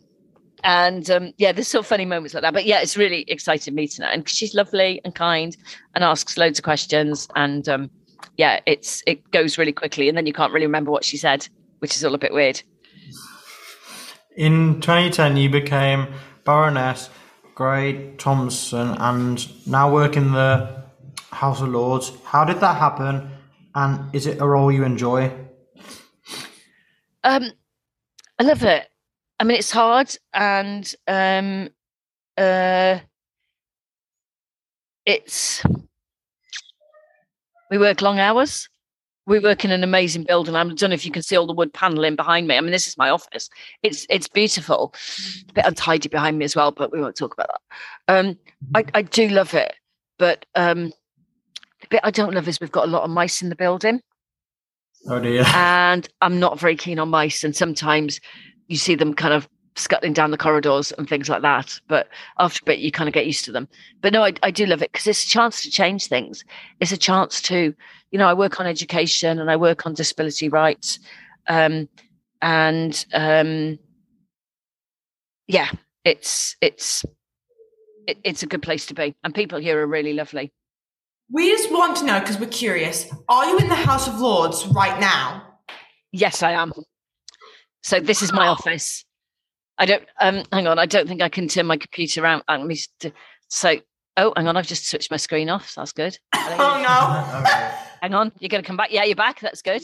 and 0.63 1.09
um, 1.09 1.33
yeah, 1.37 1.51
there's 1.51 1.67
sort 1.67 1.83
of 1.83 1.87
funny 1.87 2.05
moments 2.05 2.33
like 2.33 2.41
that. 2.43 2.53
But 2.53 2.65
yeah, 2.65 2.81
it's 2.81 2.95
really 2.95 3.25
exciting 3.27 3.75
meeting 3.75 4.05
her, 4.05 4.11
and 4.11 4.27
she's 4.27 4.53
lovely 4.53 5.01
and 5.03 5.13
kind, 5.13 5.55
and 5.95 6.03
asks 6.03 6.37
loads 6.37 6.59
of 6.59 6.63
questions. 6.63 7.27
And 7.35 7.67
um, 7.67 7.89
yeah, 8.37 8.59
it's 8.65 9.03
it 9.05 9.29
goes 9.31 9.57
really 9.57 9.73
quickly, 9.73 10.07
and 10.07 10.17
then 10.17 10.25
you 10.25 10.33
can't 10.33 10.53
really 10.53 10.65
remember 10.65 10.91
what 10.91 11.03
she 11.03 11.17
said, 11.17 11.47
which 11.79 11.95
is 11.95 12.05
all 12.05 12.15
a 12.15 12.19
bit 12.19 12.33
weird. 12.33 12.61
In 14.35 14.81
2010, 14.81 15.37
you 15.37 15.49
became 15.49 16.07
Baroness 16.43 17.09
Grey 17.53 18.13
Thompson, 18.17 18.95
and 18.97 19.67
now 19.67 19.93
work 19.93 20.17
in 20.17 20.31
the 20.31 20.83
House 21.31 21.61
of 21.61 21.69
Lords. 21.69 22.11
How 22.25 22.43
did 22.43 22.59
that 22.61 22.77
happen? 22.77 23.29
And 23.75 24.13
is 24.13 24.25
it 24.25 24.41
a 24.41 24.47
role 24.47 24.71
you 24.71 24.83
enjoy? 24.83 25.31
Um, 27.23 27.51
I 28.39 28.43
love 28.43 28.63
it. 28.63 28.89
I 29.39 29.43
mean, 29.43 29.57
it's 29.57 29.71
hard, 29.71 30.15
and 30.33 30.93
um, 31.07 31.69
uh, 32.35 32.99
it's 35.05 35.63
we 37.69 37.77
work 37.77 38.01
long 38.01 38.19
hours. 38.19 38.69
We 39.25 39.39
work 39.39 39.63
in 39.63 39.71
an 39.71 39.83
amazing 39.83 40.23
building. 40.23 40.55
I 40.55 40.63
don't 40.63 40.81
know 40.81 40.93
if 40.93 41.05
you 41.05 41.11
can 41.11 41.21
see 41.21 41.37
all 41.37 41.47
the 41.47 41.53
wood 41.53 41.73
paneling 41.73 42.15
behind 42.15 42.47
me. 42.47 42.57
I 42.57 42.61
mean, 42.61 42.71
this 42.71 42.87
is 42.87 42.97
my 42.97 43.09
office. 43.09 43.49
It's 43.81 44.05
it's 44.09 44.27
beautiful. 44.27 44.93
A 45.49 45.53
bit 45.53 45.65
untidy 45.65 46.09
behind 46.09 46.37
me 46.37 46.45
as 46.45 46.55
well, 46.55 46.71
but 46.71 46.91
we 46.91 46.99
won't 46.99 47.15
talk 47.15 47.33
about 47.33 47.47
that. 47.47 48.15
Um, 48.19 48.37
I, 48.75 48.83
I 48.93 49.01
do 49.01 49.29
love 49.29 49.53
it, 49.53 49.73
but 50.19 50.45
um, 50.55 50.91
the 51.81 51.87
bit 51.89 52.01
I 52.03 52.11
don't 52.11 52.33
love 52.33 52.47
is 52.47 52.59
we've 52.59 52.71
got 52.71 52.87
a 52.87 52.91
lot 52.91 53.03
of 53.03 53.09
mice 53.11 53.41
in 53.41 53.49
the 53.49 53.55
building. 53.55 54.01
Oh 55.07 55.19
dear. 55.19 55.43
And 55.53 56.07
I'm 56.21 56.39
not 56.39 56.59
very 56.59 56.75
keen 56.75 56.99
on 56.99 57.09
mice, 57.09 57.43
and 57.43 57.55
sometimes 57.55 58.19
you 58.67 58.77
see 58.77 58.95
them 58.95 59.13
kind 59.13 59.33
of 59.33 59.47
scuttling 59.75 60.13
down 60.13 60.31
the 60.31 60.37
corridors 60.37 60.91
and 60.93 61.07
things 61.07 61.29
like 61.29 61.41
that. 61.41 61.79
But 61.87 62.07
after 62.39 62.59
a 62.63 62.65
bit, 62.65 62.79
you 62.79 62.91
kind 62.91 63.07
of 63.07 63.13
get 63.13 63.25
used 63.25 63.45
to 63.45 63.51
them. 63.51 63.67
But 64.01 64.13
no, 64.13 64.23
I, 64.23 64.33
I 64.43 64.51
do 64.51 64.65
love 64.65 64.81
it 64.81 64.91
because 64.91 65.07
it's 65.07 65.23
a 65.23 65.27
chance 65.27 65.63
to 65.63 65.71
change 65.71 66.07
things. 66.07 66.43
It's 66.79 66.91
a 66.91 66.97
chance 66.97 67.41
to, 67.43 67.73
you 68.11 68.19
know, 68.19 68.27
I 68.27 68.33
work 68.33 68.59
on 68.59 68.67
education 68.67 69.39
and 69.39 69.49
I 69.49 69.55
work 69.55 69.85
on 69.85 69.93
disability 69.93 70.49
rights. 70.49 70.99
Um, 71.47 71.89
and 72.41 73.05
um, 73.13 73.79
yeah, 75.47 75.69
it's, 76.03 76.55
it's, 76.61 77.05
it, 78.07 78.17
it's 78.23 78.43
a 78.43 78.47
good 78.47 78.61
place 78.61 78.85
to 78.87 78.93
be. 78.93 79.15
And 79.23 79.33
people 79.33 79.59
here 79.59 79.81
are 79.81 79.87
really 79.87 80.13
lovely. 80.13 80.51
We 81.31 81.49
just 81.49 81.71
want 81.71 81.97
to 81.97 82.05
know 82.05 82.19
because 82.19 82.37
we're 82.37 82.47
curious. 82.47 83.11
Are 83.29 83.45
you 83.45 83.57
in 83.57 83.69
the 83.69 83.75
House 83.75 84.07
of 84.07 84.19
Lords 84.19 84.67
right 84.67 84.99
now? 84.99 85.47
Yes, 86.11 86.43
I 86.43 86.51
am. 86.51 86.73
So 87.81 87.99
this 87.99 88.21
is 88.21 88.31
my 88.31 88.47
office. 88.47 89.03
I 89.77 89.85
don't. 89.85 90.03
Um, 90.19 90.43
hang 90.51 90.67
on. 90.67 90.77
I 90.79 90.85
don't 90.85 91.07
think 91.07 91.21
I 91.21 91.29
can 91.29 91.47
turn 91.47 91.65
my 91.65 91.77
computer 91.77 92.23
around. 92.23 92.43
Let 92.47 92.65
me. 92.65 92.75
St- 92.75 93.13
so, 93.49 93.75
oh, 94.17 94.33
hang 94.35 94.47
on. 94.47 94.55
I've 94.57 94.67
just 94.67 94.87
switched 94.87 95.09
my 95.11 95.17
screen 95.17 95.49
off. 95.49 95.69
So 95.69 95.81
that's 95.81 95.91
good. 95.93 96.17
oh 96.35 96.79
no! 96.81 97.45
hang 98.01 98.13
on. 98.13 98.31
You're 98.39 98.49
going 98.49 98.63
to 98.63 98.67
come 98.67 98.77
back. 98.77 98.91
Yeah, 98.91 99.03
you're 99.03 99.15
back. 99.15 99.39
That's 99.39 99.61
good. 99.61 99.81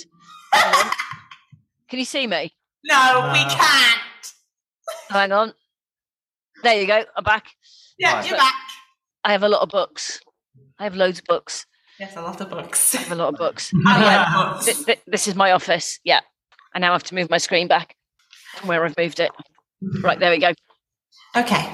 can 0.53 1.99
you 1.99 2.05
see 2.05 2.27
me? 2.27 2.53
No, 2.85 3.29
we 3.33 3.39
can't. 3.39 4.33
Hang 5.09 5.31
on. 5.31 5.53
There 6.63 6.79
you 6.79 6.87
go. 6.87 7.03
I'm 7.15 7.23
back. 7.23 7.47
Yeah, 7.97 8.15
Right. 8.15 8.29
you're 8.29 8.37
back. 8.37 8.53
I 9.23 9.31
have 9.31 9.43
a 9.43 9.49
lot 9.49 9.61
of 9.61 9.69
books. 9.69 10.19
I 10.77 10.83
have 10.83 10.95
loads 10.95 11.19
of 11.19 11.25
books. 11.25 11.65
Yes, 11.99 12.15
a 12.15 12.21
lot 12.21 12.39
of 12.39 12.49
books. 12.49 12.95
I 12.95 12.99
have 12.99 13.11
a 13.11 13.15
lot 13.15 13.33
of 13.33 13.35
books. 13.39 13.71
Yeah. 13.85 14.59
Th- 14.63 14.85
th- 14.85 15.01
this 15.07 15.27
is 15.27 15.35
my 15.35 15.51
office. 15.51 15.99
Yeah. 16.03 16.21
I 16.73 16.79
now 16.79 16.93
have 16.93 17.03
to 17.05 17.15
move 17.15 17.29
my 17.29 17.37
screen 17.37 17.67
back 17.67 17.95
from 18.55 18.69
where 18.69 18.85
I've 18.85 18.97
moved 18.97 19.19
it. 19.19 19.31
Right, 19.81 20.19
there 20.19 20.31
we 20.31 20.39
go. 20.39 20.53
Okay. 21.35 21.69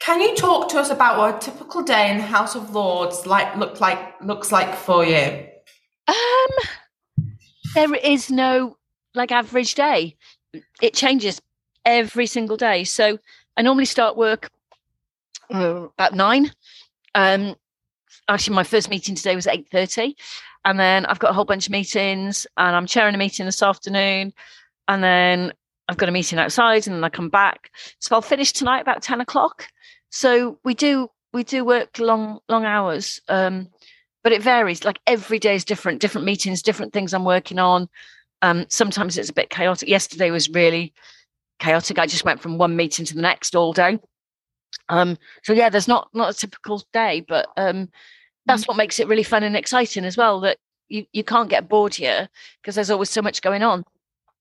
Can 0.00 0.20
you 0.20 0.34
talk 0.36 0.68
to 0.70 0.78
us 0.78 0.90
about 0.90 1.18
what 1.18 1.36
a 1.36 1.50
typical 1.50 1.82
day 1.82 2.10
in 2.10 2.18
the 2.18 2.22
House 2.22 2.54
of 2.54 2.70
Lords 2.70 3.26
like 3.26 3.56
look 3.56 3.80
like 3.80 3.98
looks 4.22 4.50
like 4.52 4.74
for 4.74 5.04
you? 5.04 5.46
Um, 6.06 7.26
there 7.74 7.94
is 7.94 8.30
no 8.30 8.76
like 9.14 9.32
average 9.32 9.74
day. 9.74 10.16
It 10.80 10.94
changes 10.94 11.42
every 11.84 12.26
single 12.26 12.56
day. 12.56 12.84
So 12.84 13.18
I 13.56 13.62
normally 13.62 13.84
start 13.84 14.16
work 14.16 14.50
uh, 15.52 15.88
about 15.98 16.14
nine. 16.14 16.52
Um, 17.14 17.56
actually, 18.28 18.56
my 18.56 18.64
first 18.64 18.88
meeting 18.88 19.14
today 19.14 19.34
was 19.34 19.46
eight 19.46 19.68
thirty, 19.70 20.16
and 20.64 20.78
then 20.78 21.04
I've 21.06 21.18
got 21.18 21.30
a 21.30 21.34
whole 21.34 21.44
bunch 21.44 21.66
of 21.66 21.72
meetings, 21.72 22.46
and 22.56 22.74
I'm 22.74 22.86
chairing 22.86 23.14
a 23.14 23.18
meeting 23.18 23.46
this 23.46 23.62
afternoon, 23.62 24.32
and 24.86 25.02
then 25.02 25.52
I've 25.88 25.96
got 25.96 26.08
a 26.08 26.12
meeting 26.12 26.38
outside, 26.38 26.86
and 26.86 26.96
then 26.96 27.04
I 27.04 27.08
come 27.08 27.30
back. 27.30 27.70
So 27.98 28.14
I'll 28.14 28.22
finish 28.22 28.52
tonight 28.52 28.80
about 28.80 29.02
ten 29.02 29.20
o'clock. 29.20 29.68
So 30.10 30.58
we 30.64 30.74
do 30.74 31.08
we 31.32 31.44
do 31.44 31.64
work 31.64 31.98
long 31.98 32.40
long 32.48 32.64
hours. 32.64 33.20
Um, 33.28 33.68
but 34.22 34.32
it 34.32 34.42
varies. 34.42 34.84
Like 34.84 35.00
every 35.06 35.38
day 35.38 35.54
is 35.54 35.64
different, 35.64 36.00
different 36.00 36.26
meetings, 36.26 36.62
different 36.62 36.92
things 36.92 37.14
I'm 37.14 37.24
working 37.24 37.58
on. 37.58 37.88
Um, 38.42 38.66
sometimes 38.68 39.16
it's 39.16 39.30
a 39.30 39.34
bit 39.34 39.50
chaotic. 39.50 39.88
Yesterday 39.88 40.30
was 40.30 40.50
really 40.50 40.92
chaotic. 41.58 41.98
I 41.98 42.06
just 42.06 42.24
went 42.24 42.40
from 42.40 42.58
one 42.58 42.76
meeting 42.76 43.04
to 43.06 43.14
the 43.14 43.22
next 43.22 43.56
all 43.56 43.72
day. 43.72 43.98
Um, 44.88 45.18
so 45.44 45.52
yeah, 45.52 45.68
there's 45.68 45.88
not 45.88 46.08
not 46.14 46.30
a 46.30 46.36
typical 46.36 46.82
day, 46.92 47.24
but 47.26 47.48
um, 47.56 47.88
that's 48.46 48.66
what 48.68 48.76
makes 48.76 48.98
it 48.98 49.08
really 49.08 49.22
fun 49.22 49.42
and 49.42 49.56
exciting 49.56 50.04
as 50.04 50.16
well. 50.16 50.40
That 50.40 50.58
you 50.88 51.06
you 51.12 51.24
can't 51.24 51.50
get 51.50 51.68
bored 51.68 51.94
here 51.94 52.28
because 52.60 52.74
there's 52.74 52.90
always 52.90 53.10
so 53.10 53.22
much 53.22 53.42
going 53.42 53.62
on. 53.62 53.84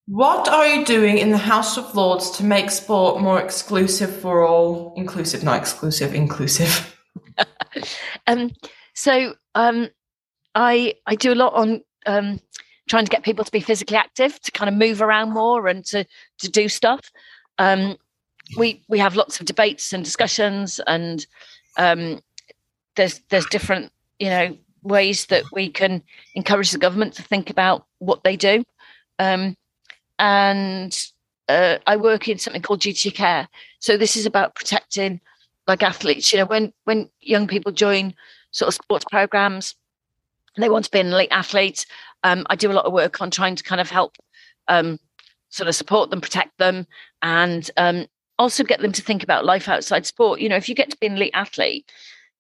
What 0.08 0.48
are 0.48 0.66
you 0.66 0.86
doing 0.86 1.18
in 1.18 1.32
the 1.32 1.38
House 1.38 1.78
of 1.78 1.94
Lords 1.94 2.32
to 2.32 2.44
make 2.46 2.72
sport 2.72 3.22
more 3.22 3.42
exclusive 3.42 4.16
for 4.16 4.48
all? 4.48 4.94
Inclusive, 4.96 5.44
not 5.44 5.60
exclusive, 5.60 6.16
inclusive. 6.16 6.96
um, 8.28 8.52
so 8.94 9.36
um, 9.54 9.90
I 10.56 10.94
I 11.06 11.16
do 11.16 11.34
a 11.34 11.36
lot 11.36 11.54
on 11.56 11.82
um, 12.06 12.40
trying 12.88 13.04
to 13.04 13.12
get 13.12 13.24
people 13.24 13.44
to 13.44 13.52
be 13.52 13.60
physically 13.60 13.98
active, 13.98 14.40
to 14.44 14.52
kind 14.52 14.70
of 14.70 14.76
move 14.76 15.02
around 15.02 15.34
more 15.34 15.68
and 15.68 15.84
to 15.88 16.06
to 16.40 16.50
do 16.50 16.70
stuff. 16.70 17.12
Um, 17.58 17.98
we 18.58 18.84
we 18.88 19.00
have 19.00 19.18
lots 19.18 19.42
of 19.42 19.46
debates 19.46 19.92
and 19.92 20.06
discussions, 20.06 20.80
and 20.88 21.28
um, 21.76 22.22
there's 22.96 23.20
there's 23.28 23.46
different 23.48 23.92
you 24.20 24.30
know 24.30 24.58
ways 24.84 25.26
that 25.26 25.44
we 25.52 25.70
can 25.70 26.02
encourage 26.34 26.72
the 26.72 26.78
government 26.78 27.14
to 27.16 27.24
think 27.24 27.50
about 27.50 27.86
what 28.00 28.24
they 28.24 28.38
do. 28.38 28.64
Um, 29.20 29.58
and 30.20 31.08
uh, 31.48 31.78
I 31.88 31.96
work 31.98 32.28
in 32.28 32.38
something 32.38 32.62
called 32.62 32.82
duty 32.82 33.12
care. 33.12 33.48
So 33.80 33.98
this 33.98 34.16
is 34.16 34.26
about 34.26 34.56
protecting 34.56 35.22
like 35.68 35.84
athletes. 35.84 36.32
You 36.32 36.40
know, 36.40 36.46
when 36.46 36.74
when 36.86 37.10
young 37.22 37.48
people 37.48 37.72
join 37.72 38.14
sort 38.52 38.68
of 38.68 38.74
sports 38.74 39.06
programs, 39.10 39.76
they 40.58 40.70
want 40.70 40.86
to 40.86 40.92
be 40.92 41.00
an 41.00 41.08
elite 41.08 41.32
athlete. 41.32 41.86
Um, 42.24 42.46
I 42.50 42.56
do 42.56 42.72
a 42.72 42.74
lot 42.74 42.86
of 42.86 42.94
work 42.94 43.22
on 43.22 43.32
trying 43.32 43.56
to 43.56 43.64
kind 43.64 43.80
of 43.80 43.90
help 43.90 44.16
um, 44.68 45.00
sort 45.50 45.68
of 45.68 45.76
support 45.76 46.10
them, 46.10 46.22
protect 46.22 46.58
them, 46.58 46.88
and 47.22 47.70
um, 47.78 48.08
also 48.40 48.64
get 48.64 48.82
them 48.82 48.92
to 48.92 49.02
think 49.02 49.24
about 49.24 49.46
life 49.46 49.70
outside 49.70 50.06
sport. 50.06 50.40
You 50.40 50.50
know, 50.50 50.56
if 50.56 50.68
you 50.68 50.76
get 50.76 50.90
to 50.90 50.98
be 50.98 51.08
an 51.08 51.16
elite 51.16 51.32
athlete, 51.34 51.90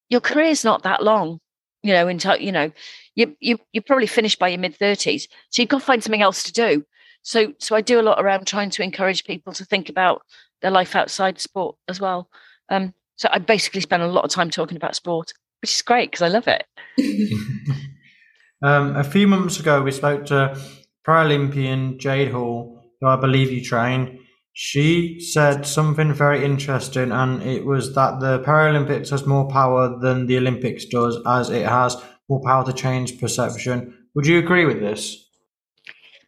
your 0.09 0.21
career 0.21 0.47
is 0.47 0.63
not 0.63 0.83
that 0.83 1.03
long. 1.03 1.39
You 1.83 1.93
know, 1.93 2.07
in 2.07 2.19
you 2.39 2.51
know, 2.51 2.71
you 3.15 3.37
you 3.39 3.59
you 3.71 3.81
probably 3.81 4.07
finished 4.07 4.39
by 4.39 4.49
your 4.49 4.59
mid 4.59 4.75
thirties, 4.75 5.27
so 5.49 5.61
you've 5.61 5.69
got 5.69 5.79
to 5.79 5.85
find 5.85 6.03
something 6.03 6.21
else 6.21 6.43
to 6.43 6.53
do. 6.53 6.85
So 7.27 7.51
so 7.57 7.75
I 7.75 7.81
do 7.81 7.99
a 7.99 8.07
lot 8.09 8.23
around 8.23 8.47
trying 8.47 8.69
to 8.69 8.81
encourage 8.81 9.25
people 9.25 9.51
to 9.51 9.65
think 9.65 9.89
about 9.89 10.21
their 10.61 10.71
life 10.71 10.95
outside 10.95 11.41
sport 11.41 11.75
as 11.89 11.99
well. 11.99 12.29
Um, 12.69 12.93
so 13.17 13.27
I 13.29 13.39
basically 13.39 13.81
spend 13.81 14.01
a 14.01 14.07
lot 14.07 14.23
of 14.23 14.31
time 14.31 14.49
talking 14.49 14.77
about 14.77 14.95
sport, 14.95 15.33
which 15.61 15.71
is 15.71 15.81
great 15.81 16.09
because 16.09 16.21
I 16.21 16.29
love 16.29 16.47
it. 16.47 16.65
um, 18.63 18.95
a 18.95 19.03
few 19.03 19.27
months 19.27 19.59
ago, 19.59 19.81
we 19.81 19.91
spoke 19.91 20.25
to 20.27 20.57
Paralympian 21.05 21.99
Jade 21.99 22.31
Hall, 22.31 22.81
who 23.01 23.07
I 23.07 23.17
believe 23.17 23.51
you 23.51 23.61
train. 23.61 24.19
She 24.53 25.19
said 25.19 25.65
something 25.65 26.13
very 26.13 26.45
interesting, 26.45 27.11
and 27.11 27.43
it 27.43 27.65
was 27.65 27.93
that 27.95 28.21
the 28.21 28.39
Paralympics 28.39 29.09
has 29.09 29.25
more 29.25 29.49
power 29.49 29.99
than 29.99 30.27
the 30.27 30.37
Olympics 30.37 30.85
does, 30.85 31.19
as 31.27 31.49
it 31.49 31.67
has 31.67 31.97
more 32.29 32.41
power 32.45 32.63
to 32.63 32.71
change 32.71 33.19
perception. 33.19 33.93
Would 34.15 34.27
you 34.27 34.39
agree 34.39 34.63
with 34.63 34.79
this? 34.79 35.26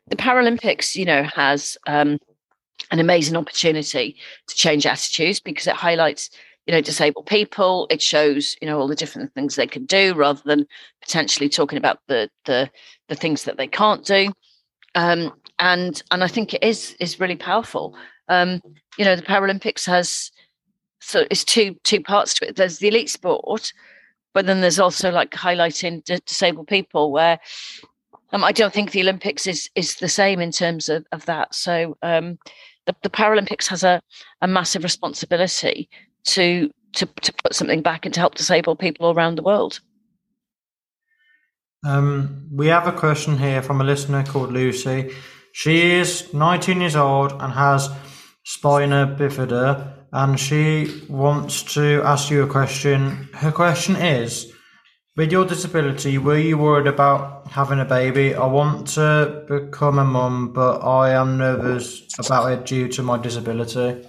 The 0.09 0.15
Paralympics, 0.15 0.95
you 0.95 1.05
know, 1.05 1.23
has 1.35 1.77
um, 1.87 2.17
an 2.91 2.99
amazing 2.99 3.35
opportunity 3.35 4.15
to 4.47 4.55
change 4.55 4.85
attitudes 4.85 5.39
because 5.39 5.67
it 5.67 5.75
highlights 5.75 6.29
you 6.65 6.73
know 6.73 6.81
disabled 6.81 7.25
people. 7.25 7.87
It 7.89 8.01
shows 8.01 8.55
you 8.61 8.67
know 8.67 8.79
all 8.79 8.87
the 8.87 8.95
different 8.95 9.33
things 9.33 9.55
they 9.55 9.67
can 9.67 9.85
do 9.85 10.13
rather 10.13 10.41
than 10.45 10.67
potentially 11.01 11.49
talking 11.49 11.77
about 11.77 11.99
the 12.07 12.29
the 12.45 12.69
the 13.07 13.15
things 13.15 13.43
that 13.45 13.57
they 13.57 13.67
can't 13.67 14.05
do. 14.05 14.31
Um, 14.95 15.33
and 15.59 16.01
and 16.11 16.23
i 16.23 16.27
think 16.27 16.53
it 16.53 16.63
is 16.63 16.95
is 16.99 17.19
really 17.19 17.35
powerful. 17.35 17.95
Um, 18.27 18.61
you 18.97 19.05
know 19.05 19.15
the 19.15 19.21
paralympics 19.23 19.85
has 19.85 20.31
so 20.99 21.25
it's 21.31 21.43
two 21.43 21.75
two 21.83 22.01
parts 22.01 22.33
to 22.35 22.47
it. 22.47 22.55
There's 22.55 22.79
the 22.79 22.87
elite 22.87 23.09
sport 23.09 23.73
but 24.33 24.45
then 24.45 24.61
there's 24.61 24.79
also 24.79 25.11
like 25.11 25.31
highlighting 25.31 26.03
disabled 26.25 26.67
people 26.67 27.11
where 27.11 27.39
um, 28.31 28.43
I 28.43 28.51
don't 28.51 28.73
think 28.73 28.91
the 28.91 29.01
Olympics 29.01 29.47
is 29.47 29.69
is 29.75 29.95
the 29.95 30.09
same 30.09 30.39
in 30.39 30.51
terms 30.51 30.89
of, 30.89 31.05
of 31.11 31.25
that. 31.25 31.55
So 31.55 31.97
um, 32.01 32.37
the, 32.85 32.95
the 33.03 33.09
Paralympics 33.09 33.67
has 33.67 33.83
a, 33.83 34.01
a 34.41 34.47
massive 34.47 34.83
responsibility 34.83 35.89
to 36.25 36.69
to 36.93 37.05
to 37.05 37.33
put 37.43 37.55
something 37.55 37.81
back 37.81 38.05
and 38.05 38.13
to 38.13 38.19
help 38.19 38.35
disabled 38.35 38.79
people 38.79 39.11
around 39.11 39.35
the 39.35 39.43
world. 39.43 39.79
Um, 41.85 42.47
we 42.51 42.67
have 42.67 42.87
a 42.87 42.91
question 42.91 43.37
here 43.37 43.61
from 43.61 43.79
a 43.79 43.85
listener 43.85 44.23
called 44.23 44.51
Lucy. 44.51 45.11
She 45.53 45.91
is 45.91 46.33
19 46.33 46.81
years 46.81 46.95
old 46.95 47.31
and 47.31 47.53
has 47.53 47.89
spina 48.43 49.15
bifida, 49.17 49.93
and 50.11 50.39
she 50.39 51.03
wants 51.07 51.63
to 51.73 52.01
ask 52.03 52.29
you 52.29 52.43
a 52.43 52.47
question. 52.47 53.29
Her 53.33 53.51
question 53.51 53.95
is 53.95 54.51
With 55.19 55.33
your 55.33 55.43
disability, 55.43 56.17
were 56.17 56.37
you 56.37 56.57
worried 56.57 56.87
about 56.87 57.45
having 57.49 57.81
a 57.81 57.83
baby? 57.83 58.33
I 58.33 58.45
want 58.45 58.87
to 58.95 59.43
become 59.49 59.99
a 59.99 60.05
mum, 60.05 60.53
but 60.53 60.79
I 60.79 61.09
am 61.09 61.37
nervous 61.37 62.07
about 62.17 62.53
it 62.53 62.65
due 62.65 62.87
to 62.87 63.03
my 63.03 63.17
disability. 63.17 64.07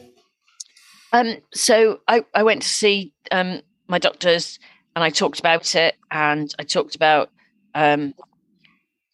Um, 1.12 1.38
so 1.52 1.98
I, 2.06 2.24
I 2.32 2.44
went 2.44 2.62
to 2.62 2.68
see 2.68 3.12
um, 3.32 3.60
my 3.88 3.98
doctors 3.98 4.60
and 4.94 5.02
I 5.02 5.10
talked 5.10 5.40
about 5.40 5.74
it 5.74 5.96
and 6.12 6.54
I 6.60 6.62
talked 6.62 6.94
about, 6.94 7.32
um, 7.74 8.14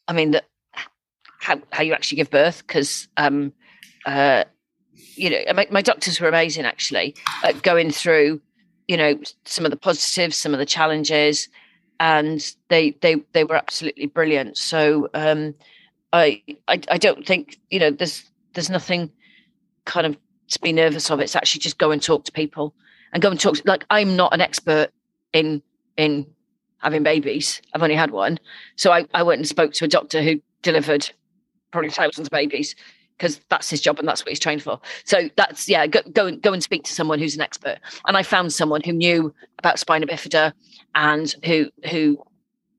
I 0.06 0.12
mean, 0.12 0.32
the, 0.32 0.42
how, 1.40 1.62
how 1.72 1.82
you 1.82 1.94
actually 1.94 2.16
give 2.16 2.28
birth 2.28 2.58
because, 2.66 3.08
um, 3.16 3.54
uh, 4.04 4.44
you 5.14 5.30
know, 5.30 5.38
my, 5.54 5.66
my 5.70 5.80
doctors 5.80 6.20
were 6.20 6.28
amazing 6.28 6.66
actually 6.66 7.16
at 7.42 7.62
going 7.62 7.90
through, 7.90 8.42
you 8.86 8.98
know, 8.98 9.18
some 9.46 9.64
of 9.64 9.70
the 9.70 9.78
positives, 9.78 10.36
some 10.36 10.52
of 10.52 10.58
the 10.58 10.66
challenges, 10.66 11.48
and 12.00 12.54
they 12.68 12.90
they 13.00 13.16
they 13.32 13.44
were 13.44 13.56
absolutely 13.56 14.06
brilliant. 14.06 14.56
So 14.56 15.08
um, 15.14 15.54
I, 16.12 16.42
I 16.68 16.80
I 16.90 16.98
don't 16.98 17.26
think 17.26 17.58
you 17.70 17.80
know 17.80 17.90
there's 17.90 18.24
there's 18.54 18.70
nothing 18.70 19.10
kind 19.84 20.06
of 20.06 20.16
to 20.48 20.60
be 20.60 20.72
nervous 20.72 21.10
of. 21.10 21.20
It's 21.20 21.36
actually 21.36 21.60
just 21.60 21.78
go 21.78 21.90
and 21.90 22.02
talk 22.02 22.24
to 22.24 22.32
people 22.32 22.74
and 23.12 23.22
go 23.22 23.30
and 23.30 23.40
talk. 23.40 23.58
Like 23.64 23.84
I'm 23.90 24.16
not 24.16 24.34
an 24.34 24.40
expert 24.40 24.90
in 25.32 25.62
in 25.96 26.26
having 26.78 27.02
babies. 27.02 27.60
I've 27.74 27.82
only 27.82 27.94
had 27.94 28.10
one, 28.10 28.38
so 28.76 28.92
I, 28.92 29.06
I 29.14 29.22
went 29.22 29.38
and 29.38 29.48
spoke 29.48 29.72
to 29.74 29.84
a 29.84 29.88
doctor 29.88 30.22
who 30.22 30.40
delivered 30.62 31.10
probably 31.70 31.90
thousands 31.90 32.28
of 32.28 32.30
babies 32.30 32.74
because 33.16 33.40
that's 33.48 33.70
his 33.70 33.80
job 33.80 33.98
and 33.98 34.06
that's 34.06 34.22
what 34.22 34.28
he's 34.28 34.40
trained 34.40 34.62
for. 34.62 34.80
So 35.04 35.28
that's 35.36 35.68
yeah, 35.68 35.86
go, 35.86 36.00
go 36.12 36.26
and 36.26 36.42
go 36.42 36.52
and 36.52 36.62
speak 36.62 36.84
to 36.84 36.92
someone 36.92 37.18
who's 37.18 37.34
an 37.34 37.40
expert. 37.40 37.78
And 38.06 38.16
I 38.16 38.22
found 38.22 38.52
someone 38.52 38.82
who 38.82 38.92
knew 38.92 39.34
about 39.58 39.78
spina 39.78 40.06
bifida 40.06 40.52
and 40.94 41.34
who 41.44 41.70
who 41.90 42.22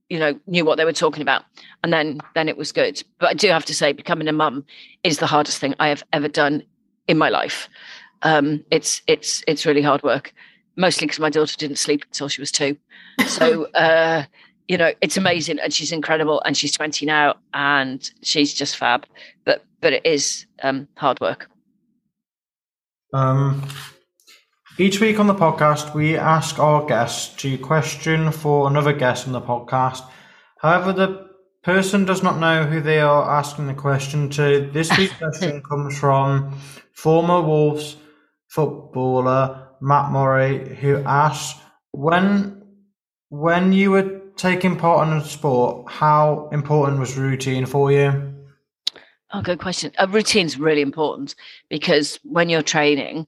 you 0.09 0.19
know 0.19 0.39
knew 0.47 0.63
what 0.63 0.77
they 0.77 0.85
were 0.85 0.93
talking 0.93 1.21
about 1.21 1.43
and 1.83 1.91
then 1.91 2.19
then 2.33 2.47
it 2.47 2.55
was 2.55 2.71
good 2.71 3.03
but 3.19 3.27
i 3.27 3.33
do 3.33 3.49
have 3.49 3.65
to 3.65 3.73
say 3.73 3.91
becoming 3.91 4.29
a 4.29 4.31
mum 4.31 4.63
is 5.03 5.17
the 5.17 5.25
hardest 5.25 5.59
thing 5.59 5.75
i 5.81 5.89
have 5.89 6.01
ever 6.13 6.29
done 6.29 6.63
in 7.07 7.17
my 7.17 7.29
life. 7.29 7.69
Um, 8.21 8.63
it's 8.71 9.01
it's 9.07 9.43
it's 9.47 9.65
really 9.65 9.81
hard 9.81 10.03
work, 10.03 10.33
mostly 10.75 11.07
because 11.07 11.19
my 11.19 11.29
daughter 11.29 11.55
didn't 11.57 11.77
sleep 11.77 12.03
until 12.05 12.27
she 12.27 12.41
was 12.41 12.51
two. 12.51 12.77
So 13.25 13.65
uh, 13.73 14.25
you 14.67 14.77
know, 14.77 14.91
it's 15.01 15.17
amazing, 15.17 15.59
and 15.59 15.73
she's 15.73 15.91
incredible, 15.91 16.41
and 16.45 16.55
she's 16.57 16.71
twenty 16.75 17.05
now, 17.05 17.35
and 17.53 18.09
she's 18.21 18.53
just 18.53 18.77
fab. 18.77 19.05
But 19.45 19.63
but 19.81 19.93
it 19.93 20.05
is 20.05 20.45
um, 20.63 20.87
hard 20.95 21.19
work. 21.19 21.49
Um, 23.13 23.67
each 24.77 24.99
week 24.99 25.19
on 25.19 25.27
the 25.27 25.33
podcast, 25.33 25.95
we 25.95 26.15
ask 26.15 26.59
our 26.59 26.85
guests 26.85 27.35
to 27.41 27.57
question 27.57 28.31
for 28.31 28.67
another 28.67 28.93
guest 28.93 29.25
on 29.25 29.33
the 29.33 29.41
podcast. 29.41 30.03
However, 30.59 30.93
the 30.93 31.27
person 31.63 32.05
does 32.05 32.21
not 32.21 32.39
know 32.39 32.63
who 32.63 32.79
they 32.81 32.99
are 32.99 33.29
asking 33.29 33.67
the 33.67 33.73
question 33.73 34.29
to. 34.31 34.69
This 34.71 34.95
week's 34.97 35.13
question 35.17 35.61
comes 35.63 35.97
from 35.97 36.55
former 36.93 37.41
Wolves 37.41 37.97
footballer 38.49 39.67
Matt 39.81 40.11
Murray, 40.11 40.75
who 40.75 41.03
asked, 41.03 41.57
"When 41.91 42.63
when 43.29 43.73
you 43.73 43.91
were 43.91 44.21
taking 44.35 44.77
part 44.77 45.07
in 45.07 45.13
a 45.15 45.25
sport, 45.25 45.91
how 45.91 46.49
important 46.51 46.99
was 46.99 47.17
routine 47.17 47.65
for 47.65 47.91
you?" 47.91 48.26
Oh, 49.33 49.41
good 49.41 49.59
question. 49.59 49.91
A 49.97 50.07
routine's 50.07 50.57
really 50.57 50.81
important 50.81 51.35
because 51.69 52.17
when 52.23 52.47
you're 52.47 52.61
training, 52.61 53.27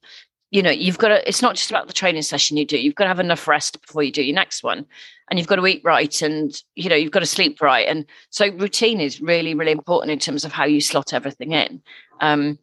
you 0.52 0.64
know, 0.64 0.72
you've 0.72 0.97
got 0.97 1.10
to, 1.10 1.28
it's 1.28 1.41
not 1.41 1.56
just 1.56 1.70
about 1.70 1.88
the 1.88 1.93
training 1.93 2.22
session 2.22 2.56
you 2.58 2.66
do, 2.66 2.80
you've 2.80 2.95
got 2.95 3.04
to 3.04 3.10
have 3.10 3.20
enough 3.20 3.47
rest 3.47 3.80
before 3.82 4.02
you 4.02 4.12
do 4.12 4.24
your 4.24 4.36
next 4.36 4.64
one. 4.64 4.86
And 5.30 5.38
you've 5.38 5.47
got 5.47 5.58
to 5.58 5.68
eat 5.68 5.82
right 5.84 6.22
and, 6.22 6.60
you 6.76 6.89
know, 6.89 6.95
you've 6.95 7.12
got 7.12 7.20
to 7.20 7.26
sleep 7.26 7.62
right. 7.62 7.88
And 7.88 8.06
so 8.30 8.47
routine 8.47 9.00
is 9.00 9.22
really, 9.22 9.54
really 9.54 9.72
important 9.72 10.12
in 10.12 10.20
terms 10.20 10.45
of 10.45 10.54
how 10.54 10.66
you 10.66 10.82
slot 10.82 11.14
everything 11.14 11.52
in. 11.52 11.82
Um, 12.22 12.58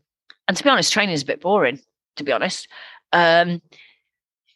and 0.49 0.57
to 0.57 0.65
be 0.65 0.71
honest, 0.71 0.93
training 0.93 1.15
is 1.15 1.23
a 1.23 1.27
bit 1.27 1.41
boring, 1.41 1.81
to 2.17 2.25
be 2.25 2.33
honest. 2.33 2.67
Um, 3.13 3.61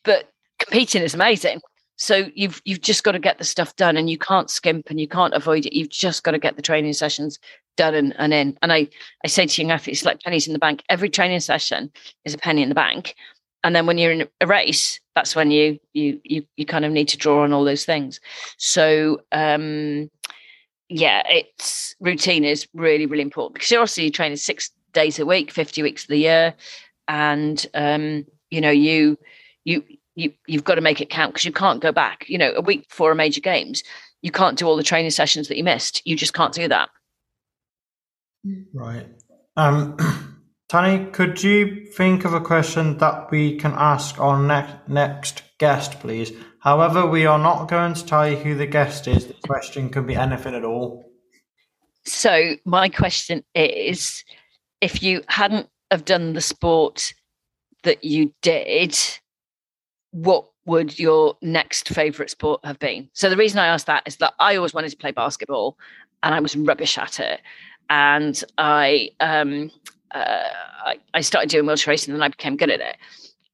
but 0.05 0.33
competing 0.59 1.03
is 1.03 1.15
amazing. 1.15 1.61
So 2.01 2.31
you've 2.35 2.63
you've 2.65 2.81
just 2.81 3.05
got 3.05 3.13
to 3.13 3.19
get 3.19 3.37
the 3.37 3.45
stuff 3.45 3.77
done, 3.77 3.99
and 3.99 4.09
you 4.09 4.17
can't 4.17 4.49
skimp 4.51 4.89
and 4.89 4.99
you 4.99 5.07
can't 5.07 5.35
avoid 5.35 5.67
it. 5.67 5.77
You've 5.77 5.91
just 5.91 6.25
got 6.25 6.31
to 6.31 6.39
get 6.39 6.57
the 6.57 6.63
training 6.63 6.95
sessions 6.95 7.39
done 7.77 7.95
and, 7.95 8.15
and 8.19 8.33
in. 8.33 8.59
And 8.63 8.73
I, 8.73 8.89
I 9.23 9.29
say 9.29 9.47
to 9.47 9.63
young 9.63 9.71
athletes, 9.71 10.03
like 10.03 10.23
pennies 10.23 10.47
in 10.47 10.55
the 10.55 10.59
bank, 10.59 10.83
every 10.89 11.11
training 11.11 11.41
session 11.41 11.93
is 12.25 12.33
a 12.33 12.39
penny 12.39 12.63
in 12.63 12.71
the 12.71 12.75
bank. 12.75 13.15
And 13.63 13.77
then 13.77 13.85
when 13.85 13.99
you're 13.99 14.13
in 14.13 14.27
a 14.41 14.47
race, 14.47 14.99
that's 15.15 15.37
when 15.37 15.51
you 15.51 15.79
you 15.93 16.19
you 16.25 16.47
you 16.57 16.65
kind 16.65 16.87
of 16.87 16.93
need 16.93 17.09
to 17.09 17.19
draw 17.19 17.45
on 17.45 17.53
all 17.53 17.65
those 17.65 17.85
things. 17.85 18.19
So 18.57 19.21
um 19.31 20.11
yeah, 20.89 21.23
it's 21.29 21.95
routine 22.01 22.45
is 22.45 22.67
really, 22.73 23.05
really 23.05 23.23
important 23.23 23.55
because 23.55 23.71
you're 23.71 23.81
obviously 23.81 24.11
training 24.11 24.39
six 24.39 24.71
days 24.95 25.19
a 25.19 25.27
week, 25.27 25.51
50 25.51 25.83
weeks 25.83 26.05
of 26.05 26.09
the 26.09 26.17
year. 26.17 26.55
And 27.09 27.65
um, 27.75 28.25
you 28.51 28.63
know, 28.63 28.71
you 28.71 29.19
you 29.65 29.85
you 30.21 30.33
you've 30.47 30.65
got 30.65 30.75
to 30.77 30.81
make 30.81 31.01
it 31.01 31.11
count 31.11 31.33
because 31.33 31.45
you 31.45 31.53
can't 31.53 31.81
go 31.81 31.93
back. 31.93 32.29
You 32.29 32.39
know, 32.39 32.53
a 32.55 32.61
week 32.61 32.89
before 32.89 33.13
a 33.13 33.17
major 33.17 33.41
games, 33.41 33.83
you 34.23 34.31
can't 34.31 34.59
do 34.59 34.67
all 34.67 34.77
the 34.77 34.83
training 34.83 35.11
sessions 35.11 35.49
that 35.49 35.57
you 35.57 35.65
missed. 35.65 36.03
You 36.05 36.17
just 36.17 36.35
can't 36.35 36.53
do 36.53 36.69
that. 36.69 36.89
Right. 38.73 39.07
Um, 39.57 39.97
Tanni, 40.69 41.13
could 41.13 41.43
you 41.43 41.87
think 41.87 42.25
of 42.25 42.35
a 42.35 42.41
question 42.41 42.99
that 42.99 43.31
we 43.31 43.57
can 43.57 43.73
ask 43.77 44.21
our 44.21 44.41
next 44.41 44.89
next 44.89 45.43
guest, 45.59 46.01
please? 46.01 46.33
However, 46.61 47.07
we 47.07 47.25
are 47.27 47.39
not 47.39 47.69
going 47.69 47.95
to 47.95 48.05
tell 48.05 48.29
you 48.29 48.37
who 48.37 48.55
the 48.55 48.67
guest 48.67 49.09
is. 49.09 49.27
The 49.27 49.35
question 49.47 49.89
can 49.89 50.07
be 50.07 50.15
anything 50.15 50.55
at 50.55 50.65
all. 50.65 51.11
So 52.05 52.57
my 52.65 52.89
question 52.89 53.45
is, 53.55 54.25
if 54.81 55.03
you 55.03 55.23
hadn't 55.29 55.69
have 55.91 56.05
done 56.05 56.35
the 56.35 56.41
sport 56.41 57.15
that 57.83 58.05
you 58.05 58.33
did, 58.43 58.97
what 60.13 60.47
would 60.67 60.99
your 60.99 61.37
next 61.43 61.89
favorite 61.89 62.31
sport 62.31 62.61
have 62.65 62.79
been? 62.79 63.09
So 63.13 63.31
the 63.31 63.37
reason 63.37 63.59
I 63.59 63.67
asked 63.67 63.87
that 63.87 64.03
is 64.07 64.17
that 64.17 64.35
I 64.39 64.57
always 64.57 64.75
wanted 64.75 64.91
to 64.91 64.97
play 64.97 65.11
basketball 65.11 65.77
and 66.23 66.35
I 66.35 66.41
was 66.41 66.57
rubbish 66.57 66.99
at 66.99 67.21
it. 67.21 67.41
And 67.89 68.43
I 68.59 69.11
um, 69.21 69.71
uh, 70.13 70.49
I, 70.85 70.99
I, 71.15 71.21
started 71.21 71.51
doing 71.51 71.67
wheelchair 71.67 71.93
racing 71.93 72.15
and 72.15 72.23
I 72.23 72.29
became 72.29 72.57
good 72.57 72.71
at 72.71 72.81
it. 72.81 72.97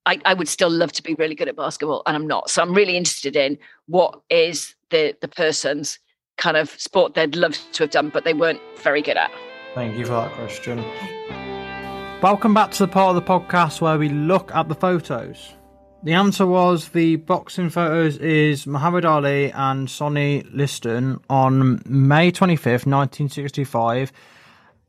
I, 0.07 0.21
I, 0.25 0.35
would 0.35 0.49
still 0.49 0.71
love 0.71 0.93
to 0.93 1.03
be 1.03 1.15
really 1.15 1.35
good 1.35 1.49
at 1.49 1.57
basketball 1.57 2.03
and 2.07 2.17
I'm 2.17 2.27
not. 2.27 2.51
So 2.51 2.63
I'm 2.63 2.75
really 2.75 2.97
interested 2.97 3.37
in 3.37 3.59
what 3.87 4.21
is 4.31 4.75
the 4.91 5.15
the 5.21 5.29
person's 5.29 5.99
kind 6.37 6.57
of 6.57 6.71
sport 6.71 7.15
they'd 7.15 7.35
love 7.35 7.59
to 7.73 7.83
have 7.83 7.91
done, 7.91 8.11
but 8.11 8.25
they 8.25 8.35
weren't 8.35 8.61
very 8.77 9.03
good 9.03 9.17
at. 9.17 9.31
Thank 9.75 9.97
you 9.97 10.05
for 10.05 10.13
that 10.13 10.33
question. 10.33 10.83
Welcome 12.23 12.55
back 12.55 12.71
to 12.73 12.79
the 12.87 12.89
part 12.89 13.15
of 13.15 13.23
the 13.23 13.31
podcast 13.31 13.81
where 13.81 13.99
we 13.99 14.09
look 14.09 14.55
at 14.55 14.69
the 14.69 14.75
photos. 14.75 15.56
The 16.07 16.13
answer 16.13 16.47
was 16.47 16.91
the 16.91 17.17
boxing 17.17 17.69
photos 17.69 18.17
is 18.19 18.65
Muhammad 18.65 19.05
Ali 19.05 19.51
and 19.51 19.91
Sonny 19.91 20.45
Liston 20.53 21.19
on 21.29 21.83
May 21.85 22.31
25th, 22.31 22.87
1965. 22.87 24.13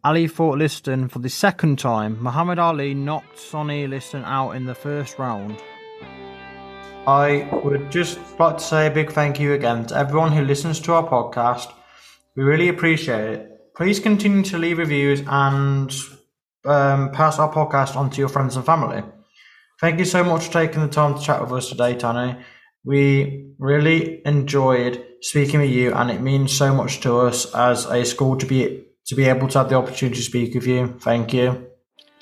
Ali 0.04 0.28
fought 0.28 0.60
Liston 0.60 1.08
for 1.08 1.18
the 1.18 1.28
second 1.28 1.80
time. 1.80 2.22
Muhammad 2.22 2.60
Ali 2.60 2.94
knocked 2.94 3.40
Sonny 3.40 3.88
Liston 3.88 4.26
out 4.26 4.52
in 4.52 4.66
the 4.66 4.76
first 4.76 5.18
round. 5.18 5.58
I 7.08 7.50
would 7.64 7.90
just 7.90 8.20
like 8.40 8.60
to 8.60 8.64
say 8.64 8.86
a 8.86 8.92
big 8.92 9.12
thank 9.12 9.40
you 9.40 9.54
again 9.54 9.88
to 9.88 9.98
everyone 9.98 10.34
who 10.34 10.44
listens 10.44 10.80
to 10.82 10.94
our 10.94 11.10
podcast. 11.10 11.74
We 12.36 12.44
really 12.44 12.70
appreciate 12.70 13.28
it. 13.28 13.74
Please 13.76 14.00
continue 14.00 14.44
to 14.44 14.60
leave 14.60 14.78
reviews 14.78 15.24
and 15.26 15.92
um, 16.64 17.10
pass 17.10 17.40
our 17.40 17.52
podcast 17.52 17.96
on 17.96 18.12
to 18.12 18.20
your 18.20 18.30
friends 18.30 18.56
and 18.56 18.64
family. 18.64 19.02
Thank 19.80 20.00
you 20.00 20.06
so 20.06 20.24
much 20.24 20.48
for 20.48 20.54
taking 20.54 20.82
the 20.82 20.88
time 20.88 21.16
to 21.16 21.22
chat 21.22 21.40
with 21.42 21.52
us 21.52 21.70
today, 21.70 21.94
Tanni. 21.96 22.42
We 22.84 23.54
really 23.60 24.26
enjoyed 24.26 25.06
speaking 25.22 25.60
with 25.60 25.70
you, 25.70 25.94
and 25.94 26.10
it 26.10 26.22
means 26.22 26.52
so 26.52 26.74
much 26.74 27.02
to 27.02 27.18
us 27.18 27.54
as 27.54 27.86
a 27.86 28.04
school 28.06 28.38
to 28.38 28.46
be 28.46 28.86
to 29.08 29.16
be 29.16 29.26
able 29.26 29.48
to 29.48 29.60
have 29.60 29.70
the 29.70 29.76
opportunity 29.76 30.18
to 30.18 30.24
speak 30.24 30.56
with 30.56 30.66
you. 30.66 30.98
Thank 31.00 31.34
you. 31.34 31.68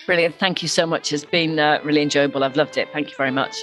Brilliant. 0.06 0.36
Thank 0.36 0.62
you 0.62 0.68
so 0.68 0.86
much. 0.86 1.12
It's 1.14 1.26
been 1.26 1.58
uh, 1.58 1.80
really 1.84 2.02
enjoyable. 2.02 2.44
I've 2.44 2.56
loved 2.56 2.78
it. 2.78 2.90
Thank 2.94 3.10
you 3.10 3.16
very 3.16 3.32
much. 3.32 3.56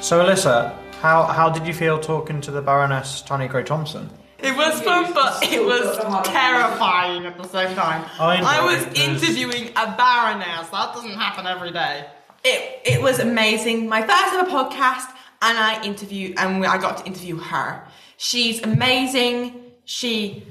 So, 0.00 0.24
Alyssa, 0.24 0.76
how 1.00 1.24
how 1.24 1.48
did 1.48 1.66
you 1.66 1.72
feel 1.72 1.98
talking 1.98 2.40
to 2.42 2.50
the 2.50 2.60
Baroness 2.60 3.22
Tanni 3.22 3.48
Grey 3.48 3.64
Thompson? 3.64 4.10
It 4.40 4.54
was 4.54 4.78
fun, 4.82 5.14
but 5.14 5.42
it 5.42 5.64
was 5.64 5.96
terrifying 6.26 7.24
at 7.24 7.38
the 7.38 7.48
same 7.48 7.74
time. 7.74 8.04
I, 8.20 8.42
I 8.42 8.64
was 8.64 8.84
interviewing 8.98 9.68
a 9.74 9.96
baroness. 9.96 10.68
That 10.68 10.92
doesn't 10.92 11.14
happen 11.14 11.46
every 11.46 11.72
day. 11.72 12.04
It 12.44 12.80
it 12.84 13.02
was 13.02 13.18
amazing. 13.18 13.88
My 13.88 14.02
first 14.02 14.34
ever 14.34 14.50
podcast, 14.50 15.08
and 15.42 15.58
I 15.58 15.82
interviewed, 15.84 16.38
and 16.38 16.64
I 16.64 16.78
got 16.78 16.98
to 16.98 17.06
interview 17.06 17.38
her. 17.38 17.86
She's 18.16 18.62
amazing. 18.62 19.60
She 19.84 20.44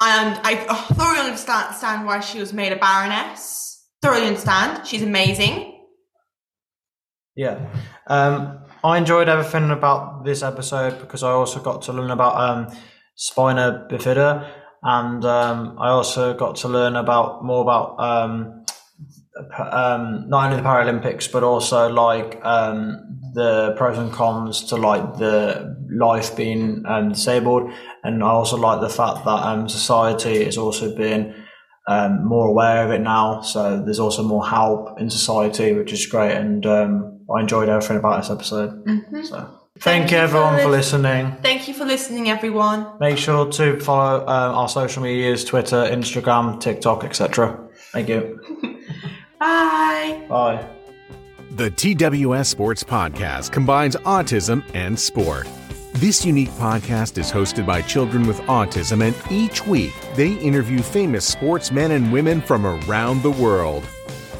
and 0.00 0.40
I 0.42 0.56
thoroughly 0.94 1.20
understand 1.20 2.06
why 2.06 2.20
she 2.20 2.40
was 2.40 2.52
made 2.52 2.72
a 2.72 2.76
baroness. 2.76 3.86
Thoroughly 4.02 4.26
understand. 4.26 4.86
She's 4.86 5.02
amazing. 5.02 5.80
Yeah. 7.36 7.68
Um, 8.08 8.64
I 8.82 8.98
enjoyed 8.98 9.28
everything 9.28 9.70
about 9.70 10.24
this 10.24 10.42
episode 10.42 10.98
because 10.98 11.22
I 11.22 11.30
also 11.30 11.60
got 11.60 11.82
to 11.82 11.92
learn 11.92 12.10
about 12.10 12.36
um, 12.36 12.76
spina 13.14 13.86
bifida, 13.88 14.50
and 14.82 15.24
um, 15.24 15.76
I 15.78 15.90
also 15.90 16.34
got 16.34 16.56
to 16.56 16.68
learn 16.68 16.96
about 16.96 17.44
more 17.44 17.62
about 17.62 18.00
um, 18.00 18.64
um, 19.58 20.28
not 20.28 20.44
only 20.44 20.56
the 20.56 20.62
Paralympics 20.62 21.30
but 21.30 21.42
also 21.42 21.88
like 21.88 22.44
um, 22.44 23.18
the 23.34 23.74
pros 23.76 23.98
and 23.98 24.12
cons 24.12 24.64
to 24.64 24.76
like 24.76 25.16
the 25.18 25.76
life 25.90 26.36
being 26.36 26.84
um, 26.86 27.10
disabled, 27.10 27.72
and 28.04 28.22
I 28.22 28.28
also 28.28 28.56
like 28.56 28.80
the 28.80 28.88
fact 28.88 29.24
that 29.24 29.30
um, 29.30 29.68
society 29.68 30.44
has 30.44 30.58
also 30.58 30.94
been 30.94 31.34
um, 31.88 32.26
more 32.26 32.48
aware 32.48 32.84
of 32.84 32.90
it 32.90 33.00
now. 33.00 33.40
So 33.40 33.82
there's 33.82 33.98
also 33.98 34.22
more 34.22 34.46
help 34.46 35.00
in 35.00 35.10
society, 35.10 35.72
which 35.72 35.92
is 35.92 36.06
great, 36.06 36.32
and 36.32 36.64
um, 36.66 37.20
I 37.34 37.40
enjoyed 37.40 37.68
everything 37.68 37.98
about 37.98 38.22
this 38.22 38.30
episode. 38.30 38.84
Mm-hmm. 38.84 39.22
So. 39.22 39.58
Thank, 39.78 40.10
Thank 40.10 40.10
you, 40.12 40.18
everyone, 40.18 40.60
for, 40.60 40.68
listening. 40.68 41.32
Thank 41.42 41.66
you 41.66 41.72
for 41.72 41.86
listening, 41.86 42.28
everyone. 42.28 42.86
Make 43.00 43.16
sure 43.16 43.50
to 43.52 43.80
follow 43.80 44.22
our 44.26 44.68
social 44.68 45.02
medias 45.02 45.44
Twitter, 45.44 45.76
Instagram, 45.76 46.60
TikTok, 46.60 47.04
etc. 47.04 47.58
Thank 47.90 48.10
you. 48.10 48.38
Bye. 49.42 50.24
Bye. 50.28 50.64
The 51.50 51.68
TWS 51.72 52.46
Sports 52.46 52.84
Podcast 52.84 53.50
combines 53.50 53.96
autism 53.96 54.62
and 54.72 54.96
sport. 54.96 55.48
This 55.94 56.24
unique 56.24 56.50
podcast 56.50 57.18
is 57.18 57.32
hosted 57.32 57.66
by 57.66 57.82
children 57.82 58.24
with 58.24 58.38
autism, 58.42 59.04
and 59.04 59.16
each 59.32 59.66
week 59.66 59.92
they 60.14 60.34
interview 60.34 60.78
famous 60.78 61.24
sportsmen 61.24 61.90
and 61.90 62.12
women 62.12 62.40
from 62.40 62.64
around 62.64 63.24
the 63.24 63.32
world. 63.32 63.82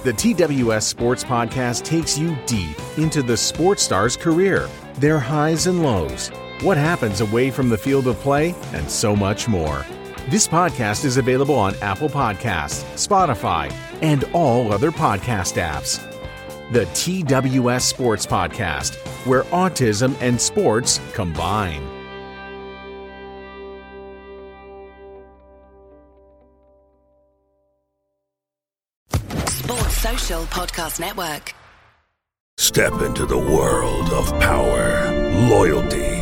The 0.05 0.12
TWS 0.12 0.84
Sports 0.84 1.24
Podcast 1.24 1.82
takes 1.82 2.16
you 2.16 2.36
deep 2.46 2.76
into 2.96 3.24
the 3.24 3.36
sports 3.36 3.82
star's 3.82 4.16
career, 4.16 4.68
their 4.94 5.18
highs 5.18 5.66
and 5.66 5.82
lows, 5.82 6.28
what 6.61 6.76
happens 6.76 7.20
away 7.20 7.50
from 7.50 7.68
the 7.68 7.78
field 7.78 8.07
of 8.07 8.20
play, 8.20 8.55
and 8.72 8.88
so 8.88 9.16
much 9.16 9.48
more. 9.48 9.84
This 10.28 10.46
podcast 10.46 11.04
is 11.04 11.16
available 11.16 11.56
on 11.56 11.74
Apple 11.82 12.08
Podcasts, 12.08 12.84
Spotify, 12.94 13.72
and 14.02 14.22
all 14.32 14.72
other 14.72 14.92
podcast 14.92 15.60
apps. 15.60 16.00
The 16.70 16.84
TWS 16.86 17.82
Sports 17.82 18.24
Podcast, 18.24 18.94
where 19.26 19.42
autism 19.44 20.14
and 20.20 20.40
sports 20.40 21.00
combine. 21.12 21.82
Sports 29.48 29.96
Social 29.98 30.42
Podcast 30.44 31.00
Network. 31.00 31.52
Step 32.58 32.92
into 33.02 33.26
the 33.26 33.36
world 33.36 34.08
of 34.12 34.28
power, 34.38 35.10
loyalty 35.48 36.21